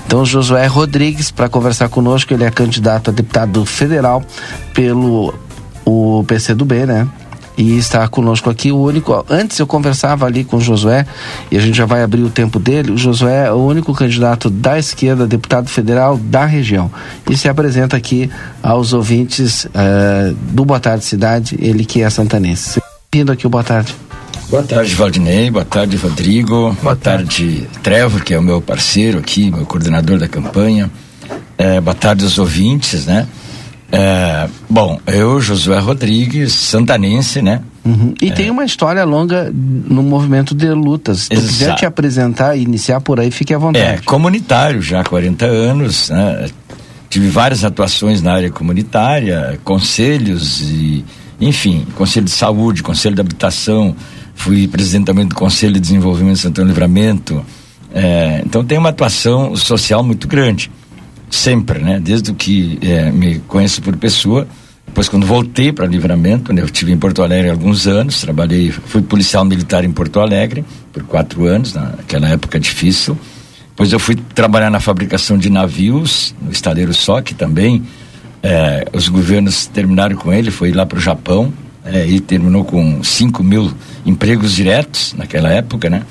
Então, 0.06 0.24
Josué 0.24 0.66
Rodrigues, 0.66 1.30
para 1.30 1.48
conversar 1.48 1.88
conosco, 1.88 2.32
ele 2.32 2.44
é 2.44 2.50
candidato 2.50 3.10
a 3.10 3.12
deputado 3.12 3.64
federal 3.64 4.22
pelo 4.72 5.34
o 5.84 6.24
PCdoB, 6.26 6.86
né? 6.86 7.06
E 7.56 7.78
está 7.78 8.06
conosco 8.08 8.50
aqui 8.50 8.72
o 8.72 8.78
único. 8.78 9.24
Antes 9.28 9.58
eu 9.58 9.66
conversava 9.66 10.26
ali 10.26 10.44
com 10.44 10.56
o 10.56 10.60
Josué, 10.60 11.06
e 11.50 11.56
a 11.56 11.60
gente 11.60 11.76
já 11.76 11.86
vai 11.86 12.02
abrir 12.02 12.22
o 12.22 12.30
tempo 12.30 12.58
dele. 12.58 12.90
O 12.90 12.98
Josué 12.98 13.46
é 13.46 13.52
o 13.52 13.56
único 13.56 13.92
candidato 13.94 14.50
da 14.50 14.78
esquerda, 14.78 15.26
deputado 15.26 15.68
federal 15.68 16.16
da 16.16 16.44
região. 16.44 16.90
E 17.30 17.36
se 17.36 17.48
apresenta 17.48 17.96
aqui 17.96 18.28
aos 18.62 18.92
ouvintes 18.92 19.66
eh, 19.72 20.34
do 20.50 20.64
Boa 20.64 20.80
Tarde 20.80 21.04
Cidade, 21.04 21.56
ele 21.60 21.84
que 21.84 22.02
é 22.02 22.10
santanense. 22.10 22.80
Bem-vindo 23.12 23.30
aqui, 23.30 23.46
Boa 23.46 23.62
Tarde. 23.62 23.94
Boa 24.48 24.62
tarde, 24.62 24.94
Valdinei. 24.94 25.50
Boa 25.50 25.64
tarde, 25.64 25.96
Rodrigo. 25.96 26.76
Boa, 26.82 26.94
tarde, 26.94 27.68
Trevor, 27.82 28.22
que 28.22 28.34
é 28.34 28.38
o 28.38 28.42
meu 28.42 28.60
parceiro 28.60 29.18
aqui, 29.18 29.50
meu 29.50 29.64
coordenador 29.64 30.18
da 30.18 30.28
campanha. 30.28 30.90
É, 31.56 31.80
boa 31.80 31.94
tarde 31.94 32.24
aos 32.24 32.38
ouvintes, 32.38 33.06
né? 33.06 33.26
É, 33.96 34.48
bom, 34.68 34.98
eu, 35.06 35.40
Josué 35.40 35.78
Rodrigues, 35.78 36.52
santanense, 36.52 37.40
né? 37.40 37.60
Uhum. 37.84 38.12
E 38.20 38.28
é. 38.28 38.32
tem 38.32 38.50
uma 38.50 38.64
história 38.64 39.04
longa 39.04 39.52
no 39.54 40.02
movimento 40.02 40.52
de 40.52 40.68
lutas. 40.70 41.20
Se 41.20 41.28
quiser 41.28 41.76
te 41.76 41.86
apresentar 41.86 42.56
e 42.56 42.62
iniciar 42.62 43.00
por 43.00 43.20
aí, 43.20 43.30
fique 43.30 43.54
à 43.54 43.58
vontade. 43.58 43.84
É, 43.84 43.98
comunitário 44.04 44.82
já 44.82 45.00
há 45.00 45.04
40 45.04 45.46
anos, 45.46 46.10
né? 46.10 46.48
Tive 47.08 47.28
várias 47.28 47.62
atuações 47.62 48.20
na 48.20 48.32
área 48.32 48.50
comunitária, 48.50 49.60
conselhos 49.62 50.60
e, 50.60 51.04
enfim, 51.40 51.86
conselho 51.94 52.24
de 52.24 52.32
saúde, 52.32 52.82
conselho 52.82 53.14
de 53.14 53.20
habitação, 53.20 53.94
fui 54.34 54.66
presidente 54.66 55.06
também 55.06 55.24
do 55.24 55.36
Conselho 55.36 55.74
de 55.74 55.80
Desenvolvimento 55.80 56.34
de 56.34 56.40
Santana 56.40 56.66
Livramento. 56.66 57.46
É, 57.94 58.42
então 58.44 58.64
tem 58.64 58.76
uma 58.76 58.88
atuação 58.88 59.54
social 59.54 60.02
muito 60.02 60.26
grande, 60.26 60.68
sempre, 61.30 61.78
né? 61.78 62.00
Desde 62.00 62.32
que 62.32 62.78
é, 62.82 63.10
me 63.10 63.38
conheço 63.40 63.82
por 63.82 63.96
pessoa, 63.96 64.46
depois, 64.86 65.08
quando 65.08 65.26
voltei 65.26 65.72
para 65.72 65.86
Livramento, 65.86 66.52
né, 66.52 66.62
eu 66.62 66.66
estive 66.66 66.92
em 66.92 66.96
Porto 66.96 67.22
Alegre 67.22 67.50
alguns 67.50 67.86
anos, 67.86 68.20
trabalhei, 68.20 68.70
fui 68.70 69.02
policial 69.02 69.44
militar 69.44 69.84
em 69.84 69.90
Porto 69.90 70.20
Alegre 70.20 70.64
por 70.92 71.02
quatro 71.02 71.46
anos, 71.46 71.74
naquela 71.74 72.28
época 72.28 72.60
difícil. 72.60 73.18
Depois 73.70 73.92
eu 73.92 73.98
fui 73.98 74.14
trabalhar 74.14 74.70
na 74.70 74.78
fabricação 74.78 75.36
de 75.36 75.50
navios, 75.50 76.32
no 76.40 76.52
estaleiro 76.52 76.94
SOC 76.94 77.34
também. 77.34 77.82
É, 78.40 78.86
os 78.92 79.08
governos 79.08 79.66
terminaram 79.66 80.14
com 80.14 80.32
ele, 80.32 80.52
foi 80.52 80.70
lá 80.70 80.86
para 80.86 80.98
o 80.98 81.00
Japão, 81.00 81.52
é, 81.84 82.06
e 82.06 82.20
terminou 82.20 82.64
com 82.64 83.02
5 83.02 83.42
mil 83.42 83.72
empregos 84.06 84.52
diretos 84.52 85.12
naquela 85.18 85.50
época, 85.50 85.90
né? 85.90 86.04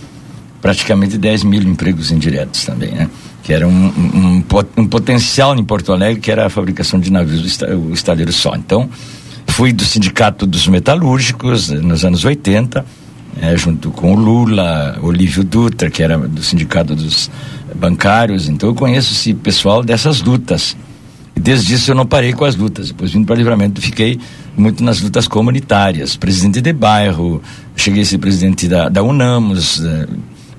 Praticamente 0.64 1.18
10 1.18 1.44
mil 1.44 1.62
empregos 1.62 2.10
indiretos 2.10 2.64
também, 2.64 2.92
né? 2.92 3.10
que 3.44 3.52
era 3.52 3.68
um, 3.68 3.88
um, 3.88 4.44
um, 4.78 4.88
potencial 4.88 5.54
em 5.58 5.64
Porto 5.64 5.92
Alegre, 5.92 6.22
que 6.22 6.32
era 6.32 6.46
a 6.46 6.50
fabricação 6.50 6.98
de 6.98 7.12
navios, 7.12 7.60
o 7.62 7.94
estaleiro 7.94 8.32
só. 8.32 8.56
Então, 8.56 8.90
fui 9.48 9.74
do 9.74 9.84
Sindicato 9.84 10.48
dos 10.48 10.66
Metalúrgicos 10.68 11.70
eh, 11.70 11.76
nos 11.76 12.06
anos 12.06 12.24
80, 12.24 12.86
é, 13.42 13.58
junto 13.58 13.92
com 13.92 14.14
o 14.14 14.16
Lula, 14.16 14.98
Olívio 15.02 15.44
Dutra, 15.44 15.90
que 15.90 16.02
era 16.02 16.18
do 16.18 16.42
Sindicato 16.42 16.96
dos 16.96 17.30
Bancários. 17.76 18.48
Então, 18.48 18.70
eu 18.70 18.76
conheço 18.76 19.12
esse 19.12 19.34
pessoal 19.34 19.84
dessas 19.84 20.22
lutas. 20.22 20.78
E 21.36 21.40
desde 21.42 21.74
isso 21.74 21.92
eu 21.92 21.96
não 21.96 22.06
parei 22.06 22.32
com 22.32 22.46
as 22.46 22.56
lutas. 22.56 22.88
Depois 22.88 23.12
vindo 23.12 23.26
para 23.26 23.36
Livramento, 23.36 23.82
fiquei 23.82 24.18
muito 24.56 24.82
nas 24.82 25.02
lutas 25.02 25.28
comunitárias. 25.28 26.16
Presidente 26.16 26.62
de 26.62 26.72
bairro, 26.72 27.42
cheguei 27.76 28.04
a 28.04 28.06
ser 28.06 28.20
presidente 28.20 28.70
da, 28.70 28.88
da 28.88 29.04
UNAMOS, 29.04 29.82
eh, 29.84 30.08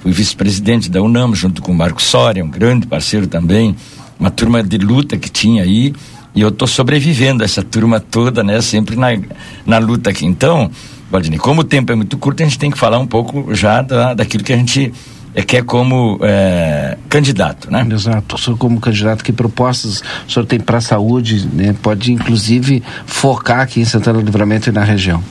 fui 0.05 0.13
vice-presidente 0.13 0.91
da 0.91 1.01
UNAM 1.01 1.35
junto 1.35 1.63
com 1.63 1.73
o 1.73 1.75
Marco 1.75 2.03
Soria, 2.03 2.45
um 2.45 2.51
grande 2.51 2.87
parceiro 2.87 3.27
também, 3.27 3.75
uma 4.21 4.31
turma 4.31 4.63
de 4.63 4.77
luta 4.77 5.17
que 5.17 5.31
tinha 5.31 5.63
aí, 5.63 5.95
e 6.35 6.43
eu 6.43 6.51
estou 6.51 6.69
sobrevivendo 6.69 7.43
essa 7.43 7.63
turma 7.63 7.99
toda, 7.99 8.45
né, 8.45 8.61
sempre 8.61 8.97
na, 8.97 9.19
na 9.65 9.79
luta 9.79 10.11
aqui. 10.11 10.27
Então, 10.27 10.71
Valdinei, 11.11 11.39
como 11.39 11.63
o 11.63 11.65
tempo 11.65 11.91
é 11.91 11.95
muito 11.95 12.19
curto, 12.19 12.43
a 12.43 12.45
gente 12.45 12.59
tem 12.59 12.71
que 12.71 12.79
falar 12.79 12.99
um 12.99 13.07
pouco 13.07 13.55
já 13.55 13.81
da, 13.81 14.13
daquilo 14.13 14.45
que 14.45 14.53
a 14.53 14.57
gente 14.59 14.93
é, 15.35 15.41
quer 15.41 15.65
como 15.65 16.19
é, 16.21 16.99
candidato, 17.09 17.71
né? 17.71 17.87
Exato. 17.91 18.37
Senhor 18.37 18.59
como 18.59 18.79
candidato, 18.81 19.25
que 19.25 19.33
propostas 19.33 20.03
o 20.29 20.31
senhor 20.31 20.45
tem 20.45 20.61
para 20.61 20.79
a 20.79 20.83
saúde, 20.83 21.49
né? 21.51 21.75
Pode 21.83 22.13
inclusive 22.13 22.83
focar 23.07 23.61
aqui 23.61 23.81
em 23.81 23.87
Santana 23.87 24.19
do 24.19 24.25
Livramento 24.27 24.69
e 24.69 24.73
na 24.73 24.85
região. 24.85 25.25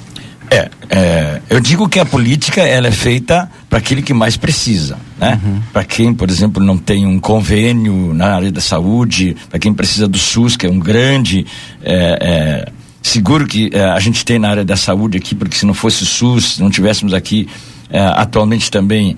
É, 0.54 0.70
é, 0.88 1.42
eu 1.50 1.60
digo 1.60 1.90
que 1.90 2.00
a 2.00 2.06
política 2.06 2.62
ela 2.62 2.88
é 2.88 2.92
feita 2.92 3.50
para 3.68 3.80
aquele 3.80 4.04
que 4.04 4.14
mais 4.14 4.38
precisa, 4.38 4.98
né? 5.18 5.40
Uhum. 5.44 5.62
Para 5.74 5.84
quem, 5.84 6.14
por 6.14 6.30
exemplo, 6.30 6.64
não 6.64 6.78
tem 6.78 7.08
um 7.08 7.20
convênio 7.20 8.14
na 8.14 8.36
área 8.36 8.52
da 8.52 8.62
saúde, 8.62 9.36
para 9.50 9.58
quem 9.58 9.74
precisa 9.74 10.08
do 10.08 10.20
SUS, 10.20 10.56
que 10.56 10.68
é 10.68 10.70
um 10.70 10.78
grande 10.78 11.48
é, 11.82 12.20
é, 12.22 12.72
seguro 13.02 13.48
que 13.48 13.72
é, 13.74 13.84
a 13.84 14.00
gente 14.00 14.24
tem 14.24 14.38
na 14.38 14.50
área 14.50 14.64
da 14.64 14.76
saúde 14.76 15.18
aqui, 15.18 15.34
porque 15.34 15.56
se 15.56 15.66
não 15.66 15.74
fosse 15.74 16.04
o 16.04 16.06
SUS, 16.06 16.56
se 16.56 16.62
não 16.62 16.70
tivéssemos 16.70 17.16
aqui 17.16 17.50
é, 17.90 18.00
atualmente 18.00 18.70
também 18.70 19.18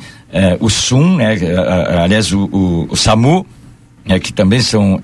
o 0.60 0.70
SUM, 0.70 1.16
né? 1.16 1.38
aliás 2.04 2.34
o, 2.34 2.44
o, 2.52 2.88
o 2.90 2.96
SAMU, 2.98 3.46
né? 4.06 4.20
que 4.20 4.34
também 4.34 4.60
são 4.60 5.00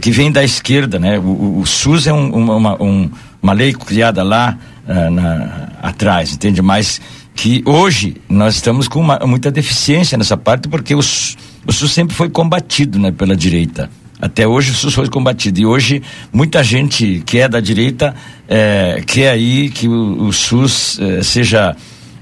que 0.00 0.10
vem 0.10 0.32
da 0.32 0.42
esquerda, 0.42 0.98
né? 0.98 1.18
O, 1.18 1.58
o 1.60 1.66
SUS 1.66 2.06
é 2.06 2.12
um, 2.12 2.56
uma, 2.56 2.82
um, 2.82 3.10
uma 3.42 3.52
lei 3.52 3.74
criada 3.74 4.22
lá 4.22 4.56
uh, 4.86 5.10
na, 5.10 5.68
atrás, 5.82 6.32
entende? 6.32 6.62
Mas 6.62 7.00
que 7.34 7.62
hoje 7.64 8.16
nós 8.28 8.54
estamos 8.54 8.88
com 8.88 9.00
uma, 9.00 9.18
muita 9.20 9.50
deficiência 9.50 10.18
nessa 10.18 10.36
parte 10.36 10.68
porque 10.68 10.94
o, 10.94 11.02
SUS 11.02 11.92
sempre 11.92 12.14
foi 12.14 12.28
combatido 12.28 12.98
né, 12.98 13.10
pela 13.10 13.36
direita. 13.36 13.90
Até 14.20 14.46
hoje 14.46 14.70
o 14.70 14.74
SUS 14.74 14.94
foi 14.94 15.08
combatido. 15.08 15.60
E 15.60 15.66
hoje 15.66 16.02
muita 16.32 16.62
gente 16.62 17.22
que 17.26 17.38
é 17.38 17.48
da 17.48 17.58
direita 17.58 18.14
é, 18.48 19.02
quer 19.06 19.30
aí 19.30 19.70
que 19.70 19.88
o, 19.88 20.26
o 20.26 20.32
SUS 20.32 20.98
é, 21.00 21.22
seja 21.22 21.74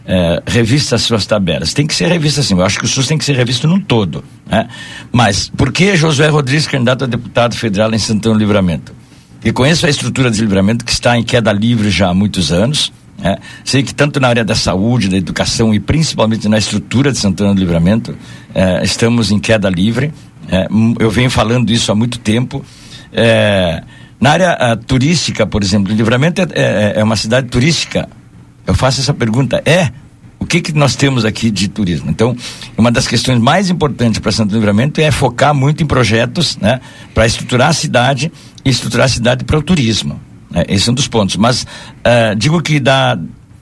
é, 0.06 0.42
revista 0.46 0.96
as 0.96 1.02
suas 1.02 1.26
tabelas. 1.26 1.74
Tem 1.74 1.86
que 1.86 1.94
ser 1.94 2.08
revista 2.08 2.40
assim. 2.40 2.54
Eu 2.54 2.64
acho 2.64 2.78
que 2.78 2.84
o 2.84 2.88
SUS 2.88 3.06
tem 3.06 3.18
que 3.18 3.24
ser 3.24 3.36
revisto 3.36 3.68
num 3.68 3.80
todo. 3.80 4.24
Né? 4.46 4.68
Mas 5.12 5.50
por 5.54 5.72
que 5.72 5.96
Josué 5.96 6.28
Rodrigues, 6.28 6.66
candidato 6.66 7.04
a 7.04 7.06
deputado 7.06 7.54
federal 7.54 7.92
em 7.92 7.98
Santana 7.98 8.36
Livramento? 8.36 8.99
E 9.45 9.53
conheço 9.53 9.86
a 9.86 9.91
estrutura 9.91 10.30
de 10.30 10.41
livramento 10.41 10.84
que 10.84 10.93
está 10.93 11.16
em 11.16 11.22
queda 11.22 11.53
livre 11.53 11.91
já 11.91 12.09
há 12.09 12.14
muitos 12.14 12.53
anos. 12.53 12.93
Né? 13.18 13.38
Sei 13.64 13.82
que 13.82 13.95
tanto 13.95 14.20
na 14.20 14.28
área 14.28 14.45
da 14.45 14.55
saúde, 14.55 15.09
da 15.09 15.16
educação 15.16 15.74
e 15.74 15.80
principalmente 15.80 16.49
na 16.49 16.59
estrutura 16.59 17.11
de 17.11 17.18
Santana 17.18 17.55
do 17.55 17.59
Livramento, 17.61 18.14
eh, 18.55 18.80
estamos 18.82 19.30
em 19.30 19.38
queda 19.38 19.68
livre. 19.70 20.12
Eh, 20.49 20.68
eu 20.99 21.11
venho 21.11 21.30
falando 21.30 21.70
isso 21.70 21.91
há 21.91 21.95
muito 21.95 22.18
tempo. 22.18 22.64
Eh, 23.12 23.82
na 24.20 24.30
área 24.32 24.76
turística, 24.86 25.47
por 25.47 25.62
exemplo, 25.62 25.93
Livramento 25.93 26.43
é, 26.43 26.47
é, 26.55 26.93
é, 26.97 27.03
uma 27.03 27.16
cidade 27.16 27.49
turística. 27.49 28.07
Eu 28.66 28.74
faço 28.74 29.01
essa 29.01 29.14
pergunta: 29.14 29.62
é? 29.64 29.91
O 30.41 30.47
que, 30.47 30.61
que 30.61 30.72
nós 30.72 30.97
temos 30.97 31.24
aqui 31.24 31.51
de 31.51 31.68
turismo? 31.68 32.11
Então, 32.11 32.34
uma 32.76 32.91
das 32.91 33.07
questões 33.07 33.38
mais 33.38 33.68
importantes 33.68 34.18
para 34.18 34.32
Santo 34.32 34.55
Livramento 34.55 35.01
é 35.01 35.11
focar 35.11 35.55
muito 35.55 35.82
em 35.82 35.86
projetos 35.86 36.57
né, 36.57 36.80
para 37.14 37.26
estruturar 37.26 37.68
a 37.68 37.72
cidade 37.74 38.32
e 38.64 38.70
estruturar 38.70 39.05
a 39.05 39.09
cidade 39.09 39.45
para 39.45 39.59
o 39.59 39.62
turismo. 39.62 40.18
Né? 40.51 40.64
Esse 40.66 40.88
é 40.88 40.93
um 40.93 40.95
dos 40.95 41.07
pontos. 41.07 41.36
Mas 41.36 41.62
uh, 41.62 42.34
digo 42.36 42.61
que 42.62 42.80
da, 42.80 43.18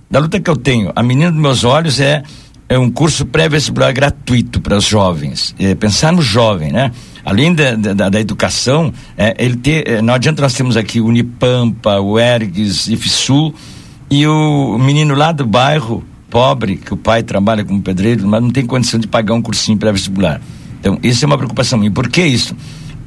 da 0.08 0.20
luta 0.20 0.40
que 0.40 0.48
eu 0.48 0.56
tenho, 0.56 0.92
a 0.94 1.02
menina 1.02 1.32
dos 1.32 1.40
meus 1.40 1.64
olhos 1.64 1.98
é, 1.98 2.22
é 2.68 2.78
um 2.78 2.90
curso 2.90 3.26
pré-vestibular 3.26 3.92
gratuito 3.92 4.60
para 4.60 4.76
os 4.76 4.84
jovens. 4.84 5.54
É, 5.58 5.74
pensar 5.74 6.12
no 6.12 6.22
jovem, 6.22 6.70
né? 6.70 6.92
Além 7.24 7.54
da, 7.54 7.74
da, 7.74 8.08
da 8.08 8.20
educação, 8.20 8.92
é, 9.16 9.34
ele 9.38 9.56
ter, 9.56 9.86
é, 9.86 10.00
não 10.00 10.14
adianta 10.14 10.40
nós 10.40 10.54
temos 10.54 10.76
aqui 10.76 11.00
Unipampa, 11.00 11.98
o 12.00 12.18
Ergues, 12.18 12.86
IFSU, 12.86 13.52
e 14.10 14.26
o 14.26 14.78
menino 14.78 15.14
lá 15.14 15.32
do 15.32 15.46
bairro, 15.46 16.04
pobre, 16.30 16.76
que 16.76 16.92
o 16.92 16.96
pai 16.96 17.22
trabalha 17.22 17.64
como 17.64 17.80
pedreiro, 17.82 18.26
mas 18.26 18.42
não 18.42 18.50
tem 18.50 18.64
condição 18.66 18.98
de 18.98 19.06
pagar 19.06 19.34
um 19.34 19.42
cursinho 19.42 19.78
pré-vestibular. 19.78 20.40
Então, 20.80 20.98
isso 21.02 21.24
é 21.24 21.26
uma 21.26 21.36
preocupação. 21.36 21.82
E 21.84 21.90
por 21.90 22.08
que 22.08 22.22
isso? 22.22 22.54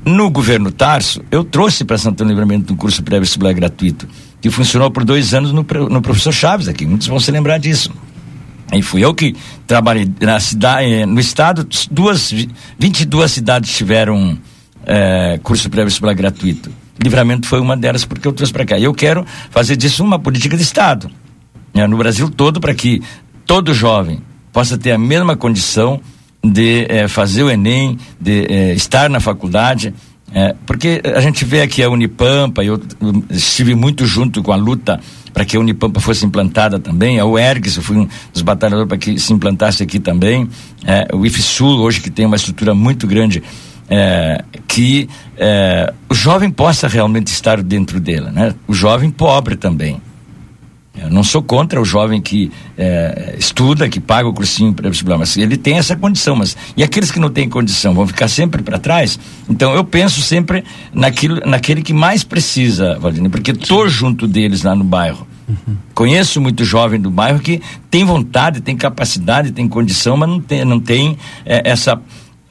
No 0.03 0.29
governo 0.29 0.71
Tarso, 0.71 1.21
eu 1.29 1.43
trouxe 1.43 1.83
para 1.83 1.97
Santana 1.97 2.29
Livramento 2.29 2.73
um 2.73 2.75
curso 2.75 3.03
pré-vestibular 3.03 3.53
gratuito, 3.53 4.07
que 4.41 4.49
funcionou 4.49 4.89
por 4.89 5.03
dois 5.03 5.33
anos 5.33 5.51
no, 5.51 5.65
no 5.89 6.01
professor 6.01 6.33
Chaves 6.33 6.67
aqui. 6.67 6.85
Muitos 6.85 7.07
vão 7.07 7.19
se 7.19 7.31
lembrar 7.31 7.59
disso. 7.59 7.91
E 8.73 8.81
fui 8.81 9.03
eu 9.03 9.13
que 9.13 9.35
trabalhei 9.67 10.09
na 10.21 10.39
cidade, 10.39 10.91
eh, 10.91 11.05
no 11.05 11.19
estado, 11.19 11.67
duas, 11.91 12.33
22 12.79 13.31
cidades 13.31 13.75
tiveram 13.75 14.37
é, 14.85 15.39
curso 15.43 15.69
pré-vestibular 15.69 16.13
gratuito. 16.13 16.71
Livramento 17.03 17.47
foi 17.47 17.59
uma 17.59 17.75
delas 17.75 18.05
porque 18.05 18.27
eu 18.27 18.33
trouxe 18.33 18.53
para 18.53 18.65
cá. 18.65 18.77
E 18.77 18.83
eu 18.83 18.93
quero 18.93 19.25
fazer 19.49 19.75
disso 19.75 20.03
uma 20.03 20.19
política 20.19 20.55
de 20.55 20.63
Estado. 20.63 21.09
Né, 21.73 21.87
no 21.87 21.97
Brasil 21.97 22.29
todo, 22.29 22.59
para 22.59 22.73
que 22.73 23.01
todo 23.45 23.73
jovem 23.73 24.21
possa 24.51 24.77
ter 24.77 24.91
a 24.91 24.97
mesma 24.97 25.35
condição 25.35 25.99
de 26.43 26.85
eh, 26.89 27.07
fazer 27.07 27.43
o 27.43 27.49
Enem, 27.49 27.97
de 28.19 28.45
eh, 28.45 28.73
estar 28.73 29.09
na 29.09 29.19
faculdade, 29.19 29.93
eh, 30.33 30.55
porque 30.65 31.01
a 31.15 31.21
gente 31.21 31.45
vê 31.45 31.61
aqui 31.61 31.83
a 31.83 31.89
Unipampa, 31.89 32.63
eu, 32.63 32.81
eu 32.99 33.23
estive 33.29 33.75
muito 33.75 34.05
junto 34.05 34.41
com 34.41 34.51
a 34.51 34.55
luta 34.55 34.99
para 35.33 35.45
que 35.45 35.55
a 35.55 35.59
Unipampa 35.59 35.99
fosse 35.99 36.25
implantada 36.25 36.79
também, 36.79 37.19
a 37.19 37.25
UERGS, 37.25 37.77
eu 37.77 37.83
fui 37.83 37.97
um 37.97 38.07
dos 38.33 38.41
batalhadores 38.41 38.87
para 38.87 38.97
que 38.97 39.19
se 39.19 39.31
implantasse 39.31 39.81
aqui 39.81 39.99
também, 39.99 40.49
o 41.13 41.25
IFSUL, 41.25 41.79
hoje 41.79 42.01
que 42.01 42.09
tem 42.09 42.25
uma 42.25 42.35
estrutura 42.35 42.75
muito 42.75 43.07
grande, 43.07 43.41
que 44.67 45.07
o 46.09 46.13
jovem 46.13 46.51
possa 46.51 46.85
realmente 46.89 47.27
estar 47.27 47.63
dentro 47.63 47.97
dela, 47.97 48.29
né? 48.29 48.53
O 48.67 48.73
jovem 48.73 49.09
pobre 49.09 49.55
também. 49.55 50.01
Eu 50.93 51.09
não 51.09 51.23
sou 51.23 51.41
contra 51.41 51.81
o 51.81 51.85
jovem 51.85 52.21
que 52.21 52.51
é, 52.77 53.35
estuda, 53.39 53.87
que 53.87 53.99
paga 53.99 54.27
o 54.27 54.33
cursinho 54.33 54.73
pré-vestibular, 54.73 55.17
mas 55.17 55.37
ele 55.37 55.55
tem 55.55 55.77
essa 55.77 55.95
condição. 55.95 56.35
Mas 56.35 56.57
e 56.75 56.83
aqueles 56.83 57.09
que 57.09 57.19
não 57.19 57.29
têm 57.29 57.47
condição 57.47 57.93
vão 57.93 58.05
ficar 58.05 58.27
sempre 58.27 58.61
para 58.61 58.77
trás? 58.77 59.17
Então 59.49 59.73
eu 59.73 59.85
penso 59.85 60.21
sempre 60.21 60.65
naquilo, 60.93 61.41
naquele 61.45 61.81
que 61.81 61.93
mais 61.93 62.23
precisa, 62.23 62.99
Valdine, 62.99 63.29
porque 63.29 63.51
estou 63.51 63.87
junto 63.87 64.27
deles 64.27 64.63
lá 64.63 64.75
no 64.75 64.83
bairro. 64.83 65.25
Conheço 65.93 66.39
muito 66.39 66.63
jovem 66.63 66.99
do 66.99 67.09
bairro 67.09 67.39
que 67.39 67.61
tem 67.89 68.05
vontade, 68.05 68.61
tem 68.61 68.75
capacidade, 68.75 69.51
tem 69.51 69.67
condição, 69.67 70.15
mas 70.15 70.29
não 70.29 70.39
tem, 70.39 70.65
não 70.65 70.79
tem 70.79 71.17
eh, 71.45 71.61
essa 71.65 72.01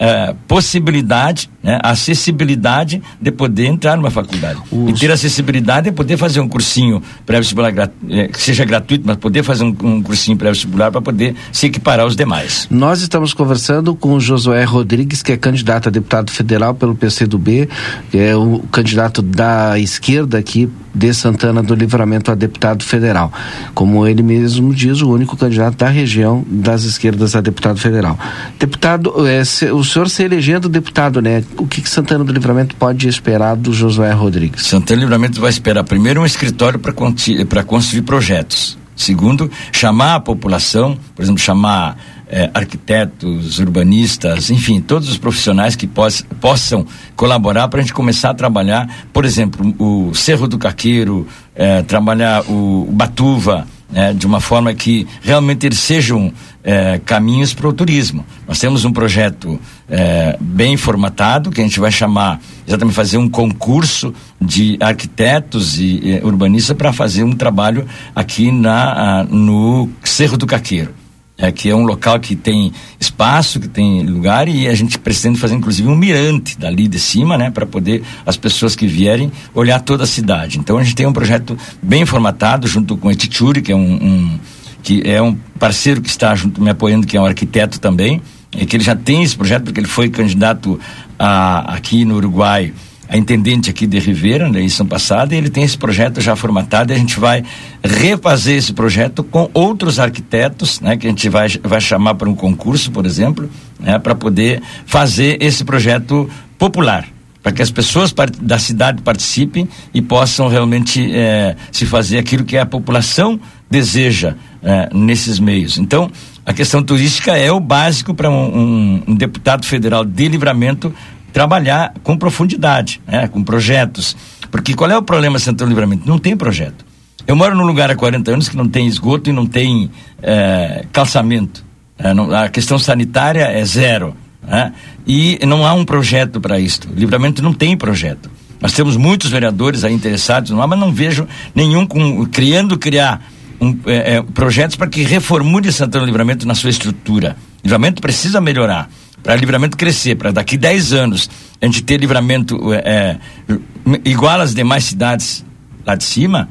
eh, 0.01 0.35
possibilidade, 0.49 1.51
né, 1.63 1.79
acessibilidade 1.83 3.03
de 3.21 3.31
poder 3.31 3.67
entrar 3.67 3.97
numa 3.97 4.11
faculdade. 4.11 4.59
E 4.89 4.93
ter 4.95 5.11
acessibilidade 5.13 5.91
é 5.91 5.93
poder 5.93 6.17
fazer 6.17 6.41
um 6.41 6.49
cursinho 6.49 7.03
pré-vestibular 7.27 7.71
grat- 7.71 7.93
eh, 8.09 8.29
que 8.29 8.41
seja 8.41 8.65
gratuito, 8.65 9.05
mas 9.07 9.17
poder 9.19 9.43
fazer 9.43 9.65
um, 9.65 9.77
um 9.83 10.03
cursinho 10.03 10.37
pré-vestibular 10.39 10.91
para 10.91 11.03
poder 11.03 11.35
se 11.53 11.67
equiparar 11.67 12.05
aos 12.07 12.17
demais. 12.17 12.67
Nós 12.71 13.03
estamos 13.03 13.35
conversando 13.35 13.95
com 13.95 14.15
o 14.15 14.21
Josué 14.21 14.65
Rodrigues, 14.65 15.23
que 15.23 15.33
é 15.33 15.37
candidato 15.37 15.89
a 15.89 15.93
deputado 15.93 16.31
federal 16.31 16.75
pelo 16.75 16.95
PCdoB, 16.95 17.69
é 18.15 18.35
o 18.35 18.61
candidato 18.73 19.21
da 19.23 19.79
esquerda 19.79 20.39
aqui 20.39 20.69
de 20.93 21.15
Santana 21.15 21.63
do 21.63 21.73
Livramento 21.75 22.33
a 22.33 22.35
deputado 22.35 22.83
federal. 22.83 23.33
Como 23.75 24.05
ele 24.09 24.23
mesmo 24.25 24.75
diz, 24.75 25.01
o 25.03 25.11
único 25.11 25.37
candidato 25.37 25.77
da 25.77 25.89
região 25.89 26.45
das 26.49 26.83
esquerdas 26.83 27.37
a 27.37 27.41
deputado 27.41 27.79
federal. 27.79 28.19
Deputado, 28.59 29.27
eh, 29.29 29.45
se- 29.45 29.71
o 29.71 29.85
senhor 29.91 30.09
se 30.09 30.23
elegendo 30.23 30.69
deputado, 30.69 31.21
né? 31.21 31.43
O 31.59 31.67
que, 31.67 31.81
que 31.83 31.91
Santana 31.91 32.25
do 32.25 32.33
Livramento 32.33 32.75
pode 32.77 33.09
esperar 33.09 33.57
do 33.57 33.73
Josué 33.73 34.13
Rodrigues? 34.13 34.67
Santana 34.67 35.01
Livramento 35.01 35.41
vai 35.41 35.51
esperar 35.51 35.85
primeiro 35.85 36.21
um 36.21 36.27
escritório 36.27 36.79
para 36.79 37.63
construir 37.65 38.03
projetos. 38.03 38.79
Segundo, 38.97 39.51
chamar 39.73 40.17
a 40.17 40.21
população, 40.21 40.99
por 41.17 41.23
exemplo, 41.23 41.41
chamar 41.41 41.97
eh, 42.29 42.51
arquitetos, 42.53 43.59
urbanistas, 43.59 44.51
enfim, 44.51 44.79
todos 44.81 45.09
os 45.09 45.17
profissionais 45.17 45.75
que 45.75 45.87
pos- 45.87 46.23
possam 46.39 46.85
colaborar 47.17 47.69
para 47.69 47.81
a 47.81 47.83
gente 47.83 47.95
começar 47.95 48.31
a 48.31 48.35
trabalhar, 48.35 49.07
por 49.11 49.25
exemplo, 49.25 49.75
o 49.79 50.15
Cerro 50.15 50.47
do 50.47 50.59
Caqueiro, 50.59 51.27
eh, 51.57 51.81
trabalhar 51.83 52.43
o 52.51 52.87
Batuva, 52.93 53.67
né, 53.91 54.13
de 54.13 54.27
uma 54.27 54.41
forma 54.41 54.73
que 54.75 55.07
realmente 55.23 55.67
eles 55.67 55.79
sejam 55.79 56.33
eh, 56.63 57.01
caminhos 57.05 57.55
para 57.55 57.69
o 57.69 57.73
turismo. 57.73 58.25
Nós 58.47 58.59
temos 58.59 58.85
um 58.85 58.93
projeto 58.93 59.59
eh, 59.89 60.37
bem 60.41 60.77
formatado 60.77 61.51
que 61.51 61.61
a 61.61 61.65
gente 61.65 61.81
vai 61.81 61.91
chamar 61.91 62.41
exatamente 62.67 62.95
fazer 62.95 63.19
um 63.19 63.29
concurso 63.29 64.15
de 64.41 64.77
arquitetos 64.81 65.79
e 65.79 66.01
eh, 66.05 66.21
urbanistas 66.23 66.77
para 66.77 66.93
fazer 66.93 67.25
um 67.25 67.33
trabalho 67.33 67.87
aqui 68.15 68.53
na 68.53 69.21
ah, 69.21 69.25
no 69.25 69.89
Cerro 70.05 70.37
do 70.37 70.47
Caqueiro. 70.47 71.00
É, 71.43 71.51
que 71.51 71.71
é 71.71 71.75
um 71.75 71.85
local 71.85 72.21
que 72.21 72.37
tem 72.37 72.71
espaço, 72.99 73.59
que 73.59 73.67
tem 73.67 74.03
lugar 74.05 74.47
e 74.47 74.69
a 74.69 74.75
gente 74.75 74.99
pretende 74.99 75.39
fazer 75.39 75.55
inclusive 75.55 75.89
um 75.89 75.97
mirante 75.97 76.59
dali 76.59 76.87
de 76.87 76.99
cima, 76.99 77.39
né, 77.39 77.51
para 77.51 77.65
poder 77.65 78.03
as 78.27 78.37
pessoas 78.37 78.77
que 78.77 78.87
vierem 78.87 79.33
olhar 79.55 79.81
toda 79.81 80.05
a 80.05 80.07
cidade. 80.07 80.59
Então 80.59 80.77
a 80.77 80.83
gente 80.83 80.95
tem 80.95 81.07
um 81.07 81.15
projeto 81.15 81.57
bem 81.83 82.05
formatado 82.05 82.69
junto 82.69 82.95
com 82.95 83.09
o 83.09 83.11
Etichuri, 83.11 83.63
que 83.63 83.73
é 83.73 83.77
um, 83.77 83.81
um 83.81 84.39
que 84.83 85.03
é 85.05 85.21
um 85.23 85.35
parceiro 85.59 86.03
que 86.03 86.11
está 86.11 86.35
junto 86.35 86.61
me 86.61 86.69
apoiando, 86.69 87.07
que 87.07 87.17
é 87.17 87.21
um 87.21 87.25
arquiteto 87.25 87.81
também, 87.81 88.21
e 88.53 88.67
que 88.67 88.77
ele 88.77 88.85
já 88.85 88.95
tem 88.95 89.23
esse 89.23 89.35
projeto 89.37 89.65
porque 89.65 89.81
ele 89.81 89.89
foi 89.89 90.11
candidato 90.11 90.79
a, 91.19 91.75
aqui 91.75 92.05
no 92.05 92.17
Uruguai 92.17 92.73
a 93.13 93.17
intendente 93.17 93.69
aqui 93.69 93.89
de 93.89 93.99
Rivera, 93.99 94.49
na 94.49 94.59
eleição 94.59 94.87
passada, 94.87 95.35
e 95.35 95.39
ele 95.39 95.51
tem 95.51 95.65
esse 95.65 95.77
projeto 95.77 96.21
já 96.21 96.37
formatado 96.37 96.93
e 96.93 96.95
a 96.95 96.99
gente 96.99 97.19
vai 97.19 97.43
refazer 97.83 98.57
esse 98.57 98.73
projeto 98.73 99.25
com 99.25 99.51
outros 99.53 99.99
arquitetos, 99.99 100.81
né, 100.81 100.97
que 100.97 101.07
a 101.09 101.11
gente 101.11 101.29
vai, 101.29 101.49
vai 101.65 101.81
chamar 101.81 102.15
para 102.15 102.29
um 102.31 102.35
concurso, 102.37 102.93
por 102.93 103.05
exemplo, 103.05 103.51
né, 103.81 103.99
para 103.99 104.15
poder 104.15 104.63
fazer 104.87 105.37
esse 105.43 105.65
projeto 105.65 106.31
popular. 106.57 107.05
Para 107.43 107.53
que 107.53 107.63
as 107.63 107.71
pessoas 107.71 108.15
da 108.43 108.59
cidade 108.59 109.01
participem 109.03 109.67
e 109.95 110.03
possam 110.03 110.47
realmente 110.47 111.11
eh, 111.11 111.57
se 111.73 111.87
fazer 111.87 112.19
aquilo 112.19 112.45
que 112.45 112.57
a 112.59 112.67
população 112.67 113.41
deseja 113.71 114.35
eh, 114.63 114.91
nesses 114.93 115.41
meios. 115.41 115.79
Então, 115.79 116.11
a 116.45 116.53
questão 116.53 116.83
turística 116.83 117.35
é 117.39 117.51
o 117.51 117.59
básico 117.59 118.13
para 118.13 118.29
um, 118.31 118.35
um- 118.59 119.03
um 119.09 119.15
deputado 119.15 119.65
federal 119.65 120.05
de 120.05 120.29
livramento 120.29 120.93
trabalhar 121.33 121.93
com 122.03 122.17
profundidade, 122.17 123.01
né, 123.07 123.29
com 123.29 123.43
projetos. 123.43 124.17
Porque 124.51 124.75
qual 124.75 124.91
é 124.91 124.97
o 124.97 125.03
problema 125.03 125.39
do 125.39 125.65
Livramento? 125.67 126.09
Não 126.09 126.19
tem 126.19 126.37
projeto. 126.37 126.85
Eu 127.27 127.37
moro 127.37 127.55
num 127.55 127.65
lugar 127.65 127.91
há 127.91 127.95
40 127.97 128.31
anos 128.33 128.49
que 128.49 128.57
não 128.57 128.69
tem 128.69 128.87
esgoto 128.87 129.31
e 129.31 129.33
não 129.33 129.47
tem 129.47 129.91
eh, 130.23 130.85
calçamento. 130.93 131.65
Eh, 131.99 132.13
não- 132.15 132.33
a 132.35 132.49
questão 132.49 132.79
sanitária 132.79 133.45
é 133.45 133.65
zero. 133.65 134.15
né? 134.43 134.73
E 135.07 135.39
não 135.47 135.67
há 135.67 135.75
um 135.75 135.85
projeto 135.85 136.41
para 136.41 136.59
isto. 136.59 136.89
O 136.91 136.95
Livramento 136.95 137.43
não 137.43 137.53
tem 137.53 137.77
projeto. 137.77 138.31
Nós 138.61 138.73
temos 138.73 138.97
muitos 138.97 139.31
vereadores 139.31 139.85
aí 139.85 139.93
interessados, 139.95 140.51
não 140.51 140.61
há, 140.63 140.67
mas 140.67 140.79
não 140.79 140.91
vejo 140.93 141.29
nenhum 141.55 141.87
com, 141.87 142.25
criando 142.27 142.79
criar 142.79 143.23
um, 143.61 143.77
eh, 143.87 144.23
projetos 144.35 144.77
para 144.77 144.87
que 144.89 145.03
reformule 145.03 145.71
Santana 145.71 146.05
Livramento 146.07 146.49
na 146.49 146.55
sua 146.55 146.71
estrutura. 146.71 147.37
Livramento 147.63 148.01
precisa 148.01 148.41
melhorar 148.41 148.91
para 149.23 149.37
livramento 149.37 149.77
crescer, 149.77 150.17
para 150.17 150.31
daqui 150.31 150.57
10 150.57 150.93
anos 150.93 151.31
a 151.61 151.67
gente 151.67 151.83
ter 151.83 152.01
livramento 152.01 152.73
é, 152.73 152.79
é, 152.79 154.01
igual 154.05 154.41
às 154.41 154.55
demais 154.55 154.85
cidades 154.85 155.45
lá 155.87 155.95
de 155.95 156.05
cima, 156.05 156.49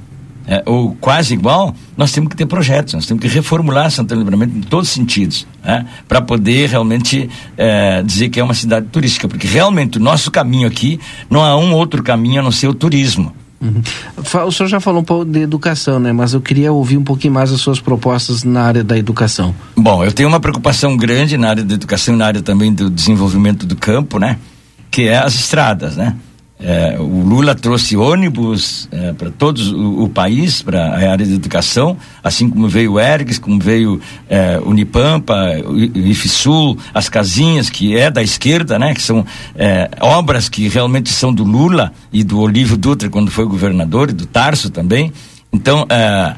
é, 0.47 0.63
ou 0.65 0.95
quase 0.99 1.33
igual, 1.33 1.75
nós 1.95 2.11
temos 2.11 2.29
que 2.29 2.35
ter 2.35 2.47
projetos, 2.47 2.95
nós 2.95 3.05
temos 3.05 3.21
que 3.21 3.27
reformular 3.27 3.91
Santana 3.91 4.21
do 4.21 4.29
Livramento 4.29 4.57
em 4.57 4.61
todos 4.61 4.89
os 4.89 4.93
sentidos, 4.93 5.45
né? 5.63 5.85
para 6.07 6.21
poder 6.21 6.69
realmente 6.69 7.29
é, 7.55 8.01
dizer 8.01 8.29
que 8.29 8.39
é 8.39 8.43
uma 8.43 8.55
cidade 8.55 8.87
turística, 8.87 9.27
porque 9.27 9.47
realmente 9.47 9.99
o 9.99 10.01
nosso 10.01 10.31
caminho 10.31 10.67
aqui 10.67 10.99
não 11.29 11.43
há 11.43 11.55
um 11.55 11.73
outro 11.73 12.01
caminho 12.01 12.39
a 12.39 12.43
não 12.43 12.51
ser 12.51 12.67
o 12.67 12.73
turismo. 12.73 13.31
Uhum. 13.61 13.81
O 14.45 14.51
senhor 14.51 14.69
já 14.69 14.79
falou 14.79 15.01
um 15.01 15.03
pouco 15.03 15.25
de 15.25 15.39
educação, 15.39 15.99
né? 15.99 16.13
Mas 16.13 16.33
eu 16.33 16.39
queria 16.39 16.71
ouvir 16.71 16.97
um 16.97 17.03
pouquinho 17.03 17.33
mais 17.33 17.51
as 17.51 17.59
suas 17.59 17.79
propostas 17.79 18.43
na 18.43 18.61
área 18.61 18.83
da 18.83 18.97
educação. 18.97 19.53
Bom, 19.75 20.03
eu 20.03 20.11
tenho 20.11 20.29
uma 20.29 20.39
preocupação 20.39 20.95
grande 20.95 21.37
na 21.37 21.49
área 21.49 21.63
da 21.63 21.73
educação 21.73 22.15
e 22.15 22.17
na 22.17 22.25
área 22.25 22.41
também 22.41 22.73
do 22.73 22.89
desenvolvimento 22.89 23.65
do 23.65 23.75
campo, 23.75 24.17
né? 24.17 24.37
Que 24.89 25.03
é 25.03 25.17
as 25.17 25.35
estradas, 25.35 25.97
né? 25.97 26.15
É, 26.61 26.97
o 26.99 27.21
Lula 27.21 27.55
trouxe 27.55 27.95
ônibus 27.95 28.89
é, 28.91 29.13
para 29.13 29.31
todo 29.31 29.59
o, 29.59 30.03
o 30.03 30.09
país, 30.09 30.61
para 30.61 30.87
a 30.87 31.11
área 31.11 31.25
de 31.25 31.33
educação, 31.33 31.95
assim 32.21 32.49
como 32.49 32.67
veio 32.67 32.93
o 32.93 32.99
Ergs, 32.99 33.39
como 33.39 33.57
veio 33.57 34.01
é, 34.27 34.59
Unipampa, 34.65 35.35
o 35.65 35.77
IFSUL, 35.77 36.77
as 36.93 37.07
casinhas, 37.07 37.69
que 37.69 37.97
é 37.97 38.11
da 38.11 38.21
esquerda, 38.21 38.77
né? 38.77 38.93
Que 38.93 39.01
são 39.01 39.25
é, 39.55 39.89
obras 40.01 40.49
que 40.49 40.67
realmente 40.67 41.09
são 41.09 41.33
do 41.33 41.45
Lula 41.45 41.93
e 42.11 42.25
do 42.25 42.39
Olívio 42.39 42.75
Dutra 42.75 43.09
quando 43.09 43.31
foi 43.31 43.45
governador, 43.45 44.09
e 44.09 44.13
do 44.13 44.25
Tarso 44.25 44.69
também. 44.69 45.13
Então, 45.53 45.85
é, 45.89 46.35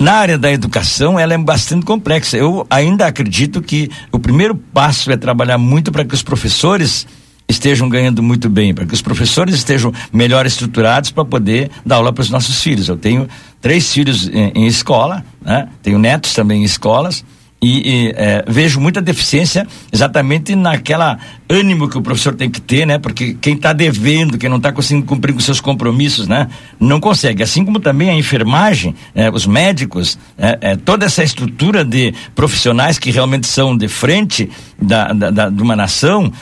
na 0.00 0.12
área 0.12 0.38
da 0.38 0.50
educação, 0.50 1.18
ela 1.18 1.34
é 1.34 1.38
bastante 1.38 1.84
complexa. 1.84 2.38
Eu 2.38 2.66
ainda 2.70 3.06
acredito 3.06 3.60
que 3.60 3.90
o 4.10 4.18
primeiro 4.18 4.54
passo 4.54 5.12
é 5.12 5.18
trabalhar 5.18 5.58
muito 5.58 5.92
para 5.92 6.04
que 6.04 6.14
os 6.14 6.22
professores 6.22 7.06
estejam 7.48 7.88
ganhando 7.88 8.22
muito 8.22 8.48
bem, 8.50 8.74
para 8.74 8.84
que 8.84 8.92
os 8.92 9.00
professores 9.00 9.54
estejam 9.54 9.92
melhor 10.12 10.44
estruturados 10.44 11.10
para 11.10 11.24
poder 11.24 11.70
dar 11.84 11.96
aula 11.96 12.12
para 12.12 12.22
os 12.22 12.30
nossos 12.30 12.62
filhos. 12.62 12.88
Eu 12.88 12.96
tenho 12.96 13.26
três 13.60 13.92
filhos 13.92 14.28
em, 14.28 14.52
em 14.54 14.66
escola, 14.66 15.24
né? 15.40 15.68
tenho 15.82 15.98
netos 15.98 16.34
também 16.34 16.60
em 16.60 16.64
escolas. 16.64 17.24
E, 17.60 17.78
e, 18.06 18.14
eh, 18.16 18.44
vejo 18.46 18.78
muita 18.78 19.02
deficiência 19.02 19.66
exatamente 19.92 20.54
naquela 20.54 21.18
ânimo 21.50 21.88
que 21.88 21.98
o 21.98 22.02
professor 22.02 22.32
tem 22.36 22.48
que 22.48 22.60
ter, 22.60 22.86
né? 22.86 22.98
Porque 23.00 23.34
quem 23.40 23.54
está 23.54 23.72
devendo, 23.72 24.38
quem 24.38 24.48
não 24.48 24.58
está 24.58 24.70
conseguindo 24.70 25.04
cumprir 25.04 25.32
com 25.32 25.40
seus 25.40 25.60
compromissos, 25.60 26.28
né? 26.28 26.46
Não 26.78 27.00
consegue. 27.00 27.42
Assim 27.42 27.64
como 27.64 27.80
também 27.80 28.10
a 28.10 28.14
enfermagem, 28.14 28.94
eh, 29.12 29.28
os 29.28 29.44
médicos, 29.44 30.16
eh, 30.38 30.56
eh, 30.60 30.76
toda 30.76 31.04
essa 31.06 31.24
estrutura 31.24 31.84
de 31.84 32.14
profissionais 32.32 32.96
que 32.96 33.10
realmente 33.10 33.48
são 33.48 33.76
de 33.76 33.88
frente 33.88 34.48
da, 34.80 35.12
da, 35.12 35.30
da- 35.30 35.48
de 35.50 35.60
uma 35.60 35.74
nação, 35.74 36.32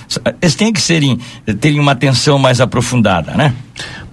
eles 0.43 0.55
têm 0.55 0.71
que 0.71 0.83
serem, 0.83 1.19
terem 1.61 1.81
uma 1.81 1.93
atenção 1.93 2.39
mais 2.39 2.61
aprofundada, 2.61 3.33
né? 3.33 3.55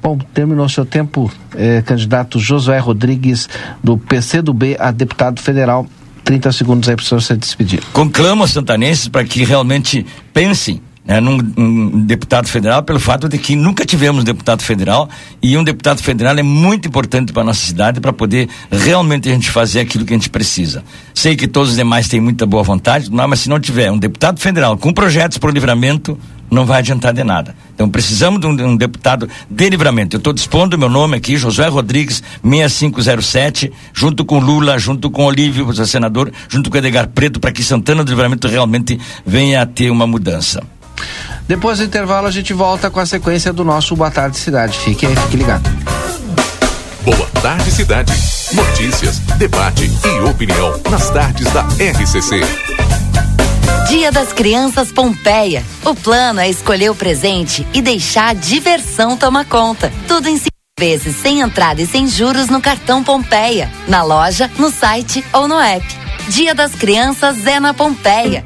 Bom, 0.02 0.18
terminou 0.34 0.70
seu 0.70 0.86
tempo, 0.86 1.30
eh, 1.54 1.82
candidato 1.86 2.40
Josué 2.40 2.80
Rodrigues, 2.80 3.50
do 3.84 3.98
PCdoB 3.98 4.78
a 4.80 4.90
deputado 4.90 5.42
federal. 5.42 5.86
30 6.24 6.52
segundos 6.52 6.90
aí 6.90 6.96
para 6.96 7.20
se 7.20 7.38
despedir. 7.38 7.82
conclamo 7.92 8.44
aos 8.44 8.52
santanenses 8.52 9.08
para 9.08 9.24
que 9.24 9.44
realmente 9.44 10.06
pensem 10.34 10.82
né, 11.06 11.20
num, 11.20 11.38
num 11.38 12.06
deputado 12.06 12.48
federal 12.48 12.82
pelo 12.84 13.00
fato 13.00 13.28
de 13.28 13.38
que 13.38 13.56
nunca 13.56 13.86
tivemos 13.86 14.24
deputado 14.24 14.62
federal 14.62 15.10
e 15.42 15.58
um 15.58 15.64
deputado 15.64 16.02
federal 16.02 16.38
é 16.38 16.44
muito 16.44 16.88
importante 16.88 17.34
para 17.34 17.44
nossa 17.44 17.66
cidade 17.66 18.00
para 18.00 18.14
poder 18.14 18.48
realmente 18.72 19.30
a 19.30 19.34
gente 19.34 19.52
fazer 19.52 19.82
aquilo 19.82 20.06
que 20.06 20.14
a 20.14 20.18
gente 20.18 20.30
precisa. 20.30 20.84
Sei 21.14 21.36
que 21.36 21.48
todos 21.48 21.72
os 21.72 21.76
demais 21.76 22.08
têm 22.08 22.22
muita 22.22 22.46
boa 22.46 22.64
vontade, 22.64 23.10
mas 23.12 23.42
se 23.42 23.50
não 23.50 23.60
tiver 23.60 23.92
um 23.92 23.98
deputado 23.98 24.40
federal 24.40 24.78
com 24.78 24.94
projetos 24.94 25.38
para 25.38 25.50
o 25.50 25.54
livramento, 25.54 26.18
não 26.54 26.66
vai 26.66 26.80
adiantar 26.80 27.14
de 27.14 27.24
nada. 27.24 27.56
Então 27.74 27.90
precisamos 27.90 28.40
de 28.40 28.48
um, 28.48 28.56
de 28.56 28.64
um 28.64 28.78
deputado 28.78 29.28
de 29.50 29.70
livramento. 29.70 30.16
Eu 30.16 30.20
estou 30.20 30.34
dispondo 30.34 30.78
meu 30.78 30.90
nome 30.90 31.18
aqui, 31.18 31.36
Josué 31.36 31.68
Rodrigues, 31.68 32.22
6507, 32.44 33.72
junto 33.94 34.24
com 34.24 34.40
Lula, 34.40 34.78
junto 34.78 35.10
com 35.10 35.26
Olívio, 35.26 35.68
o 35.68 35.86
senador, 35.86 36.32
junto 36.48 36.70
com 36.70 36.78
Edgar 36.78 37.08
Preto, 37.08 37.40
para 37.40 37.52
que 37.52 37.64
Santana 37.64 38.04
do 38.04 38.10
Livramento 38.10 38.48
realmente 38.48 39.00
venha 39.26 39.62
a 39.62 39.66
ter 39.66 39.90
uma 39.90 40.08
mudança. 40.08 40.64
Depois 41.48 41.80
do 41.80 41.86
intervalo, 41.86 42.28
a 42.28 42.32
gente 42.32 42.54
volta 42.54 42.90
com 42.90 43.00
a 43.00 43.06
sequência 43.06 43.52
do 43.52 43.64
nosso 43.64 43.96
Boa 43.96 44.12
Tarde 44.12 44.38
Cidade. 44.38 44.78
Fique 44.78 45.06
aí, 45.06 45.16
fique 45.16 45.38
ligado. 45.38 45.70
Boa 47.04 47.28
tarde, 47.42 47.70
cidade. 47.70 48.14
Notícias, 48.54 49.20
debate 49.38 49.92
e 50.06 50.30
opinião 50.30 50.80
nas 50.90 51.10
tardes 51.10 51.52
da 51.52 51.64
RCC. 51.64 52.83
Dia 53.88 54.12
das 54.12 54.34
Crianças 54.34 54.92
Pompeia. 54.92 55.64
O 55.86 55.94
plano 55.94 56.40
é 56.40 56.50
escolher 56.50 56.90
o 56.90 56.96
presente 56.96 57.68
e 57.74 57.82
deixar 57.82 58.30
a 58.30 58.34
diversão 58.34 59.16
tomar 59.16 59.46
conta. 59.46 59.92
Tudo 60.08 60.28
em 60.28 60.38
cinco 60.38 60.52
vezes, 60.80 61.16
sem 61.16 61.42
entrada 61.42 61.82
e 61.82 61.86
sem 61.86 62.08
juros 62.08 62.48
no 62.48 62.62
cartão 62.62 63.04
Pompeia. 63.04 63.72
Na 63.88 64.04
loja, 64.04 64.50
no 64.58 64.72
site 64.72 65.24
ou 65.34 65.48
no 65.48 65.60
app. 65.60 65.86
Dia 66.30 66.56
das 66.56 66.74
Crianças 66.74 67.46
é 67.46 67.60
na 67.60 67.74
Pompeia. 67.74 68.46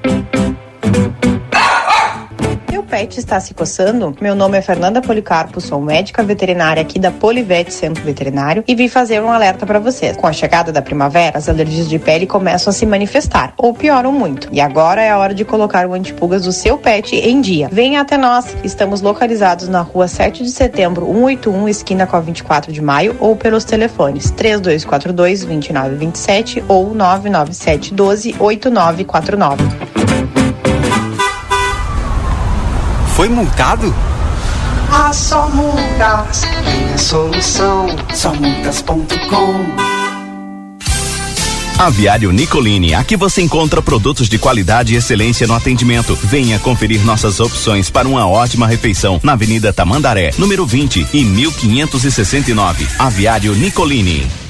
Meu 2.78 2.84
pet 2.84 3.19
está 3.19 3.39
se 3.39 3.55
coçando? 3.55 4.15
Meu 4.21 4.36
nome 4.36 4.55
é 4.55 4.61
Fernanda 4.61 5.01
Policarpo, 5.01 5.59
sou 5.59 5.82
médica 5.82 6.21
veterinária 6.21 6.80
aqui 6.80 6.99
da 6.99 7.09
Polivete 7.09 7.73
Centro 7.73 8.03
Veterinário 8.03 8.63
e 8.67 8.75
vim 8.75 8.88
fazer 8.88 9.19
um 9.19 9.32
alerta 9.32 9.65
para 9.65 9.80
vocês. 9.80 10.15
Com 10.15 10.28
a 10.28 10.32
chegada 10.32 10.71
da 10.71 10.80
primavera, 10.80 11.39
as 11.39 11.49
alergias 11.49 11.89
de 11.89 11.97
pele 11.97 12.28
começam 12.28 12.69
a 12.69 12.73
se 12.73 12.86
manifestar 12.86 13.51
ou 13.57 13.73
pioram 13.73 14.11
muito. 14.11 14.47
E 14.51 14.61
agora 14.61 15.01
é 15.01 15.09
a 15.09 15.17
hora 15.17 15.34
de 15.34 15.43
colocar 15.43 15.88
o 15.88 15.93
antipulgas 15.95 16.43
do 16.43 16.51
seu 16.51 16.78
pet 16.78 17.15
em 17.15 17.41
dia. 17.41 17.67
Venha 17.71 17.99
até 17.99 18.15
nós. 18.15 18.55
Estamos 18.63 19.01
localizados 19.01 19.67
na 19.67 19.82
rua 19.82 20.07
7 20.07 20.43
de 20.43 20.51
setembro, 20.51 21.07
181, 21.07 21.67
esquina 21.67 22.05
com 22.05 22.15
a 22.15 22.19
24 22.19 22.71
de 22.71 22.80
maio 22.80 23.17
ou 23.19 23.36
pelos 23.36 23.65
telefones 23.65 24.30
3242 24.30 25.45
2927 25.45 26.63
ou 26.67 26.93
997 26.93 27.95
12 27.95 28.36
8949. 28.39 30.46
Foi 33.18 33.28
multado? 33.28 33.95
Ah, 34.91 35.11
só 35.11 35.49
multas 35.49 36.41
tem 36.63 36.93
a 36.93 36.97
solução. 36.99 37.88
Somultas.com 38.13 39.65
Aviário 41.80 42.32
Nicolini, 42.32 42.93
aqui 42.93 43.18
você 43.18 43.41
encontra 43.41 43.82
produtos 43.82 44.30
de 44.30 44.38
qualidade 44.38 44.93
e 44.93 44.97
excelência 44.97 45.47
no 45.47 45.55
atendimento. 45.55 46.15
Venha 46.26 46.59
conferir 46.59 47.03
nossas 47.03 47.39
opções 47.39 47.89
para 47.89 48.07
uma 48.07 48.28
ótima 48.28 48.68
refeição 48.68 49.20
na 49.24 49.34
Avenida 49.34 49.74
Tamandaré, 49.74 50.30
número 50.38 50.63
20 50.63 51.07
e 51.11 51.24
1569. 51.24 52.88
Aviário 52.99 53.55
Nicolini. 53.55 54.46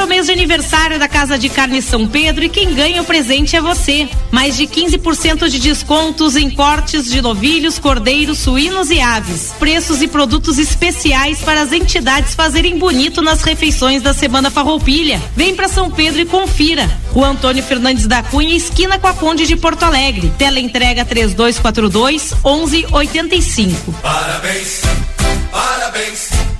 É 0.00 0.02
o 0.02 0.08
mês 0.08 0.24
de 0.24 0.32
aniversário 0.32 0.98
da 0.98 1.06
Casa 1.06 1.38
de 1.38 1.50
Carne 1.50 1.82
São 1.82 2.08
Pedro 2.08 2.42
e 2.42 2.48
quem 2.48 2.72
ganha 2.72 3.02
o 3.02 3.04
presente 3.04 3.54
é 3.54 3.60
você. 3.60 4.08
Mais 4.30 4.56
de 4.56 4.66
15% 4.66 5.46
de 5.46 5.58
descontos 5.58 6.36
em 6.36 6.48
cortes 6.48 7.04
de 7.04 7.20
novilhos, 7.20 7.78
cordeiros, 7.78 8.38
suínos 8.38 8.90
e 8.90 8.98
aves. 8.98 9.52
Preços 9.58 10.00
e 10.00 10.08
produtos 10.08 10.56
especiais 10.58 11.40
para 11.40 11.60
as 11.60 11.70
entidades 11.70 12.34
fazerem 12.34 12.78
bonito 12.78 13.20
nas 13.20 13.42
refeições 13.42 14.00
da 14.00 14.14
Semana 14.14 14.50
Farroupilha. 14.50 15.20
Vem 15.36 15.54
para 15.54 15.68
São 15.68 15.90
Pedro 15.90 16.22
e 16.22 16.24
confira. 16.24 16.88
O 17.14 17.22
Antônio 17.22 17.62
Fernandes 17.62 18.06
da 18.06 18.22
Cunha, 18.22 18.56
esquina 18.56 18.98
com 18.98 19.06
a 19.06 19.12
Conde 19.12 19.46
de 19.46 19.54
Porto 19.54 19.82
Alegre. 19.82 20.32
Tela 20.38 20.60
entrega 20.60 21.04
3242 21.04 22.32
1185. 22.42 23.92
Parabéns, 24.00 24.80
parabéns. 25.52 26.59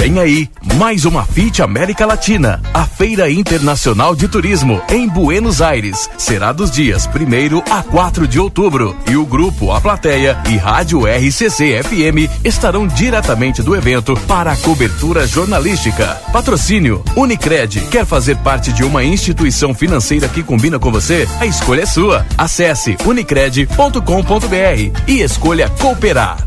Vem 0.00 0.18
aí, 0.18 0.48
mais 0.76 1.04
uma 1.04 1.26
FIT 1.26 1.62
América 1.62 2.06
Latina, 2.06 2.62
a 2.72 2.86
Feira 2.86 3.30
Internacional 3.30 4.16
de 4.16 4.28
Turismo 4.28 4.80
em 4.88 5.06
Buenos 5.06 5.60
Aires. 5.60 6.08
Será 6.16 6.52
dos 6.52 6.70
dias 6.70 7.06
1 7.06 7.70
a 7.70 7.82
4 7.82 8.26
de 8.26 8.40
outubro. 8.40 8.96
E 9.10 9.16
o 9.16 9.26
grupo 9.26 9.70
A 9.72 9.78
Plateia 9.78 10.38
e 10.48 10.56
Rádio 10.56 11.02
RCC 11.04 11.82
FM 11.82 12.30
estarão 12.42 12.86
diretamente 12.86 13.62
do 13.62 13.76
evento 13.76 14.14
para 14.26 14.52
a 14.52 14.56
cobertura 14.56 15.26
jornalística. 15.26 16.18
Patrocínio 16.32 17.04
Unicred. 17.14 17.82
Quer 17.90 18.06
fazer 18.06 18.38
parte 18.38 18.72
de 18.72 18.82
uma 18.82 19.04
instituição 19.04 19.74
financeira 19.74 20.28
que 20.28 20.42
combina 20.42 20.78
com 20.78 20.90
você? 20.90 21.28
A 21.38 21.44
escolha 21.44 21.82
é 21.82 21.86
sua. 21.86 22.26
Acesse 22.38 22.96
unicred.com.br 23.04 25.00
e 25.06 25.20
escolha 25.20 25.68
cooperar. 25.78 26.38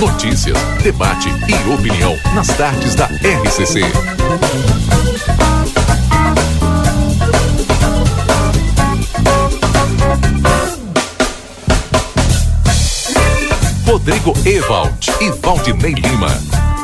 Notícias, 0.00 0.58
debate 0.82 1.28
e 1.28 1.72
opinião 1.72 2.18
nas 2.34 2.48
tardes 2.48 2.96
da 2.96 3.04
RCC. 3.04 3.82
Rodrigo 13.86 14.34
Ewald 14.44 15.08
e 15.20 15.30
Valdinei 15.40 15.94
Lima. 15.94 16.36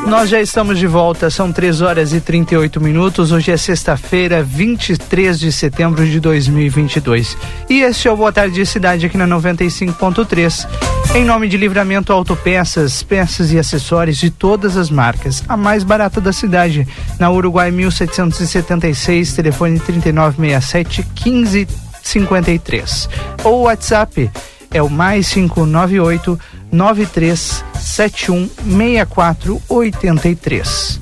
Nós 0.07 0.29
já 0.29 0.39
estamos 0.39 0.79
de 0.79 0.87
volta, 0.87 1.29
são 1.29 1.51
3 1.51 1.81
horas 1.81 2.13
e 2.13 2.21
38 2.21 2.79
minutos. 2.79 3.33
Hoje 3.33 3.51
é 3.51 3.57
sexta-feira, 3.57 4.41
23 4.41 5.37
de 5.37 5.51
setembro 5.51 6.05
de 6.05 6.21
2022. 6.21 7.37
E 7.69 7.81
este 7.81 8.07
é 8.07 8.11
o 8.11 8.15
Boa 8.15 8.31
Tarde 8.31 8.65
Cidade 8.65 9.07
aqui 9.07 9.17
na 9.17 9.27
95.3. 9.27 10.94
Em 11.15 11.23
nome 11.23 11.47
de 11.47 11.55
Livramento 11.55 12.11
Autopeças, 12.11 13.01
peças 13.01 13.53
e 13.53 13.57
acessórios 13.57 14.17
de 14.17 14.29
todas 14.29 14.75
as 14.75 14.89
marcas. 14.89 15.41
A 15.47 15.55
mais 15.55 15.81
barata 15.81 16.19
da 16.19 16.33
cidade, 16.33 16.85
na 17.17 17.31
Uruguai 17.31 17.71
1776, 17.71 19.31
telefone 19.31 19.79
3967 19.79 21.07
1553. 21.25 23.07
Ou 23.45 23.61
WhatsApp 23.61 24.29
é 24.73 24.83
o 24.83 24.89
mais 24.89 25.29
598 25.29 26.37
9371 26.69 28.49
6483. 28.77 30.99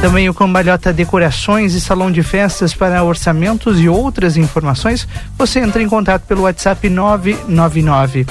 Também 0.00 0.30
o 0.30 0.34
Cambalhota 0.34 0.90
Decorações 0.90 1.74
e 1.74 1.82
Salão 1.82 2.10
de 2.10 2.22
Festas 2.22 2.72
para 2.72 3.04
orçamentos 3.04 3.78
e 3.78 3.90
outras 3.90 4.38
informações, 4.38 5.06
você 5.36 5.60
entra 5.60 5.82
em 5.82 5.88
contato 5.88 6.22
pelo 6.22 6.44
WhatsApp 6.44 6.88
999. 6.88 8.24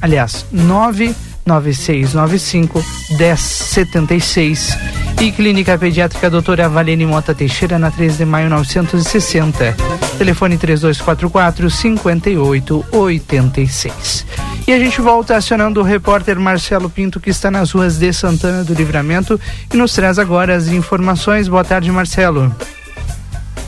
Aliás, 0.00 0.46
99695 0.52 2.84
1076 3.18 4.78
E 5.20 5.32
Clínica 5.32 5.76
Pediátrica 5.76 6.30
Doutora 6.30 6.68
Valene 6.68 7.04
Mota 7.04 7.34
Teixeira, 7.34 7.76
na 7.76 7.90
3 7.90 8.18
de 8.18 8.24
maio 8.24 8.48
960. 8.48 9.74
Telefone 10.16 10.56
3244 10.56 11.68
5886. 11.68 14.24
E 14.68 14.72
a 14.72 14.78
gente 14.78 15.00
volta 15.00 15.34
acionando 15.34 15.80
o 15.80 15.82
repórter 15.82 16.38
Marcelo 16.38 16.88
Pinto, 16.88 17.18
que 17.18 17.30
está 17.30 17.50
nas 17.50 17.72
ruas 17.72 17.98
de 17.98 18.12
Santana 18.12 18.62
do 18.62 18.74
Livramento 18.74 19.40
e 19.72 19.76
nos 19.76 19.92
traz 19.92 20.18
agora 20.18 20.54
as 20.54 20.68
informações. 20.68 21.48
Boa 21.48 21.64
tarde, 21.64 21.90
Marcelo. 21.90 22.54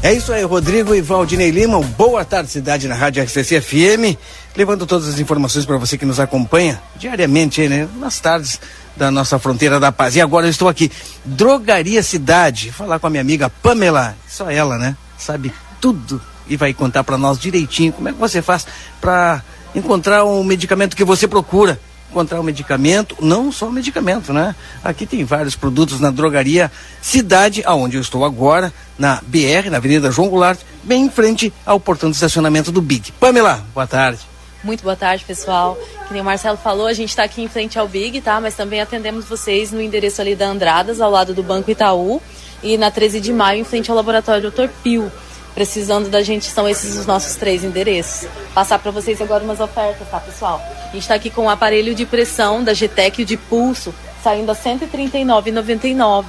É 0.03 0.15
isso 0.15 0.33
aí, 0.33 0.43
Rodrigo 0.43 0.95
e 0.95 1.03
Valdinei 1.03 1.51
Lima. 1.51 1.79
Boa 1.83 2.25
tarde, 2.25 2.51
cidade 2.51 2.89
na 2.89 2.95
Rádio 2.95 3.23
RCC 3.23 3.61
FM. 3.61 4.17
Levando 4.57 4.87
todas 4.87 5.07
as 5.07 5.19
informações 5.19 5.67
para 5.67 5.77
você 5.77 5.99
que 5.99 6.07
nos 6.07 6.19
acompanha 6.19 6.81
diariamente, 6.97 7.69
né? 7.69 7.87
Nas 7.99 8.19
tardes 8.19 8.59
da 8.97 9.11
nossa 9.11 9.39
fronteira 9.39 9.79
da 9.79 9.93
paz. 9.93 10.17
E 10.17 10.21
agora 10.21 10.47
eu 10.47 10.51
estou 10.51 10.71
aqui, 10.71 10.91
Drogaria 11.23 12.03
Cidade, 12.03 12.73
falar 12.73 12.99
com 12.99 13.09
a 13.09 13.11
minha 13.11 13.21
amiga 13.21 13.51
Pamela, 13.51 14.17
só 14.27 14.51
ela, 14.51 14.79
né? 14.79 14.97
Sabe 15.19 15.53
tudo 15.83 16.21
e 16.49 16.57
vai 16.57 16.73
contar 16.73 17.05
para 17.05 17.19
nós 17.19 17.39
direitinho 17.39 17.93
como 17.93 18.09
é 18.09 18.13
que 18.13 18.19
você 18.19 18.41
faz 18.41 18.67
para 19.03 19.43
encontrar 19.75 20.25
o 20.25 20.43
medicamento 20.43 20.97
que 20.97 21.05
você 21.05 21.29
procura. 21.29 21.79
Encontrar 22.11 22.41
o 22.41 22.43
medicamento, 22.43 23.17
não 23.21 23.53
só 23.53 23.69
o 23.69 23.73
medicamento, 23.73 24.33
né? 24.33 24.55
Aqui 24.83 25.07
tem 25.07 25.25
vários 25.25 25.55
produtos 25.55 26.01
na 26.01 26.11
drogaria 26.11 26.71
Cidade, 27.01 27.63
aonde 27.65 27.97
eu 27.97 28.01
estou 28.01 28.25
agora, 28.25 28.73
na 28.99 29.23
BR, 29.27 29.71
na 29.71 29.77
Avenida 29.77 30.11
João 30.11 30.29
Goulart, 30.29 30.59
bem 30.83 31.05
em 31.05 31.11
frente 31.11 31.53
ao 31.65 31.79
portão 31.79 32.11
de 32.11 32.17
estacionamento 32.17 32.73
do 32.73 32.83
Big. 32.83 33.13
Pamela, 33.13 33.65
boa 33.73 33.87
tarde. 33.87 34.21
Muito 34.63 34.83
boa 34.83 34.97
tarde, 34.97 35.25
pessoal. 35.25 35.79
Que 36.07 36.13
nem 36.13 36.21
o 36.21 36.25
Marcelo 36.25 36.57
falou, 36.59 36.87
a 36.87 36.93
gente 36.93 37.11
está 37.11 37.23
aqui 37.23 37.43
em 37.43 37.49
frente 37.49 37.79
ao 37.79 37.89
Big, 37.89 38.21
tá? 38.21 38.41
Mas 38.41 38.55
também 38.55 38.81
atendemos 38.81 39.25
vocês 39.25 39.73
no 39.73 39.81
endereço 39.81 40.21
ali 40.21 40.35
da 40.35 40.49
Andradas, 40.49 41.01
ao 41.01 41.11
lado 41.11 41.33
do 41.33 41.43
Banco 41.43 41.71
Itaú, 41.71 42.21
e 42.63 42.77
na 42.77 42.91
13 42.91 43.21
de 43.21 43.33
maio, 43.33 43.61
em 43.61 43.65
frente 43.65 43.91
ao 43.91 43.97
laboratório 43.97 44.51
Dr. 44.51 44.69
Pio. 44.83 45.11
Precisando 45.61 46.09
da 46.09 46.23
gente, 46.23 46.47
são 46.47 46.67
esses 46.67 46.97
os 46.97 47.05
nossos 47.05 47.37
três 47.37 47.63
endereços. 47.63 48.27
Passar 48.55 48.79
para 48.79 48.91
vocês 48.91 49.21
agora 49.21 49.45
umas 49.45 49.61
ofertas, 49.61 50.09
tá, 50.09 50.19
pessoal? 50.19 50.59
A 50.89 50.93
gente 50.95 51.03
está 51.03 51.15
aqui 51.15 51.29
com 51.29 51.45
o 51.45 51.51
aparelho 51.51 51.95
de 51.95 52.07
pressão 52.07 52.65
da 52.65 52.73
GTEC 52.73 53.27
de 53.27 53.37
pulso, 53.37 53.95
saindo 54.25 54.51
a 54.51 54.55
R$ 54.55 54.59
139,99. 54.59 56.25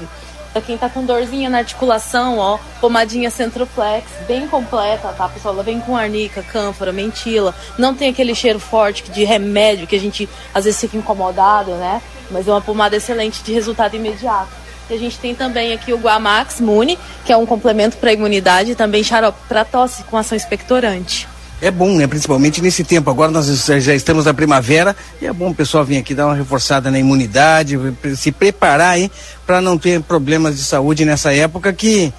Pra 0.52 0.62
quem 0.62 0.78
tá 0.78 0.90
com 0.90 1.06
dorzinha 1.06 1.50
na 1.50 1.60
articulação, 1.60 2.40
ó, 2.40 2.60
pomadinha 2.82 3.32
Centroflex, 3.32 4.06
bem 4.28 4.50
completa, 4.50 5.14
tá, 5.18 5.30
pessoal? 5.30 5.54
Ela 5.54 5.64
vem 5.64 5.80
com 5.80 5.96
arnica, 5.96 6.44
cânfora, 6.44 6.92
mentila. 6.92 7.56
Não 7.78 7.96
tem 7.96 8.10
aquele 8.10 8.36
cheiro 8.36 8.60
forte 8.60 9.10
de 9.12 9.24
remédio 9.24 9.88
que 9.88 9.96
a 9.96 10.00
gente 10.00 10.28
às 10.54 10.66
vezes 10.66 10.82
fica 10.82 10.98
incomodado, 10.98 11.72
né? 11.76 12.02
Mas 12.30 12.50
é 12.50 12.52
uma 12.52 12.60
pomada 12.60 12.98
excelente 12.98 13.42
de 13.44 13.54
resultado 13.54 13.96
imediato. 13.96 14.61
E 14.92 14.94
a 14.94 14.98
gente 14.98 15.18
tem 15.18 15.34
também 15.34 15.72
aqui 15.72 15.94
o 15.94 15.98
Guamax 15.98 16.60
Muni, 16.60 17.00
que 17.24 17.32
é 17.32 17.38
um 17.38 17.46
complemento 17.46 17.96
para 17.96 18.10
a 18.10 18.14
imunidade 18.14 18.72
e 18.72 18.76
também 18.76 19.02
xarope 19.02 19.40
para 19.48 19.64
tosse 19.64 20.04
com 20.04 20.18
ação 20.18 20.38
expectorante. 20.38 21.30
É 21.62 21.72
bom, 21.72 21.96
né? 21.96 22.06
Principalmente 22.08 22.62
nesse 22.62 22.84
tempo. 22.84 23.10
Agora 23.10 23.32
nós 23.32 23.48
já 23.66 23.96
estamos 23.96 24.26
na 24.26 24.34
primavera 24.34 24.94
e 25.22 25.26
é 25.26 25.32
bom 25.32 25.52
o 25.52 25.56
pessoal 25.56 25.86
vir 25.86 25.98
aqui 25.98 26.14
dar 26.14 26.26
uma 26.26 26.36
reforçada 26.36 26.92
na 26.92 27.00
imunidade, 27.00 27.80
se 28.18 28.34
preparar 28.34 28.96
aí 28.96 29.10
para 29.46 29.62
não 29.62 29.78
ter 29.78 30.02
problemas 30.02 30.58
de 30.58 30.64
saúde 30.64 31.06
nessa 31.06 31.34
época 31.34 31.72
que 31.72 32.12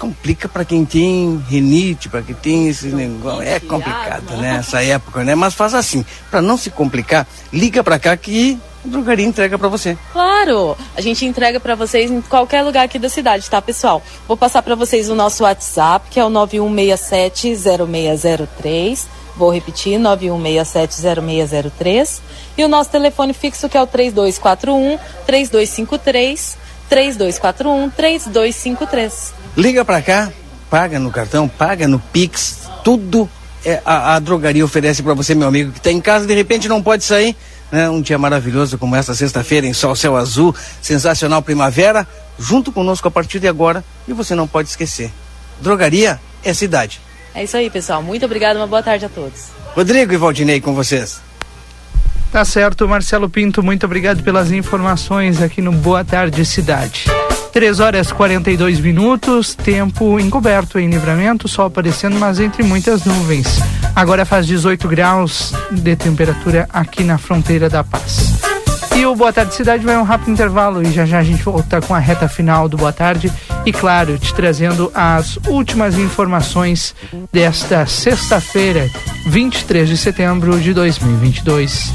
complica 0.00 0.48
para 0.48 0.64
quem 0.64 0.84
tem 0.86 1.36
rinite, 1.46 2.08
para 2.08 2.22
quem 2.22 2.34
tem 2.34 2.68
esse 2.68 2.86
negócio. 2.86 3.42
É 3.42 3.60
complicado, 3.60 4.38
né? 4.38 4.56
Essa 4.56 4.82
época, 4.82 5.22
né? 5.22 5.34
Mas 5.34 5.52
faz 5.52 5.74
assim, 5.74 6.02
para 6.30 6.40
não 6.40 6.56
se 6.56 6.70
complicar, 6.70 7.26
liga 7.52 7.84
para 7.84 7.98
cá 7.98 8.16
que 8.16 8.58
a 8.82 8.88
drogaria 8.88 9.26
entrega 9.26 9.58
para 9.58 9.68
você. 9.68 9.98
Claro, 10.10 10.74
a 10.96 11.02
gente 11.02 11.26
entrega 11.26 11.60
para 11.60 11.74
vocês 11.74 12.10
em 12.10 12.22
qualquer 12.22 12.62
lugar 12.62 12.86
aqui 12.86 12.98
da 12.98 13.10
cidade, 13.10 13.50
tá, 13.50 13.60
pessoal? 13.60 14.02
Vou 14.26 14.38
passar 14.38 14.62
para 14.62 14.74
vocês 14.74 15.10
o 15.10 15.14
nosso 15.14 15.42
WhatsApp, 15.42 16.06
que 16.10 16.18
é 16.18 16.24
o 16.24 16.30
91670603. 16.30 19.00
Vou 19.36 19.52
repetir, 19.52 20.00
91670603. 20.00 22.22
E 22.56 22.64
o 22.64 22.68
nosso 22.68 22.88
telefone 22.90 23.34
fixo, 23.34 23.68
que 23.68 23.76
é 23.76 23.82
o 23.82 23.86
3241 23.86 24.98
3253 25.26 26.56
3241 26.88 27.90
3253. 27.90 29.39
Liga 29.56 29.84
para 29.84 30.00
cá, 30.00 30.32
paga 30.70 30.98
no 30.98 31.10
cartão, 31.10 31.48
paga 31.48 31.88
no 31.88 31.98
Pix, 31.98 32.60
tudo 32.84 33.28
é, 33.64 33.80
a, 33.84 34.14
a 34.14 34.18
drogaria 34.18 34.64
oferece 34.64 35.02
para 35.02 35.14
você, 35.14 35.34
meu 35.34 35.48
amigo, 35.48 35.72
que 35.72 35.78
está 35.78 35.90
em 35.90 36.00
casa 36.00 36.26
de 36.26 36.34
repente 36.34 36.68
não 36.68 36.82
pode 36.82 37.04
sair. 37.04 37.36
Né? 37.70 37.88
Um 37.88 38.00
dia 38.00 38.18
maravilhoso 38.18 38.78
como 38.78 38.96
esta 38.96 39.14
sexta-feira 39.14 39.66
em 39.66 39.72
sol, 39.72 39.94
céu 39.94 40.16
azul, 40.16 40.54
sensacional 40.82 41.42
primavera, 41.42 42.06
junto 42.38 42.72
conosco 42.72 43.06
a 43.06 43.10
partir 43.10 43.38
de 43.38 43.46
agora 43.46 43.84
e 44.08 44.12
você 44.12 44.34
não 44.34 44.46
pode 44.46 44.68
esquecer. 44.68 45.10
Drogaria 45.60 46.20
é 46.42 46.54
cidade. 46.54 47.00
É 47.34 47.44
isso 47.44 47.56
aí, 47.56 47.70
pessoal. 47.70 48.02
Muito 48.02 48.24
obrigado, 48.24 48.56
uma 48.56 48.66
boa 48.66 48.82
tarde 48.82 49.04
a 49.04 49.08
todos. 49.08 49.48
Rodrigo 49.74 50.12
e 50.12 50.16
Valdinei 50.16 50.60
com 50.60 50.74
vocês. 50.74 51.20
Tá 52.32 52.44
certo, 52.44 52.88
Marcelo 52.88 53.28
Pinto, 53.28 53.62
muito 53.62 53.84
obrigado 53.84 54.22
pelas 54.22 54.52
informações 54.52 55.42
aqui 55.42 55.60
no 55.60 55.72
Boa 55.72 56.04
Tarde 56.04 56.46
Cidade. 56.46 57.06
3 57.52 57.80
horas 57.80 58.12
42 58.12 58.80
minutos, 58.80 59.54
tempo 59.54 60.18
encoberto 60.20 60.78
em 60.78 60.88
livramento, 60.88 61.48
sol 61.48 61.66
aparecendo, 61.66 62.18
mas 62.18 62.38
entre 62.38 62.62
muitas 62.62 63.04
nuvens. 63.04 63.58
Agora 63.94 64.24
faz 64.24 64.46
18 64.46 64.88
graus 64.88 65.52
de 65.70 65.96
temperatura 65.96 66.68
aqui 66.72 67.02
na 67.02 67.18
fronteira 67.18 67.68
da 67.68 67.82
paz. 67.82 68.40
E 68.94 69.06
o 69.06 69.14
Boa 69.14 69.32
Tarde 69.32 69.54
Cidade 69.54 69.84
vai 69.84 69.96
um 69.96 70.02
rápido 70.02 70.30
intervalo 70.30 70.82
e 70.82 70.92
já 70.92 71.06
já 71.06 71.18
a 71.18 71.22
gente 71.22 71.42
volta 71.42 71.80
com 71.80 71.94
a 71.94 71.98
reta 71.98 72.28
final 72.28 72.68
do 72.68 72.76
Boa 72.76 72.92
Tarde 72.92 73.32
e, 73.64 73.72
claro, 73.72 74.18
te 74.18 74.34
trazendo 74.34 74.90
as 74.94 75.38
últimas 75.46 75.96
informações 75.96 76.94
desta 77.32 77.86
sexta-feira, 77.86 78.90
23 79.26 79.88
de 79.88 79.96
setembro 79.96 80.60
de 80.60 80.74
2022. 80.74 81.94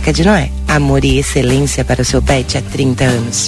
de 0.09 0.25
Noé. 0.25 0.49
Amor 0.67 1.05
e 1.05 1.19
excelência 1.19 1.85
para 1.85 2.01
o 2.01 2.05
seu 2.05 2.21
pet 2.21 2.57
há 2.57 2.61
30 2.61 3.03
anos. 3.03 3.47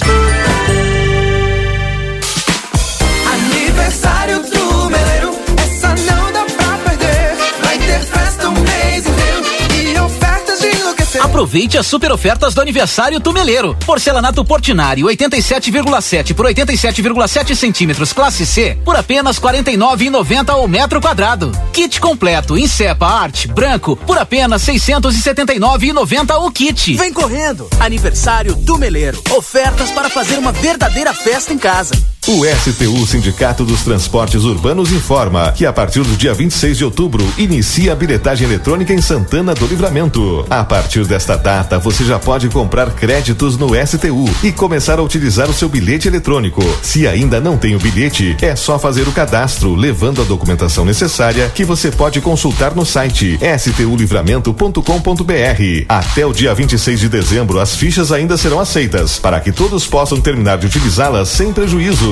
Aproveite 11.34 11.76
as 11.76 11.84
super 11.88 12.12
ofertas 12.12 12.54
do 12.54 12.60
aniversário 12.60 13.18
Tumeleiro. 13.18 13.76
Porcelanato 13.84 14.44
Portinari 14.44 15.02
87,7 15.02 16.32
por 16.32 16.46
87,7 16.46 17.56
centímetros 17.56 18.12
classe 18.12 18.46
C 18.46 18.78
por 18.84 18.94
apenas 18.94 19.40
49,90 19.40 20.50
ao 20.50 20.68
metro 20.68 21.00
quadrado. 21.00 21.50
Kit 21.72 22.00
completo 22.00 22.56
em 22.56 22.68
cepa 22.68 23.08
arte 23.08 23.48
branco 23.48 23.96
por 23.96 24.16
apenas 24.16 24.62
679,90 24.62 26.36
o 26.40 26.52
kit. 26.52 26.94
Vem 26.94 27.12
correndo! 27.12 27.68
Aniversário 27.80 28.54
Tumeleiro. 28.54 29.20
Ofertas 29.36 29.90
para 29.90 30.08
fazer 30.08 30.38
uma 30.38 30.52
verdadeira 30.52 31.12
festa 31.12 31.52
em 31.52 31.58
casa. 31.58 32.13
O 32.26 32.42
STU 32.46 33.06
Sindicato 33.06 33.66
dos 33.66 33.82
Transportes 33.82 34.44
Urbanos 34.44 34.90
informa 34.90 35.52
que 35.52 35.66
a 35.66 35.72
partir 35.74 36.02
do 36.02 36.16
dia 36.16 36.32
26 36.32 36.78
de 36.78 36.82
outubro 36.82 37.22
inicia 37.36 37.92
a 37.92 37.94
bilhetagem 37.94 38.48
eletrônica 38.48 38.94
em 38.94 39.02
Santana 39.02 39.54
do 39.54 39.66
Livramento. 39.66 40.46
A 40.48 40.64
partir 40.64 41.04
desta 41.04 41.36
data, 41.36 41.78
você 41.78 42.02
já 42.02 42.18
pode 42.18 42.48
comprar 42.48 42.92
créditos 42.92 43.58
no 43.58 43.72
STU 43.74 44.24
e 44.42 44.50
começar 44.50 44.98
a 44.98 45.02
utilizar 45.02 45.50
o 45.50 45.52
seu 45.52 45.68
bilhete 45.68 46.08
eletrônico. 46.08 46.62
Se 46.80 47.06
ainda 47.06 47.42
não 47.42 47.58
tem 47.58 47.76
o 47.76 47.78
bilhete, 47.78 48.34
é 48.40 48.56
só 48.56 48.78
fazer 48.78 49.06
o 49.06 49.12
cadastro, 49.12 49.74
levando 49.74 50.22
a 50.22 50.24
documentação 50.24 50.86
necessária 50.86 51.52
que 51.54 51.62
você 51.62 51.90
pode 51.90 52.22
consultar 52.22 52.74
no 52.74 52.86
site 52.86 53.38
stulivramento.com.br. 53.58 55.84
Até 55.86 56.24
o 56.24 56.32
dia 56.32 56.54
26 56.54 57.00
de 57.00 57.10
dezembro, 57.10 57.60
as 57.60 57.76
fichas 57.76 58.10
ainda 58.10 58.38
serão 58.38 58.58
aceitas 58.58 59.18
para 59.18 59.38
que 59.40 59.52
todos 59.52 59.86
possam 59.86 60.22
terminar 60.22 60.56
de 60.56 60.64
utilizá-las 60.64 61.28
sem 61.28 61.52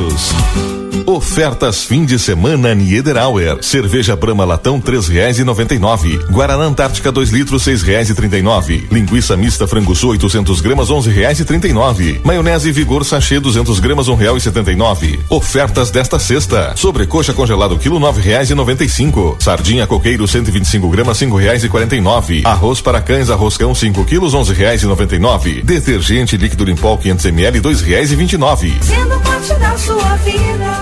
prejuízos. 0.03 0.81
Ofertas 1.07 1.84
fim 1.84 2.05
de 2.05 2.18
semana 2.18 2.74
Niederauer. 2.74 3.59
Cerveja 3.62 4.14
Brahma 4.14 4.45
Latão 4.45 4.78
três 4.78 5.09
reais 5.09 5.38
e 5.38 5.45
noventa 5.45 5.74
e 5.74 5.78
nove. 5.78 6.18
Guaraná 6.30 6.64
Antártica 6.64 7.11
2 7.11 7.30
litros 7.30 7.62
seis 7.62 7.82
reais 7.82 8.11
e 8.11 8.14
trinta 8.14 8.36
e 8.36 8.43
nove. 8.43 8.86
Linguiça 8.90 9.36
mista 9.36 9.66
frango 9.66 9.95
sul 9.95 10.11
800 10.11 10.61
gramas 10.61 10.90
onze 10.90 11.11
reais 11.11 11.40
e 11.40 11.45
trinta 11.45 11.66
e 11.66 11.72
nove. 11.72 12.20
Maionese 12.22 12.70
Vigor 12.70 13.05
sachê 13.05 13.40
200 13.40 13.80
gramas 13.80 14.09
um 14.09 14.14
real 14.14 14.36
e 14.36 14.40
setenta 14.40 14.70
e 14.70 14.76
nove. 14.76 15.18
Ofertas 15.30 15.90
desta 15.90 16.18
sexta. 16.18 16.74
Sobrecoxa 16.76 17.32
congelado 17.32 17.78
quilo 17.78 17.99
nove 17.99 18.20
reais 18.20 18.51
e 18.51 18.55
noventa 18.55 18.84
e 18.84 18.88
cinco. 18.88 19.36
Sardinha 19.38 19.86
coqueiro 19.86 20.28
125 20.28 20.88
gramas 20.90 21.16
cinco 21.16 21.36
reais 21.36 21.64
e 21.64 21.68
quarenta 21.68 21.97
e 21.97 22.01
nove. 22.01 22.43
Arroz 22.45 22.80
para 22.80 23.01
cães 23.01 23.30
arroscão 23.30 23.74
5 23.74 24.05
quilos 24.05 24.34
onze 24.34 24.53
reais 24.53 24.82
e 24.82 24.86
noventa 24.86 25.16
e 25.16 25.18
nove. 25.18 25.62
Detergente 25.62 26.36
líquido 26.36 26.64
Limpol 26.64 26.99
500 26.99 27.24
ml 27.26 27.61
dois 27.61 27.80
reais 27.80 28.12
e 28.12 28.16
vinte 28.16 28.34
e 28.34 28.38
nove. 28.38 28.76
Sendo 28.82 29.18
parte 29.20 29.55
da 29.55 29.76
sua 29.78 30.16
vida. 30.16 30.81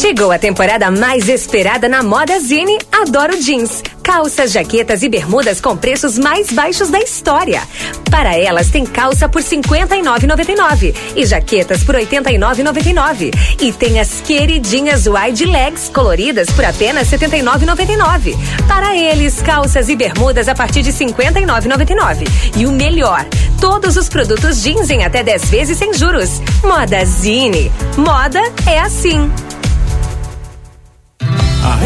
Chegou 0.00 0.30
a 0.30 0.38
temporada 0.38 0.92
mais 0.92 1.28
esperada 1.28 1.88
na 1.88 2.04
moda 2.04 2.38
Zine 2.38 2.78
Adoro 2.92 3.42
Jeans. 3.42 3.82
Calças, 4.00 4.52
jaquetas 4.52 5.02
e 5.02 5.08
bermudas 5.08 5.60
com 5.60 5.76
preços 5.76 6.16
mais 6.16 6.52
baixos 6.52 6.88
da 6.88 7.00
história. 7.00 7.60
Para 8.08 8.36
elas 8.36 8.70
tem 8.70 8.86
calça 8.86 9.28
por 9.28 9.42
R$ 9.42 9.48
59,99 9.48 10.94
e 11.16 11.26
jaquetas 11.26 11.82
por 11.82 11.96
R$ 11.96 12.06
89,99. 12.06 13.34
E 13.60 13.72
tem 13.72 13.98
as 13.98 14.20
queridinhas 14.20 15.08
wide 15.08 15.44
legs 15.44 15.90
coloridas 15.92 16.48
por 16.50 16.64
apenas 16.64 17.10
R$ 17.10 17.18
79,99. 17.18 18.36
Para 18.68 18.96
eles, 18.96 19.42
calças 19.42 19.88
e 19.88 19.96
bermudas 19.96 20.46
a 20.46 20.54
partir 20.54 20.82
de 20.82 20.92
R$ 20.92 21.06
59,99. 21.06 22.28
E 22.56 22.66
o 22.66 22.70
melhor, 22.70 23.26
todos 23.60 23.96
os 23.96 24.08
produtos 24.08 24.62
jeans 24.62 24.90
em 24.90 25.04
até 25.04 25.24
10 25.24 25.50
vezes 25.50 25.76
sem 25.76 25.92
juros. 25.92 26.40
Moda 26.62 27.04
Zine. 27.04 27.72
Moda 27.96 28.40
é 28.64 28.78
assim. 28.78 29.28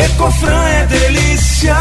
A 0.03 0.05
Recofran 0.05 0.69
é 0.69 0.87
delícia. 0.87 1.77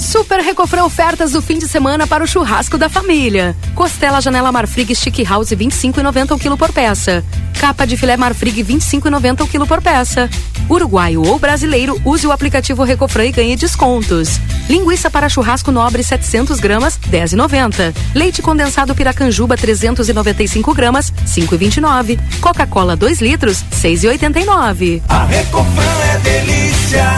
Super 0.00 0.40
Recofran 0.40 0.84
ofertas 0.84 1.32
do 1.32 1.42
fim 1.42 1.58
de 1.58 1.68
semana 1.68 2.06
para 2.06 2.24
o 2.24 2.26
churrasco 2.26 2.78
da 2.78 2.88
família. 2.88 3.54
Costela 3.74 4.20
Janela 4.20 4.50
Marfrig 4.50 4.94
Stick 4.94 5.22
House 5.24 5.50
25,90 5.50 6.34
o 6.34 6.38
quilo 6.38 6.56
por 6.56 6.72
peça. 6.72 7.22
Capa 7.60 7.86
de 7.86 7.98
filé 7.98 8.16
Marfrig 8.16 8.64
25,90 8.64 9.42
o 9.42 9.46
quilo 9.46 9.66
por 9.66 9.82
peça. 9.82 10.28
Uruguaio 10.70 11.22
ou 11.22 11.38
brasileiro, 11.38 12.00
use 12.02 12.26
o 12.26 12.32
aplicativo 12.32 12.82
Recofran 12.82 13.26
e 13.26 13.32
ganhe 13.32 13.56
descontos. 13.56 14.40
Linguiça 14.70 15.10
para 15.10 15.28
churrasco 15.28 15.70
nobre 15.70 16.02
700 16.02 16.60
gramas 16.60 16.98
10,90. 16.98 17.94
Leite 18.14 18.40
condensado 18.40 18.94
Piracanjuba 18.94 19.54
395 19.54 20.72
gramas 20.72 21.12
5,29. 21.26 22.18
Coca-Cola 22.40 22.96
2 22.96 23.20
litros 23.20 23.62
6,89. 23.70 25.02
A 25.08 25.24
Recofran 25.26 26.04
é 26.14 26.18
delícia. 26.20 27.16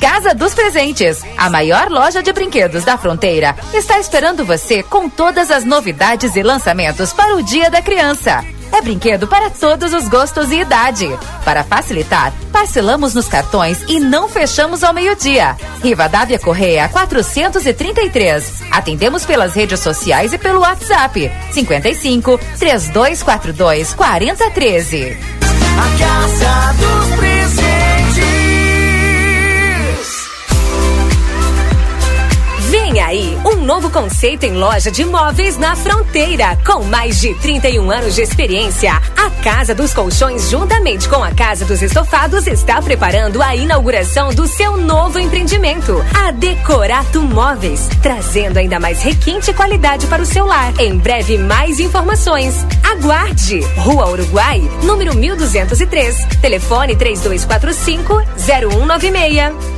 Casa 0.00 0.32
dos 0.32 0.54
Presentes, 0.54 1.20
a 1.36 1.50
maior 1.50 1.90
loja 1.90 2.22
de 2.22 2.32
brinquedos 2.32 2.84
da 2.84 2.96
fronteira, 2.96 3.56
está 3.74 3.98
esperando 3.98 4.44
você 4.44 4.80
com 4.80 5.08
todas 5.08 5.50
as 5.50 5.64
novidades 5.64 6.36
e 6.36 6.42
lançamentos 6.42 7.12
para 7.12 7.34
o 7.34 7.42
Dia 7.42 7.68
da 7.68 7.82
Criança. 7.82 8.44
É 8.70 8.80
brinquedo 8.80 9.26
para 9.26 9.50
todos 9.50 9.92
os 9.92 10.06
gostos 10.06 10.52
e 10.52 10.60
idade. 10.60 11.10
Para 11.44 11.64
facilitar, 11.64 12.32
parcelamos 12.52 13.12
nos 13.12 13.26
cartões 13.26 13.82
e 13.88 13.98
não 13.98 14.28
fechamos 14.28 14.84
ao 14.84 14.94
meio-dia. 14.94 15.56
Rivadavia 15.82 16.38
Correia 16.38 16.88
433. 16.88 18.62
Atendemos 18.70 19.26
pelas 19.26 19.54
redes 19.54 19.80
sociais 19.80 20.32
e 20.32 20.38
pelo 20.38 20.60
WhatsApp 20.60 21.28
55 21.50 22.38
3242 22.56 23.94
4013. 23.94 25.18
A 25.76 25.98
Casa 25.98 26.74
dos 26.74 27.16
Presentes. 27.16 27.77
Vem 32.90 33.00
aí 33.00 33.38
um 33.44 33.66
novo 33.66 33.90
conceito 33.90 34.44
em 34.44 34.52
loja 34.52 34.90
de 34.90 35.04
móveis 35.04 35.58
na 35.58 35.76
fronteira. 35.76 36.56
Com 36.64 36.84
mais 36.84 37.20
de 37.20 37.34
31 37.34 37.90
anos 37.90 38.14
de 38.14 38.22
experiência, 38.22 38.92
a 39.14 39.28
Casa 39.42 39.74
dos 39.74 39.92
Colchões, 39.92 40.48
juntamente 40.48 41.06
com 41.06 41.22
a 41.22 41.30
Casa 41.30 41.66
dos 41.66 41.82
Estofados, 41.82 42.46
está 42.46 42.80
preparando 42.80 43.42
a 43.42 43.54
inauguração 43.54 44.32
do 44.32 44.48
seu 44.48 44.78
novo 44.78 45.18
empreendimento, 45.18 46.02
a 46.14 46.30
Decorato 46.30 47.20
Móveis, 47.20 47.90
trazendo 48.00 48.56
ainda 48.56 48.80
mais 48.80 49.02
requinte 49.02 49.50
e 49.50 49.54
qualidade 49.54 50.06
para 50.06 50.22
o 50.22 50.26
seu 50.26 50.46
lar. 50.46 50.72
Em 50.80 50.96
breve, 50.96 51.36
mais 51.36 51.80
informações. 51.80 52.54
Aguarde! 52.82 53.60
Rua 53.76 54.08
Uruguai, 54.08 54.62
número 54.82 55.14
1203. 55.14 56.24
Telefone 56.40 56.96
3245 56.96 58.22
0196. 58.38 59.77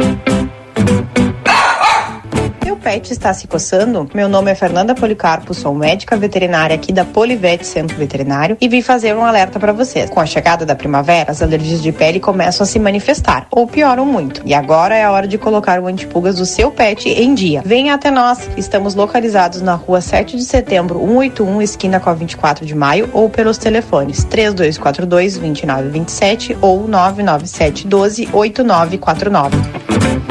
Seu 0.01 1.20
pet 2.81 3.13
está 3.13 3.33
se 3.33 3.47
coçando? 3.47 4.09
Meu 4.13 4.27
nome 4.27 4.51
é 4.51 4.55
Fernanda 4.55 4.95
Policarpo, 4.95 5.53
sou 5.53 5.73
médica 5.73 6.17
veterinária 6.17 6.75
aqui 6.75 6.91
da 6.91 7.05
Polivete 7.05 7.65
Centro 7.65 7.95
Veterinário 7.95 8.57
e 8.59 8.67
vim 8.67 8.81
fazer 8.81 9.15
um 9.15 9.23
alerta 9.23 9.59
para 9.59 9.71
vocês. 9.71 10.09
Com 10.09 10.19
a 10.19 10.25
chegada 10.25 10.65
da 10.65 10.75
primavera, 10.75 11.31
as 11.31 11.41
alergias 11.41 11.81
de 11.81 11.91
pele 11.91 12.19
começam 12.19 12.63
a 12.63 12.67
se 12.67 12.79
manifestar 12.79 13.45
ou 13.51 13.67
pioram 13.67 14.05
muito. 14.05 14.41
E 14.45 14.53
agora 14.53 14.95
é 14.95 15.03
a 15.03 15.11
hora 15.11 15.27
de 15.27 15.37
colocar 15.37 15.79
o 15.79 15.87
antipulgas 15.87 16.37
do 16.37 16.45
seu 16.45 16.71
pet 16.71 17.07
em 17.07 17.35
dia. 17.35 17.61
Venha 17.63 17.93
até 17.93 18.09
nós. 18.09 18.49
Estamos 18.57 18.95
localizados 18.95 19.61
na 19.61 19.75
rua 19.75 20.01
7 20.01 20.35
de 20.35 20.43
setembro, 20.43 20.99
181, 20.99 21.61
esquina 21.61 21.99
com 21.99 22.09
a 22.09 22.13
24 22.13 22.65
de 22.65 22.73
maio, 22.73 23.09
ou 23.13 23.29
pelos 23.29 23.57
telefones 23.59 24.23
3242 24.23 25.37
2927 25.37 26.57
ou 26.61 26.87
997 26.87 27.87
12 27.87 28.29
8949. 28.33 30.30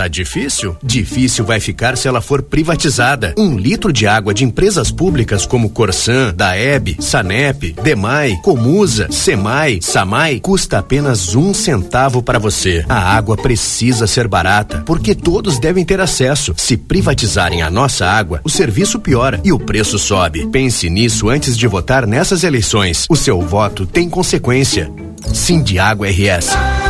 Tá 0.00 0.08
difícil? 0.08 0.74
Difícil 0.82 1.44
vai 1.44 1.60
ficar 1.60 1.94
se 1.94 2.08
ela 2.08 2.22
for 2.22 2.40
privatizada. 2.40 3.34
Um 3.36 3.58
litro 3.58 3.92
de 3.92 4.06
água 4.06 4.32
de 4.32 4.44
empresas 4.44 4.90
públicas 4.90 5.44
como 5.44 5.68
Corsan, 5.68 6.32
Daeb, 6.34 6.96
Sanep, 7.00 7.74
Demai, 7.82 8.38
Comusa, 8.42 9.08
Semai, 9.10 9.80
Samai 9.82 10.40
custa 10.40 10.78
apenas 10.78 11.34
um 11.34 11.52
centavo 11.52 12.22
para 12.22 12.38
você. 12.38 12.82
A 12.88 13.14
água 13.14 13.36
precisa 13.36 14.06
ser 14.06 14.26
barata, 14.26 14.82
porque 14.86 15.14
todos 15.14 15.58
devem 15.58 15.84
ter 15.84 16.00
acesso. 16.00 16.54
Se 16.56 16.78
privatizarem 16.78 17.60
a 17.60 17.68
nossa 17.68 18.06
água, 18.06 18.40
o 18.42 18.48
serviço 18.48 18.98
piora 18.98 19.38
e 19.44 19.52
o 19.52 19.58
preço 19.58 19.98
sobe. 19.98 20.46
Pense 20.46 20.88
nisso 20.88 21.28
antes 21.28 21.58
de 21.58 21.66
votar 21.66 22.06
nessas 22.06 22.42
eleições. 22.42 23.04
O 23.10 23.16
seu 23.16 23.42
voto 23.42 23.84
tem 23.84 24.08
consequência. 24.08 24.90
Sindiágua 25.34 26.08
RS. 26.08 26.89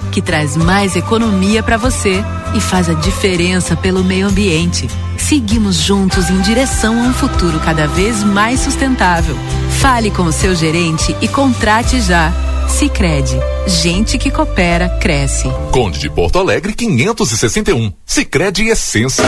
que 0.11 0.21
traz 0.21 0.57
mais 0.57 0.95
economia 0.95 1.63
para 1.63 1.77
você 1.77 2.23
e 2.53 2.59
faz 2.59 2.89
a 2.89 2.93
diferença 2.93 3.75
pelo 3.75 4.03
meio 4.03 4.27
ambiente. 4.27 4.87
Seguimos 5.17 5.77
juntos 5.77 6.29
em 6.29 6.41
direção 6.41 7.01
a 7.01 7.07
um 7.07 7.13
futuro 7.13 7.59
cada 7.61 7.87
vez 7.87 8.23
mais 8.23 8.59
sustentável. 8.59 9.35
Fale 9.79 10.11
com 10.11 10.23
o 10.23 10.31
seu 10.31 10.53
gerente 10.53 11.15
e 11.21 11.27
contrate 11.27 12.01
já. 12.01 12.33
Sicredi, 12.67 13.37
gente 13.67 14.17
que 14.17 14.29
coopera 14.29 14.89
cresce. 14.99 15.47
Conde 15.71 15.99
de 15.99 16.09
Porto 16.09 16.39
Alegre 16.39 16.73
561. 16.73 17.91
Sicredi 18.05 18.67
Essência. 18.67 19.23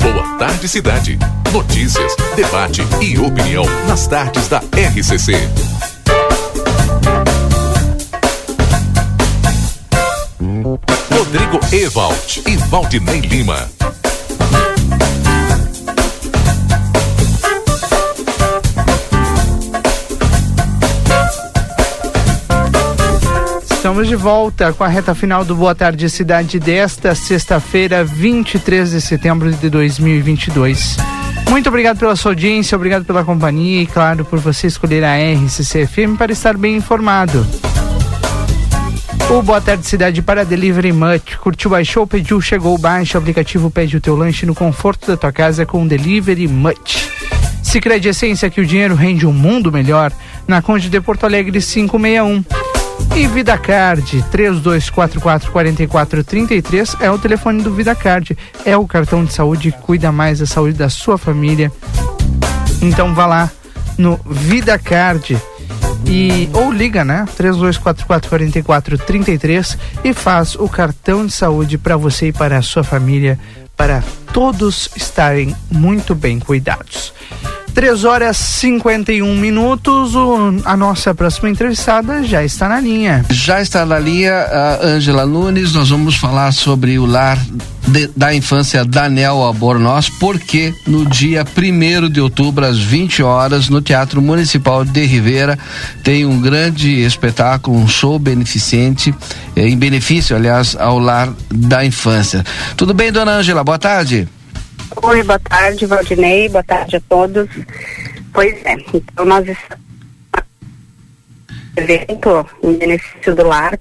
Boa 0.00 0.38
tarde 0.38 0.68
cidade. 0.68 1.18
Notícias, 1.52 2.14
debate 2.34 2.82
e 3.00 3.18
opinião 3.18 3.64
nas 3.86 4.06
tardes 4.06 4.48
da 4.48 4.58
RCC. 4.58 5.95
Rodrigo 11.26 11.58
Ewald 11.72 12.42
e 12.46 12.56
Valdinei 12.56 13.18
Lima. 13.18 13.68
Estamos 23.68 24.06
de 24.06 24.14
volta 24.14 24.72
com 24.72 24.84
a 24.84 24.88
reta 24.88 25.16
final 25.16 25.44
do 25.44 25.56
Boa 25.56 25.74
Tarde 25.74 26.08
Cidade 26.08 26.60
desta 26.60 27.12
sexta-feira, 27.16 28.04
23 28.04 28.92
de 28.92 29.00
setembro 29.00 29.50
de 29.50 29.68
2022. 29.68 30.96
Muito 31.50 31.68
obrigado 31.68 31.98
pela 31.98 32.14
sua 32.14 32.30
audiência, 32.30 32.76
obrigado 32.76 33.04
pela 33.04 33.24
companhia 33.24 33.82
e, 33.82 33.86
claro, 33.86 34.24
por 34.24 34.38
você 34.38 34.68
escolher 34.68 35.02
a 35.02 35.16
RCC-FM 35.16 36.16
para 36.16 36.30
estar 36.30 36.56
bem 36.56 36.76
informado. 36.76 37.44
O 39.30 39.42
Boa 39.42 39.60
Tarde 39.60 39.86
Cidade 39.86 40.22
para 40.22 40.44
Delivery 40.44 40.92
Much. 40.92 41.36
Curtiu, 41.40 41.70
baixou, 41.70 42.06
pediu, 42.06 42.40
chegou, 42.40 42.78
baixa 42.78 43.18
o 43.18 43.20
aplicativo, 43.20 43.70
pede 43.70 43.96
o 43.96 44.00
teu 44.00 44.16
lanche 44.16 44.46
no 44.46 44.54
conforto 44.54 45.08
da 45.08 45.16
tua 45.16 45.32
casa 45.32 45.66
com 45.66 45.84
Delivery 45.86 46.48
Much. 46.48 47.10
Sicredi 47.62 48.08
Essência 48.08 48.48
que 48.48 48.60
o 48.60 48.66
dinheiro 48.66 48.94
rende 48.94 49.26
um 49.26 49.32
mundo 49.32 49.72
melhor. 49.72 50.12
Na 50.46 50.62
Conde 50.62 50.88
de 50.88 51.00
Porto 51.00 51.24
Alegre 51.24 51.60
561. 51.60 52.44
E 53.14 53.26
VidaCard 53.26 54.24
32444433 54.32 56.96
é 57.00 57.10
o 57.10 57.18
telefone 57.18 57.62
do 57.62 57.74
VidaCard. 57.74 58.38
É 58.64 58.74
o 58.76 58.86
cartão 58.86 59.24
de 59.24 59.32
saúde 59.32 59.72
que 59.72 59.78
cuida 59.78 60.12
mais 60.12 60.38
da 60.38 60.46
saúde 60.46 60.78
da 60.78 60.88
sua 60.88 61.18
família. 61.18 61.72
Então 62.80 63.12
vá 63.14 63.26
lá 63.26 63.50
no 63.98 64.20
VidaCard 64.24 65.36
e 66.06 66.48
ou 66.52 66.70
liga, 66.72 67.04
né? 67.04 67.24
32444433 67.38 69.76
e 70.04 70.14
faz 70.14 70.54
o 70.54 70.68
cartão 70.68 71.26
de 71.26 71.32
saúde 71.32 71.76
para 71.76 71.96
você 71.96 72.28
e 72.28 72.32
para 72.32 72.58
a 72.58 72.62
sua 72.62 72.84
família, 72.84 73.36
para 73.76 74.04
todos 74.32 74.88
estarem 74.96 75.56
muito 75.70 76.14
bem 76.14 76.38
cuidados. 76.38 77.12
3 77.76 78.04
horas 78.06 78.38
51 78.38 79.36
minutos. 79.36 80.14
O, 80.14 80.62
a 80.64 80.74
nossa 80.74 81.14
próxima 81.14 81.50
entrevistada 81.50 82.22
já 82.24 82.42
está 82.42 82.70
na 82.70 82.80
linha. 82.80 83.22
Já 83.28 83.60
está 83.60 83.84
na 83.84 83.98
linha 83.98 84.32
a 84.32 84.86
Ângela 84.86 85.26
Nunes. 85.26 85.74
Nós 85.74 85.90
vamos 85.90 86.16
falar 86.16 86.52
sobre 86.52 86.98
o 86.98 87.04
lar 87.04 87.38
de, 87.86 88.08
da 88.16 88.34
infância 88.34 88.82
Daniel 88.82 89.42
Albornoz, 89.42 90.08
porque 90.08 90.72
no 90.86 91.04
dia 91.04 91.44
1 91.44 92.08
de 92.08 92.18
outubro, 92.18 92.64
às 92.64 92.78
20 92.78 93.22
horas, 93.22 93.68
no 93.68 93.82
Teatro 93.82 94.22
Municipal 94.22 94.82
de 94.82 95.04
Rivera, 95.04 95.58
tem 96.02 96.24
um 96.24 96.40
grande 96.40 97.02
espetáculo, 97.02 97.76
um 97.76 97.86
show 97.86 98.18
beneficente, 98.18 99.14
eh, 99.54 99.68
em 99.68 99.76
benefício, 99.76 100.34
aliás, 100.34 100.74
ao 100.80 100.98
lar 100.98 101.30
da 101.54 101.84
infância. 101.84 102.42
Tudo 102.74 102.94
bem, 102.94 103.12
dona 103.12 103.32
Ângela? 103.32 103.62
Boa 103.62 103.78
tarde. 103.78 104.26
Oi, 105.02 105.22
boa 105.22 105.38
tarde, 105.38 105.86
Valdinei, 105.86 106.48
boa 106.48 106.62
tarde 106.64 106.96
a 106.96 107.00
todos. 107.00 107.48
Pois 108.32 108.54
é, 108.64 108.74
então 108.94 109.24
nós 109.24 109.46
estamos 109.46 109.86
evento 111.76 112.46
em 112.62 112.72
benefício 112.78 113.34
do 113.34 113.46
lar. 113.46 113.78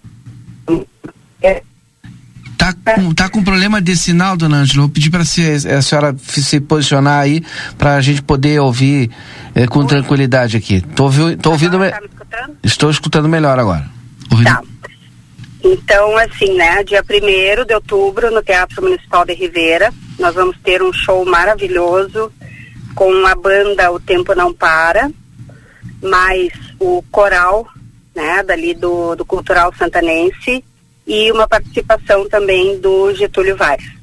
Tá 2.57 2.73
com, 2.95 3.13
tá 3.13 3.29
com 3.29 3.43
problema 3.43 3.81
de 3.81 3.95
sinal, 3.95 4.35
dona 4.35 4.57
Ângela. 4.57 4.81
Vou 4.81 4.89
pedir 4.89 5.09
para 5.11 5.21
a 5.21 5.25
senhora 5.81 6.15
se 6.19 6.59
posicionar 6.59 7.21
aí 7.21 7.43
para 7.77 7.95
a 7.95 8.01
gente 8.01 8.21
poder 8.23 8.59
ouvir 8.59 9.11
eh, 9.53 9.67
com 9.67 9.85
tranquilidade 9.85 10.57
aqui. 10.57 10.81
Tô, 10.95 11.09
tô 11.41 11.51
ouvindo. 11.51 11.77
Tá 11.77 12.01
me 12.01 12.07
escutando? 12.07 12.57
Estou 12.63 12.89
escutando 12.89 13.29
melhor 13.29 13.59
agora. 13.59 13.85
Ouvindo- 14.31 14.47
Tá. 14.49 14.61
Então, 15.63 16.15
assim, 16.17 16.55
né, 16.55 16.83
dia 16.83 17.03
1 17.03 17.65
de 17.65 17.73
outubro, 17.73 18.31
no 18.31 18.41
Teatro 18.43 18.83
Municipal 18.83 19.25
de 19.25 19.33
Rivera, 19.33 19.91
nós 20.19 20.33
vamos 20.35 20.57
ter 20.63 20.81
um 20.81 20.93
show 20.93 21.25
maravilhoso 21.25 22.31
com 22.93 23.25
a 23.25 23.35
banda 23.35 23.91
O 23.91 23.99
Tempo 23.99 24.33
Não 24.33 24.53
Para, 24.53 25.11
mais 26.01 26.51
o 26.79 27.03
coral, 27.11 27.67
né, 28.15 28.41
dali 28.43 28.73
do, 28.73 29.15
do 29.15 29.25
Cultural 29.25 29.73
Santanense 29.77 30.63
e 31.05 31.31
uma 31.31 31.47
participação 31.47 32.27
também 32.29 32.79
do 32.79 33.13
Getúlio 33.13 33.55
Vares. 33.55 33.93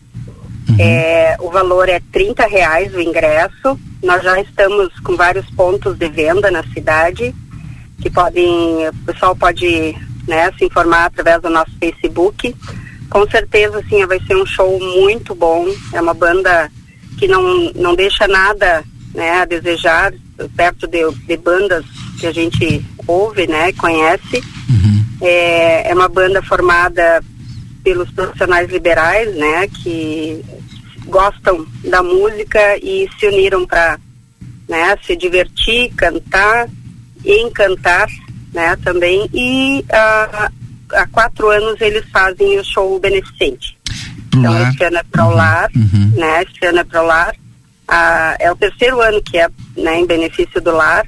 É, 0.79 1.37
o 1.41 1.51
valor 1.51 1.89
é 1.89 2.01
30 2.13 2.47
reais 2.47 2.95
o 2.95 3.01
ingresso. 3.01 3.79
Nós 4.03 4.23
já 4.23 4.41
estamos 4.41 4.89
com 5.01 5.17
vários 5.17 5.49
pontos 5.51 5.97
de 5.97 6.09
venda 6.09 6.51
na 6.51 6.63
cidade 6.65 7.35
que 8.01 8.11
podem, 8.11 8.89
o 8.89 8.95
pessoal 9.07 9.35
pode 9.37 9.95
né, 10.27 10.51
se 10.59 10.65
informar 10.65 11.07
através 11.07 11.41
do 11.41 11.49
nosso 11.49 11.71
Facebook. 11.79 12.55
Com 13.13 13.29
certeza, 13.29 13.79
assim, 13.79 14.07
vai 14.07 14.19
ser 14.21 14.35
um 14.35 14.47
show 14.47 14.81
muito 14.81 15.35
bom. 15.35 15.67
É 15.93 16.01
uma 16.01 16.15
banda 16.15 16.73
que 17.19 17.29
não, 17.29 17.71
não 17.75 17.95
deixa 17.95 18.27
nada 18.27 18.83
né, 19.15 19.43
a 19.43 19.45
desejar 19.45 20.15
perto 20.57 20.89
de, 20.89 21.01
de 21.27 21.37
bandas 21.37 21.85
que 22.19 22.27
a 22.27 22.33
gente 22.33 22.83
ouve, 23.07 23.47
né, 23.47 23.71
conhece. 23.75 24.43
É, 25.21 25.91
é 25.91 25.95
uma 25.95 26.09
banda 26.09 26.41
formada 26.41 27.23
pelos 27.85 28.11
profissionais 28.13 28.71
liberais, 28.71 29.37
né, 29.37 29.69
que 29.69 30.43
gostam 31.05 31.67
da 31.85 32.03
música 32.03 32.79
e 32.79 33.11
se 33.21 33.27
uniram 33.27 33.67
para 33.67 34.01
né, 34.67 34.97
se 35.07 35.15
divertir, 35.15 35.93
cantar 35.95 36.67
e 37.23 37.43
encantar, 37.43 38.09
né, 38.55 38.75
também. 38.83 39.29
E 39.35 39.85
ah, 39.93 40.51
há 40.93 41.06
quatro 41.06 41.51
anos 41.51 41.81
eles 41.81 42.05
fazem 42.10 42.59
o 42.59 42.64
show 42.64 42.98
beneficente. 42.98 43.78
Então 44.35 44.69
esse 44.69 44.85
ano 44.85 44.97
é 44.97 45.02
para 45.02 45.27
o 45.27 45.35
lar, 45.35 45.70
né? 46.14 46.43
Esse 46.43 46.66
ano 46.66 46.78
é 46.81 46.85
para 46.85 47.02
o 47.02 47.06
lar. 47.06 47.36
Ah, 47.86 48.36
é 48.39 48.51
o 48.51 48.56
terceiro 48.56 49.01
ano 49.01 49.23
que 49.23 49.39
é 49.39 49.48
né, 49.77 50.01
em 50.01 50.06
benefício 50.06 50.60
do 50.60 50.73
lar. 50.73 51.06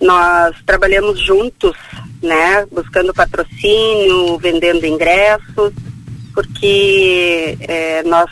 Nós 0.00 0.56
trabalhamos 0.64 1.20
juntos, 1.20 1.76
né? 2.22 2.66
Buscando 2.72 3.12
patrocínio, 3.14 4.38
vendendo 4.38 4.86
ingressos, 4.86 5.72
porque 6.34 7.56
eh, 7.60 8.02
nós 8.06 8.30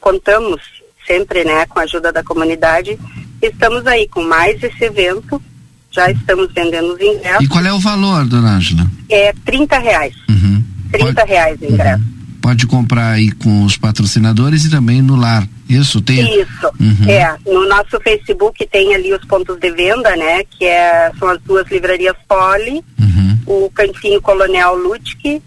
contamos 0.00 0.60
sempre, 1.06 1.44
né, 1.44 1.66
com 1.66 1.78
a 1.80 1.82
ajuda 1.82 2.12
da 2.12 2.22
comunidade. 2.22 2.98
Estamos 3.40 3.86
aí 3.86 4.06
com 4.08 4.22
mais 4.22 4.62
esse 4.62 4.84
evento. 4.84 5.42
Já 5.90 6.10
estamos 6.10 6.52
vendendo 6.52 6.92
os 6.94 7.00
ingressos. 7.00 7.44
E 7.44 7.48
qual 7.48 7.64
é 7.64 7.72
o 7.72 7.78
valor, 7.80 8.26
dona 8.26 8.56
Ângela? 8.56 8.86
É 9.10 9.32
30 9.44 9.78
reais. 9.78 10.14
Uhum. 10.28 10.62
30 10.92 11.24
reais 11.24 11.58
o 11.60 11.64
ingresso. 11.64 12.02
Pode 12.40 12.66
comprar 12.66 13.10
aí 13.12 13.30
com 13.32 13.64
os 13.64 13.76
patrocinadores 13.76 14.64
e 14.64 14.70
também 14.70 15.02
no 15.02 15.16
lar. 15.16 15.46
Isso 15.68 16.00
tem? 16.00 16.40
Isso. 16.40 16.66
Uhum. 16.80 17.08
É, 17.10 17.36
no 17.46 17.68
nosso 17.68 18.00
Facebook 18.00 18.66
tem 18.70 18.94
ali 18.94 19.12
os 19.12 19.24
pontos 19.24 19.58
de 19.58 19.70
venda, 19.70 20.14
né? 20.16 20.42
Que 20.44 20.64
é, 20.64 21.10
são 21.18 21.28
as 21.28 21.40
duas 21.42 21.68
livrarias 21.70 22.14
Poli, 22.28 22.82
Uhum. 22.98 23.38
o 23.46 23.70
Cantinho 23.70 24.20
Colonial 24.22 24.76
Lutke, 24.76 25.42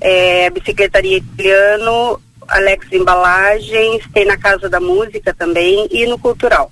é, 0.00 0.50
Bicicletaria 0.50 1.16
Italiano, 1.16 2.20
Alex 2.46 2.86
Embalagens, 2.92 4.02
tem 4.12 4.26
na 4.26 4.36
Casa 4.36 4.68
da 4.68 4.78
Música 4.78 5.34
também 5.34 5.88
e 5.90 6.06
no 6.06 6.18
Cultural. 6.18 6.70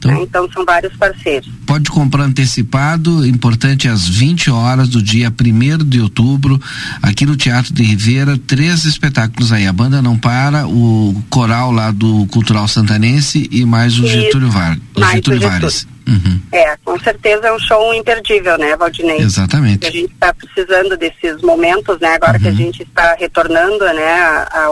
Então, 0.00 0.12
né? 0.12 0.22
então 0.22 0.50
são 0.50 0.64
vários 0.64 0.96
parceiros. 0.96 1.48
Pode 1.66 1.90
comprar 1.90 2.24
antecipado, 2.24 3.26
importante 3.26 3.86
às 3.86 4.08
20 4.08 4.50
horas 4.50 4.88
do 4.88 5.02
dia 5.02 5.30
1 5.30 5.84
de 5.84 6.00
outubro, 6.00 6.60
aqui 7.02 7.26
no 7.26 7.36
Teatro 7.36 7.72
de 7.74 7.82
Ribeira, 7.82 8.38
três 8.46 8.86
espetáculos 8.86 9.52
aí. 9.52 9.66
A 9.66 9.72
banda 9.72 10.00
não 10.00 10.16
para, 10.16 10.66
o 10.66 11.22
coral 11.28 11.70
lá 11.70 11.90
do 11.90 12.26
Cultural 12.28 12.66
Santanense 12.66 13.48
e 13.52 13.64
mais 13.64 13.98
o 13.98 14.04
Isso. 14.04 14.14
Getúlio. 14.14 14.48
O 14.48 14.52
Mais 14.52 14.78
o 15.12 15.16
Getúlio 15.16 15.40
Getúlio. 15.40 15.40
Vargas. 15.40 15.86
Uhum. 16.08 16.40
É, 16.50 16.76
com 16.84 16.98
certeza 16.98 17.46
é 17.46 17.52
um 17.52 17.58
show 17.58 17.94
imperdível, 17.94 18.58
né, 18.58 18.76
Valdinei? 18.76 19.18
Exatamente. 19.18 19.86
A 19.86 19.90
gente 19.90 20.12
está 20.12 20.34
precisando 20.34 20.96
desses 20.96 21.40
momentos, 21.42 22.00
né? 22.00 22.14
Agora 22.14 22.38
que 22.38 22.48
a 22.48 22.52
gente 22.52 22.82
está 22.82 23.14
retornando, 23.14 23.84
né? 23.84 24.12
A, 24.12 24.68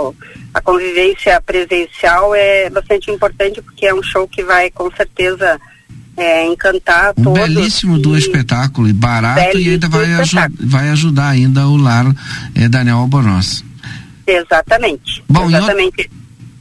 a, 0.59 0.61
convivência 0.61 1.41
presencial 1.41 2.35
é 2.35 2.69
bastante 2.71 3.11
importante 3.11 3.63
porque 3.63 3.87
é 3.87 3.95
um 3.95 4.03
show 4.03 4.27
que 4.29 4.43
vai 4.43 4.71
com 4.71 4.91
certeza 4.91 5.61
é, 6.17 6.47
encantar 6.47 7.15
Um 7.17 7.25
todos. 7.25 7.41
belíssimo 7.41 7.99
do 7.99 8.17
espetáculo 8.17 8.89
e 8.89 8.93
barato 8.93 9.59
e 9.59 9.71
ainda 9.71 9.89
vai, 9.89 10.13
aju 10.15 10.37
vai 10.61 10.89
ajudar 10.91 11.29
ainda 11.29 11.67
o 11.67 11.77
lar 11.77 12.07
eh, 12.55 12.69
Daniel 12.69 12.99
Albornoz. 12.99 13.65
Exatamente. 14.27 15.23
Bom, 15.29 15.49
Exatamente. 15.49 16.11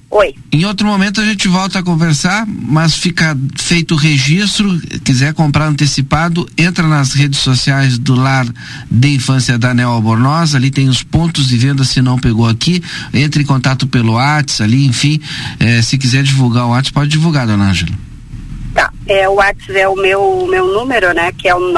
Oi. 0.10 0.34
Em 0.54 0.64
outro 0.64 0.88
momento 0.88 1.20
a 1.20 1.26
gente 1.26 1.50
volta 1.50 1.80
a 1.80 1.84
conversar, 1.84 2.48
mas 2.48 2.96
fica 2.96 3.38
feito 3.58 3.94
o 3.94 3.98
registro. 3.98 4.80
Quiser 5.04 5.34
comprar 5.34 5.68
antecipado, 5.68 6.48
entra 6.58 6.88
nas 6.88 7.12
redes 7.14 7.40
sociais 7.40 7.98
do 7.98 8.16
Lar 8.16 8.48
de 8.90 9.16
Infância 9.16 9.58
Daniel 9.58 9.90
Albornoz. 9.90 10.56
Ali 10.56 10.72
tem 10.72 10.88
os 10.88 11.04
pontos 11.04 11.48
de 11.48 11.58
venda. 11.58 11.84
Se 11.84 12.02
não 12.02 12.18
pegou 12.18 12.48
aqui, 12.48 12.82
entre 13.14 13.44
em 13.44 13.46
contato 13.46 13.86
pelo 13.86 14.14
WhatsApp 14.14 14.64
ali, 14.64 14.86
enfim. 14.86 15.20
eh, 15.60 15.82
se 15.82 15.98
quiser 15.98 16.24
divulgar 16.24 16.66
o 16.66 16.70
WhatsApp, 16.70 16.94
pode 16.94 17.10
divulgar, 17.10 17.46
dona 17.46 17.70
Ângela. 17.70 18.07
Tá. 18.78 18.94
É, 19.08 19.28
o 19.28 19.34
WhatsApp 19.34 19.80
é 19.80 19.88
o 19.88 19.96
meu, 19.96 20.48
meu 20.48 20.68
número, 20.68 21.12
né? 21.12 21.32
Que 21.32 21.48
é 21.48 21.56
o 21.56 21.74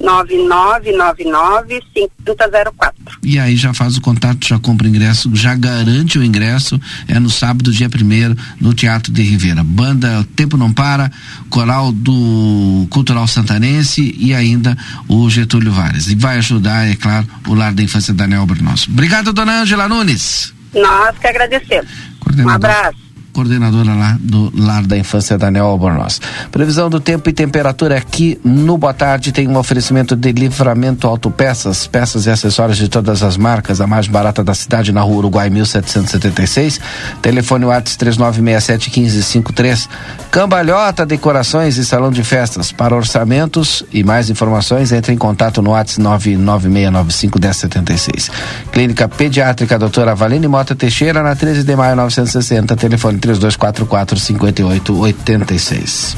999995004. 0.00 2.92
E 3.22 3.38
aí 3.38 3.54
já 3.54 3.74
faz 3.74 3.98
o 3.98 4.00
contato, 4.00 4.48
já 4.48 4.58
compra 4.58 4.86
o 4.86 4.88
ingresso, 4.88 5.30
já 5.34 5.54
garante 5.54 6.18
o 6.18 6.24
ingresso. 6.24 6.80
É 7.06 7.20
no 7.20 7.28
sábado, 7.28 7.70
dia 7.70 7.86
1 7.86 8.34
no 8.58 8.72
Teatro 8.72 9.12
de 9.12 9.22
Ribeira. 9.22 9.62
Banda 9.62 10.26
Tempo 10.34 10.56
Não 10.56 10.72
Para, 10.72 11.12
Coral 11.50 11.92
do 11.92 12.86
Cultural 12.88 13.26
Santanense 13.26 14.16
e 14.18 14.32
ainda 14.32 14.74
o 15.06 15.28
Getúlio 15.28 15.70
Vares. 15.70 16.06
E 16.06 16.14
vai 16.14 16.38
ajudar, 16.38 16.88
é 16.88 16.94
claro, 16.94 17.26
o 17.46 17.52
Lar 17.52 17.74
da 17.74 17.82
Infância 17.82 18.14
Daniel 18.14 18.46
Bernosso. 18.46 18.90
Obrigado, 18.90 19.34
dona 19.34 19.60
Ângela 19.60 19.86
Nunes. 19.86 20.54
Nós 20.72 21.18
que 21.18 21.26
agradecemos. 21.26 21.90
Um 22.38 22.48
abraço. 22.48 23.05
Coordenadora 23.36 23.92
lá 23.92 24.16
do 24.18 24.50
Lar 24.56 24.86
da 24.86 24.96
Infância 24.96 25.36
Daniel 25.36 25.66
Albornoz. 25.66 26.18
Previsão 26.50 26.88
do 26.88 26.98
tempo 26.98 27.28
e 27.28 27.34
temperatura 27.34 27.98
aqui 27.98 28.40
no 28.42 28.78
Boa 28.78 28.94
Tarde 28.94 29.30
tem 29.30 29.46
um 29.46 29.58
oferecimento 29.58 30.16
de 30.16 30.32
livramento 30.32 31.06
autopeças, 31.06 31.86
peças 31.86 32.24
e 32.24 32.30
acessórios 32.30 32.78
de 32.78 32.88
todas 32.88 33.22
as 33.22 33.36
marcas, 33.36 33.78
a 33.82 33.86
mais 33.86 34.08
barata 34.08 34.42
da 34.42 34.54
cidade 34.54 34.90
na 34.90 35.02
rua 35.02 35.18
Uruguai 35.18 35.50
1776. 35.50 36.80
Telefone 37.20 37.66
WhatsApp 37.66 37.98
3967 37.98 39.00
1553. 39.00 39.88
Cambalhota 40.30 41.04
Decorações 41.04 41.76
e 41.76 41.84
Salão 41.84 42.10
de 42.10 42.24
Festas. 42.24 42.72
Para 42.72 42.96
orçamentos 42.96 43.84
e 43.92 44.02
mais 44.02 44.30
informações, 44.30 44.92
entre 44.92 45.12
em 45.12 45.18
contato 45.18 45.60
no 45.60 45.72
WhatsApp 45.72 46.00
99695 46.00 47.38
1076. 47.38 48.30
Clínica 48.72 49.06
Pediátrica 49.06 49.78
Doutora 49.78 50.14
Valene 50.14 50.48
Mota 50.48 50.74
Teixeira, 50.74 51.22
na 51.22 51.36
13 51.36 51.64
de 51.64 51.76
maio 51.76 51.96
960, 51.96 52.74
telefone 52.76 53.25
3244 53.26 54.20
5886. 54.20 56.16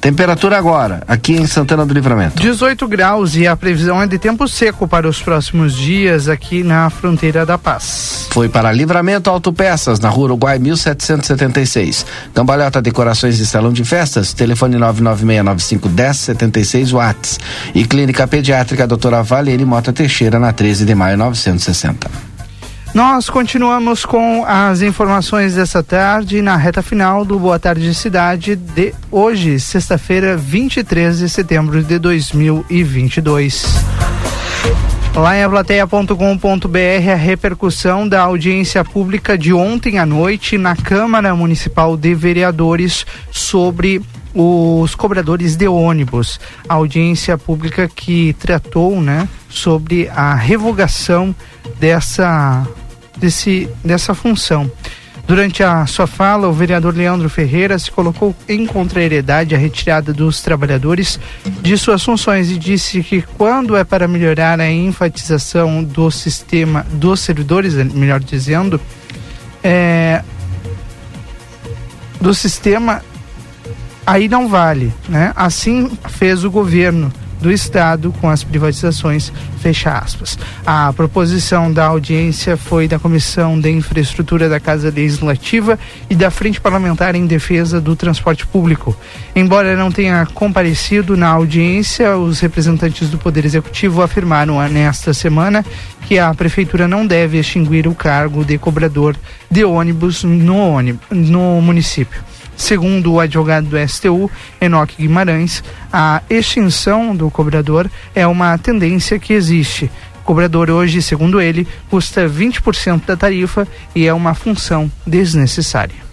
Temperatura 0.00 0.56
agora, 0.56 1.02
aqui 1.08 1.32
em 1.32 1.46
Santana 1.48 1.84
do 1.84 1.92
Livramento. 1.92 2.40
18 2.40 2.86
graus 2.86 3.34
e 3.34 3.44
a 3.44 3.56
previsão 3.56 4.00
é 4.00 4.06
de 4.06 4.18
tempo 4.18 4.46
seco 4.46 4.86
para 4.86 5.08
os 5.08 5.20
próximos 5.20 5.74
dias 5.74 6.28
aqui 6.28 6.62
na 6.62 6.88
fronteira 6.90 7.44
da 7.44 7.58
paz. 7.58 8.28
Foi 8.30 8.48
para 8.48 8.70
Livramento 8.70 9.28
Autopeças, 9.28 9.98
na 9.98 10.08
rua 10.08 10.26
Uruguai 10.26 10.60
1776. 10.60 12.06
Cambalhota 12.32 12.80
Decorações 12.80 13.40
e 13.40 13.46
Salão 13.46 13.72
de 13.72 13.84
Festas, 13.84 14.32
telefone 14.32 14.76
99695 14.76 15.88
1076 15.88 16.92
watts. 16.92 17.40
E 17.74 17.84
Clínica 17.84 18.28
Pediátrica 18.28 18.86
Doutora 18.86 19.24
Valene 19.24 19.64
Mota 19.64 19.92
Teixeira, 19.92 20.38
na 20.38 20.52
13 20.52 20.84
de 20.84 20.94
maio 20.94 21.18
960. 21.18 22.35
Nós 22.96 23.28
continuamos 23.28 24.06
com 24.06 24.42
as 24.46 24.80
informações 24.80 25.54
dessa 25.54 25.82
tarde 25.82 26.40
na 26.40 26.56
reta 26.56 26.80
final 26.80 27.26
do 27.26 27.38
Boa 27.38 27.58
Tarde 27.58 27.94
Cidade 27.94 28.56
de 28.56 28.94
hoje, 29.12 29.60
sexta-feira, 29.60 30.34
23 30.34 31.18
de 31.18 31.28
setembro 31.28 31.84
de 31.84 31.98
2022. 31.98 33.66
Lá 35.14 35.36
em 35.36 35.44
aplateia.com.br 35.44 37.10
a 37.12 37.14
repercussão 37.14 38.08
da 38.08 38.22
audiência 38.22 38.82
pública 38.82 39.36
de 39.36 39.52
ontem 39.52 39.98
à 39.98 40.06
noite 40.06 40.56
na 40.56 40.74
Câmara 40.74 41.36
Municipal 41.36 41.98
de 41.98 42.14
Vereadores 42.14 43.04
sobre 43.30 44.00
os 44.32 44.94
cobradores 44.94 45.54
de 45.54 45.68
ônibus. 45.68 46.40
A 46.66 46.72
audiência 46.72 47.36
pública 47.36 47.90
que 47.94 48.32
tratou, 48.38 49.02
né, 49.02 49.28
sobre 49.50 50.08
a 50.08 50.34
revogação 50.34 51.36
dessa 51.78 52.66
desse 53.16 53.68
dessa 53.84 54.14
função. 54.14 54.70
Durante 55.26 55.60
a 55.64 55.84
sua 55.86 56.06
fala, 56.06 56.46
o 56.46 56.52
vereador 56.52 56.94
Leandro 56.94 57.28
Ferreira 57.28 57.76
se 57.80 57.90
colocou 57.90 58.34
em 58.48 58.64
contrariedade 58.64 59.56
à 59.56 59.58
retirada 59.58 60.12
dos 60.12 60.40
trabalhadores 60.40 61.18
de 61.62 61.76
suas 61.76 62.04
funções 62.04 62.48
e 62.48 62.56
disse 62.56 63.02
que 63.02 63.22
quando 63.36 63.74
é 63.76 63.82
para 63.82 64.06
melhorar 64.06 64.60
a 64.60 64.70
enfatização 64.70 65.82
do 65.82 66.12
sistema 66.12 66.86
dos 66.92 67.20
servidores, 67.20 67.74
melhor 67.74 68.20
dizendo, 68.20 68.80
é, 69.64 70.22
do 72.20 72.32
sistema 72.32 73.02
aí 74.06 74.28
não 74.28 74.46
vale, 74.46 74.94
né? 75.08 75.32
Assim 75.34 75.90
fez 76.08 76.44
o 76.44 76.50
governo 76.50 77.12
do 77.40 77.50
estado 77.50 78.12
com 78.20 78.28
as 78.28 78.42
privatizações, 78.42 79.32
fecha 79.60 79.92
aspas. 79.92 80.38
A 80.64 80.92
proposição 80.92 81.72
da 81.72 81.86
audiência 81.86 82.56
foi 82.56 82.88
da 82.88 82.98
Comissão 82.98 83.58
de 83.58 83.70
Infraestrutura 83.70 84.48
da 84.48 84.60
Casa 84.60 84.90
Legislativa 84.90 85.78
e 86.08 86.14
da 86.14 86.30
Frente 86.30 86.60
Parlamentar 86.60 87.14
em 87.14 87.26
Defesa 87.26 87.80
do 87.80 87.94
Transporte 87.94 88.46
Público. 88.46 88.96
Embora 89.34 89.76
não 89.76 89.90
tenha 89.90 90.26
comparecido 90.26 91.16
na 91.16 91.28
audiência, 91.28 92.16
os 92.16 92.40
representantes 92.40 93.10
do 93.10 93.18
Poder 93.18 93.44
Executivo 93.44 94.02
afirmaram 94.02 94.66
nesta 94.68 95.12
semana 95.12 95.64
que 96.06 96.18
a 96.18 96.32
prefeitura 96.32 96.86
não 96.86 97.06
deve 97.06 97.38
extinguir 97.38 97.86
o 97.88 97.94
cargo 97.94 98.44
de 98.44 98.56
cobrador 98.58 99.16
de 99.50 99.64
ônibus 99.64 100.22
no, 100.22 100.56
ônibus, 100.56 101.06
no 101.10 101.60
município. 101.60 102.35
Segundo 102.56 103.12
o 103.12 103.20
advogado 103.20 103.66
do 103.66 103.88
STU, 103.88 104.30
Enoque 104.60 104.96
Guimarães, 104.98 105.62
a 105.92 106.22
extinção 106.28 107.14
do 107.14 107.30
cobrador 107.30 107.90
é 108.14 108.26
uma 108.26 108.56
tendência 108.56 109.18
que 109.18 109.34
existe. 109.34 109.90
O 110.20 110.24
cobrador 110.24 110.70
hoje, 110.70 111.02
segundo 111.02 111.40
ele, 111.40 111.68
custa 111.90 112.28
20% 112.28 113.04
da 113.04 113.16
tarifa 113.16 113.68
e 113.94 114.06
é 114.06 114.14
uma 114.14 114.34
função 114.34 114.90
desnecessária. 115.06 116.06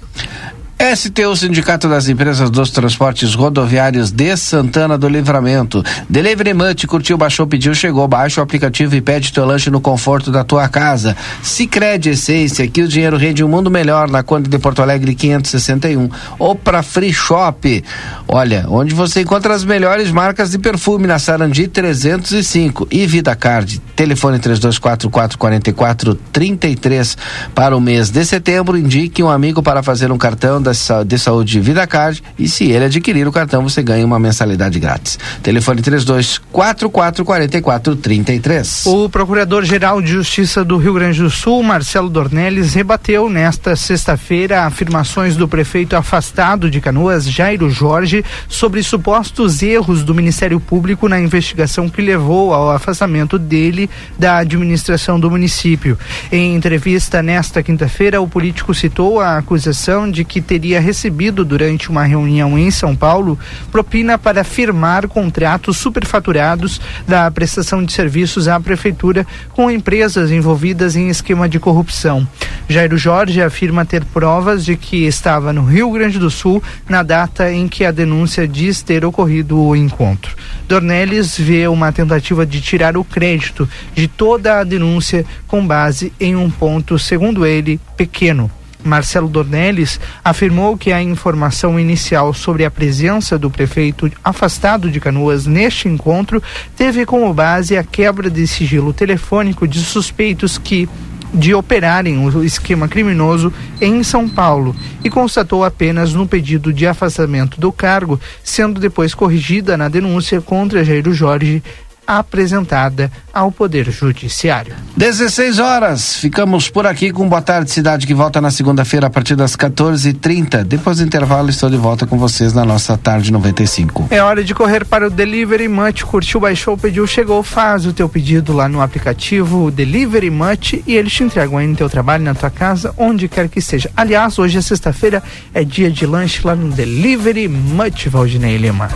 STU 0.84 1.34
Sindicato 1.34 1.88
das 1.88 2.10
Empresas 2.10 2.50
dos 2.50 2.70
Transportes 2.70 3.36
Rodoviários 3.36 4.12
de 4.12 4.36
Santana 4.36 4.98
do 4.98 5.08
Livramento. 5.08 5.82
Delivery 6.10 6.54
Munch, 6.54 6.86
curtiu, 6.86 7.18
baixou, 7.18 7.48
pediu, 7.48 7.74
chegou. 7.74 8.06
Baixa 8.06 8.42
o 8.42 8.44
aplicativo 8.44 8.94
e 8.94 9.00
pede 9.00 9.32
teu 9.32 9.46
lanche 9.46 9.70
no 9.70 9.80
conforto 9.80 10.30
da 10.30 10.44
tua 10.44 10.68
casa. 10.68 11.16
Sicredi 11.42 12.10
Essência, 12.10 12.66
aqui 12.66 12.82
o 12.82 12.88
dinheiro 12.88 13.16
rende 13.16 13.46
um 13.46 13.48
mundo 13.48 13.72
melhor 13.72 14.10
na 14.10 14.24
Conde 14.24 14.50
de 14.50 14.60
Porto 14.60 14.82
Alegre 14.82 15.16
561. 15.16 16.10
Ou 16.38 16.54
para 16.54 16.84
Free 16.84 17.14
Shop. 17.14 17.82
Olha, 18.28 18.66
onde 18.68 18.94
você 18.94 19.22
encontra 19.22 19.54
as 19.54 19.64
melhores 19.64 20.12
marcas 20.12 20.52
de 20.52 20.60
perfume 20.60 21.08
na 21.08 21.18
Sarandi 21.18 21.66
305 21.66 22.90
e 22.92 23.08
Vida 23.08 23.34
Card. 23.38 23.82
Telefone 23.96 24.38
3244 24.38 25.38
4433 25.40 27.18
para 27.56 27.76
o 27.76 27.80
mês 27.80 28.10
de 28.10 28.26
setembro. 28.26 28.78
Indique 28.78 29.24
um 29.24 29.30
amigo 29.30 29.64
para 29.64 29.82
fazer 29.82 30.12
um 30.12 30.18
cartão 30.18 30.62
da 30.62 30.73
de 31.06 31.18
saúde 31.18 31.60
Vida 31.60 31.86
Card 31.88 32.24
e 32.38 32.48
se 32.48 32.72
ele 32.72 32.86
adquirir 32.86 33.28
o 33.28 33.32
cartão 33.32 33.64
você 33.64 33.82
ganha 33.82 34.06
uma 34.06 34.20
mensalidade 34.20 34.80
grátis. 34.80 35.18
Telefone 35.41 35.82
3244 35.82 36.90
4433. 36.90 38.86
O 38.86 39.10
Procurador-Geral 39.10 40.02
de 40.02 40.12
Justiça 40.12 40.64
do 40.64 40.78
Rio 40.78 40.94
Grande 40.94 41.22
do 41.22 41.30
Sul, 41.30 41.64
Marcelo 41.64 42.10
Dornelles, 42.10 42.74
rebateu 42.74 43.30
nesta 43.30 43.76
sexta-feira 43.76 44.64
afirmações 44.64 45.36
do 45.36 45.48
prefeito 45.48 45.95
afastado 45.95 46.70
de 46.70 46.82
Canoas, 46.82 47.26
Jairo 47.30 47.70
Jorge, 47.70 48.24
sobre 48.48 48.84
supostos 48.84 49.62
erros 49.62 50.04
do 50.04 50.14
Ministério 50.14 50.60
Público 50.60 51.08
na 51.08 51.20
investigação 51.20 51.90
que 51.90 52.02
levou 52.02 52.54
ao 52.54 52.72
afastamento 52.72 53.38
dele 53.38 53.90
da 54.18 54.38
administração 54.38 55.20
do 55.20 55.30
município. 55.30 55.98
Em 56.32 56.56
entrevista 56.56 57.22
nesta 57.22 57.62
quinta-feira, 57.64 58.22
o 58.22 58.28
político 58.28 58.74
citou 58.74 59.20
a 59.20 59.38
acusação 59.38 60.10
de 60.10 60.24
que 60.24 60.41
teria 60.54 60.80
recebido 60.80 61.44
durante 61.44 61.90
uma 61.90 62.04
reunião 62.04 62.60
em 62.60 62.70
São 62.70 62.96
Paulo 62.96 63.40
propina 63.72 64.20
para 64.20 64.44
firmar 64.44 65.08
contratos 65.08 65.78
superfaturados 65.78 66.80
da 67.08 67.32
prestação 67.32 67.84
de 67.84 67.92
serviços 67.92 68.48
à 68.48 68.60
prefeitura 68.60 69.26
com 69.50 69.72
empresas 69.72 70.30
envolvidas 70.30 70.96
em 70.96 71.10
esquema 71.10 71.50
de 71.50 71.60
corrupção. 71.60 72.28
Jairo 72.70 73.00
Jorge 73.00 73.42
afirma 73.42 73.84
ter 73.84 74.06
provas 74.06 74.64
de 74.64 74.78
que 74.78 75.08
estava 75.08 75.52
no 75.52 75.66
Rio 75.66 75.90
Grande 75.90 76.20
do 76.20 76.30
Sul 76.30 76.62
na 76.88 77.02
data 77.02 77.52
em 77.52 77.68
que 77.68 77.84
a 77.84 77.90
denúncia 77.90 78.48
diz 78.48 78.84
ter 78.84 79.04
ocorrido 79.04 79.60
o 79.60 79.76
encontro. 79.76 80.36
Dornelles 80.68 81.36
vê 81.36 81.68
uma 81.68 81.92
tentativa 81.92 82.46
de 82.46 82.62
tirar 82.62 82.96
o 82.96 83.04
crédito 83.04 83.68
de 83.96 84.08
toda 84.08 84.60
a 84.60 84.64
denúncia 84.64 85.26
com 85.48 85.66
base 85.66 86.14
em 86.20 86.36
um 86.36 86.52
ponto, 86.52 87.00
segundo 87.00 87.44
ele, 87.44 87.80
pequeno. 87.98 88.52
Marcelo 88.84 89.28
Dornelles 89.28 90.00
afirmou 90.24 90.78
que 90.78 90.92
a 90.92 91.02
informação 91.02 91.80
inicial 91.80 92.34
sobre 92.34 92.66
a 92.66 92.72
presença 92.72 93.38
do 93.38 93.50
prefeito 93.50 94.12
afastado 94.24 94.92
de 94.92 95.00
Canoas 95.00 95.46
neste 95.46 95.88
encontro 95.88 96.42
teve 96.76 97.06
como 97.06 97.34
base 97.34 97.78
a 97.78 97.84
quebra 97.84 98.30
de 98.30 98.46
sigilo 98.46 98.94
telefônico 98.94 99.68
de 99.68 99.80
suspeitos 99.80 100.58
que 100.58 100.88
de 101.34 101.54
operarem 101.54 102.24
o 102.24 102.44
esquema 102.44 102.88
criminoso 102.88 103.52
em 103.82 104.04
São 104.04 104.30
Paulo 104.30 104.76
e 105.04 105.10
constatou 105.10 105.66
apenas 105.66 106.14
no 106.14 106.28
pedido 106.28 106.72
de 106.72 106.86
afastamento 106.86 107.60
do 107.60 107.72
cargo, 107.72 108.20
sendo 108.44 108.80
depois 108.80 109.16
corrigida 109.16 109.76
na 109.76 109.90
denúncia 109.90 110.40
contra 110.40 110.86
Jairo 110.86 111.14
Jorge 111.14 111.64
apresentada 112.06 113.12
ao 113.34 113.52
Poder 113.52 113.90
Judiciário. 113.90 114.76
16 114.96 115.60
horas. 115.60 116.18
Ficamos 116.18 116.70
por 116.70 116.86
aqui 116.86 117.12
com 117.12 117.28
Boa 117.28 117.42
Tarde 117.42 117.72
Cidade, 117.72 118.06
que 118.06 118.14
volta 118.14 118.40
na 118.40 118.52
segunda-feira 118.52 119.08
a 119.08 119.10
partir 119.10 119.36
das 119.36 119.56
14h30. 119.56 120.64
Depois 120.64 120.98
do 120.98 121.04
intervalo, 121.04 121.50
estou 121.50 121.70
de 121.70 121.78
volta 121.78 122.06
com 122.06 122.18
vocês 122.18 122.54
na 122.54 122.64
nossa 122.64 122.98
Tarde 122.98 123.32
95. 123.32 124.08
É 124.12 124.22
hora 124.22 124.44
de 124.44 124.54
correr 124.54 124.86
para 124.86 125.08
o 125.08 125.10
Delivery 125.10 125.68
Much. 125.68 126.04
Curtiu, 126.04 126.40
baixou, 126.40 126.78
pediu, 126.78 127.08
chegou. 127.08 127.42
Faz 127.44 127.86
o 127.86 127.94
teu 127.94 128.08
pedido 128.08 128.54
lá 128.54 128.70
no 128.70 128.82
aplicativo 128.82 129.72
Delivery 129.72 130.30
Much 130.30 130.84
e 130.86 130.96
eles 130.96 131.14
te 131.14 131.24
entregam 131.24 131.58
aí 131.58 131.68
no 131.68 131.76
teu 131.76 131.90
trabalho, 131.90 132.24
na 132.24 132.36
tua 132.36 132.50
casa, 132.50 132.94
onde 132.98 133.28
quer 133.28 133.50
que 133.50 133.62
seja. 133.62 133.90
Aliás, 133.96 134.38
hoje 134.38 134.58
é 134.58 134.62
sexta-feira, 134.62 135.24
é 135.54 135.64
dia 135.64 135.90
de 135.90 136.06
lanche 136.06 136.46
lá 136.46 136.56
no 136.56 136.70
Delivery 136.72 137.48
Much, 137.48 138.08
Valdinei 138.10 138.58
Lima. 138.58 138.90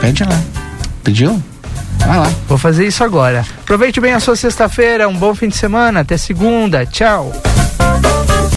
Pede 0.00 0.24
lá. 0.24 0.40
Pediu? 1.02 1.42
Vai 1.98 2.18
lá. 2.18 2.30
Vou 2.48 2.58
fazer 2.58 2.86
isso 2.86 3.02
agora. 3.02 3.44
Aproveite 3.62 4.00
bem 4.00 4.12
a 4.12 4.20
sua 4.20 4.36
sexta-feira, 4.36 5.08
um 5.08 5.16
bom 5.16 5.34
fim 5.34 5.48
de 5.48 5.56
semana. 5.56 6.00
Até 6.00 6.16
segunda. 6.16 6.84
Tchau. 6.86 7.32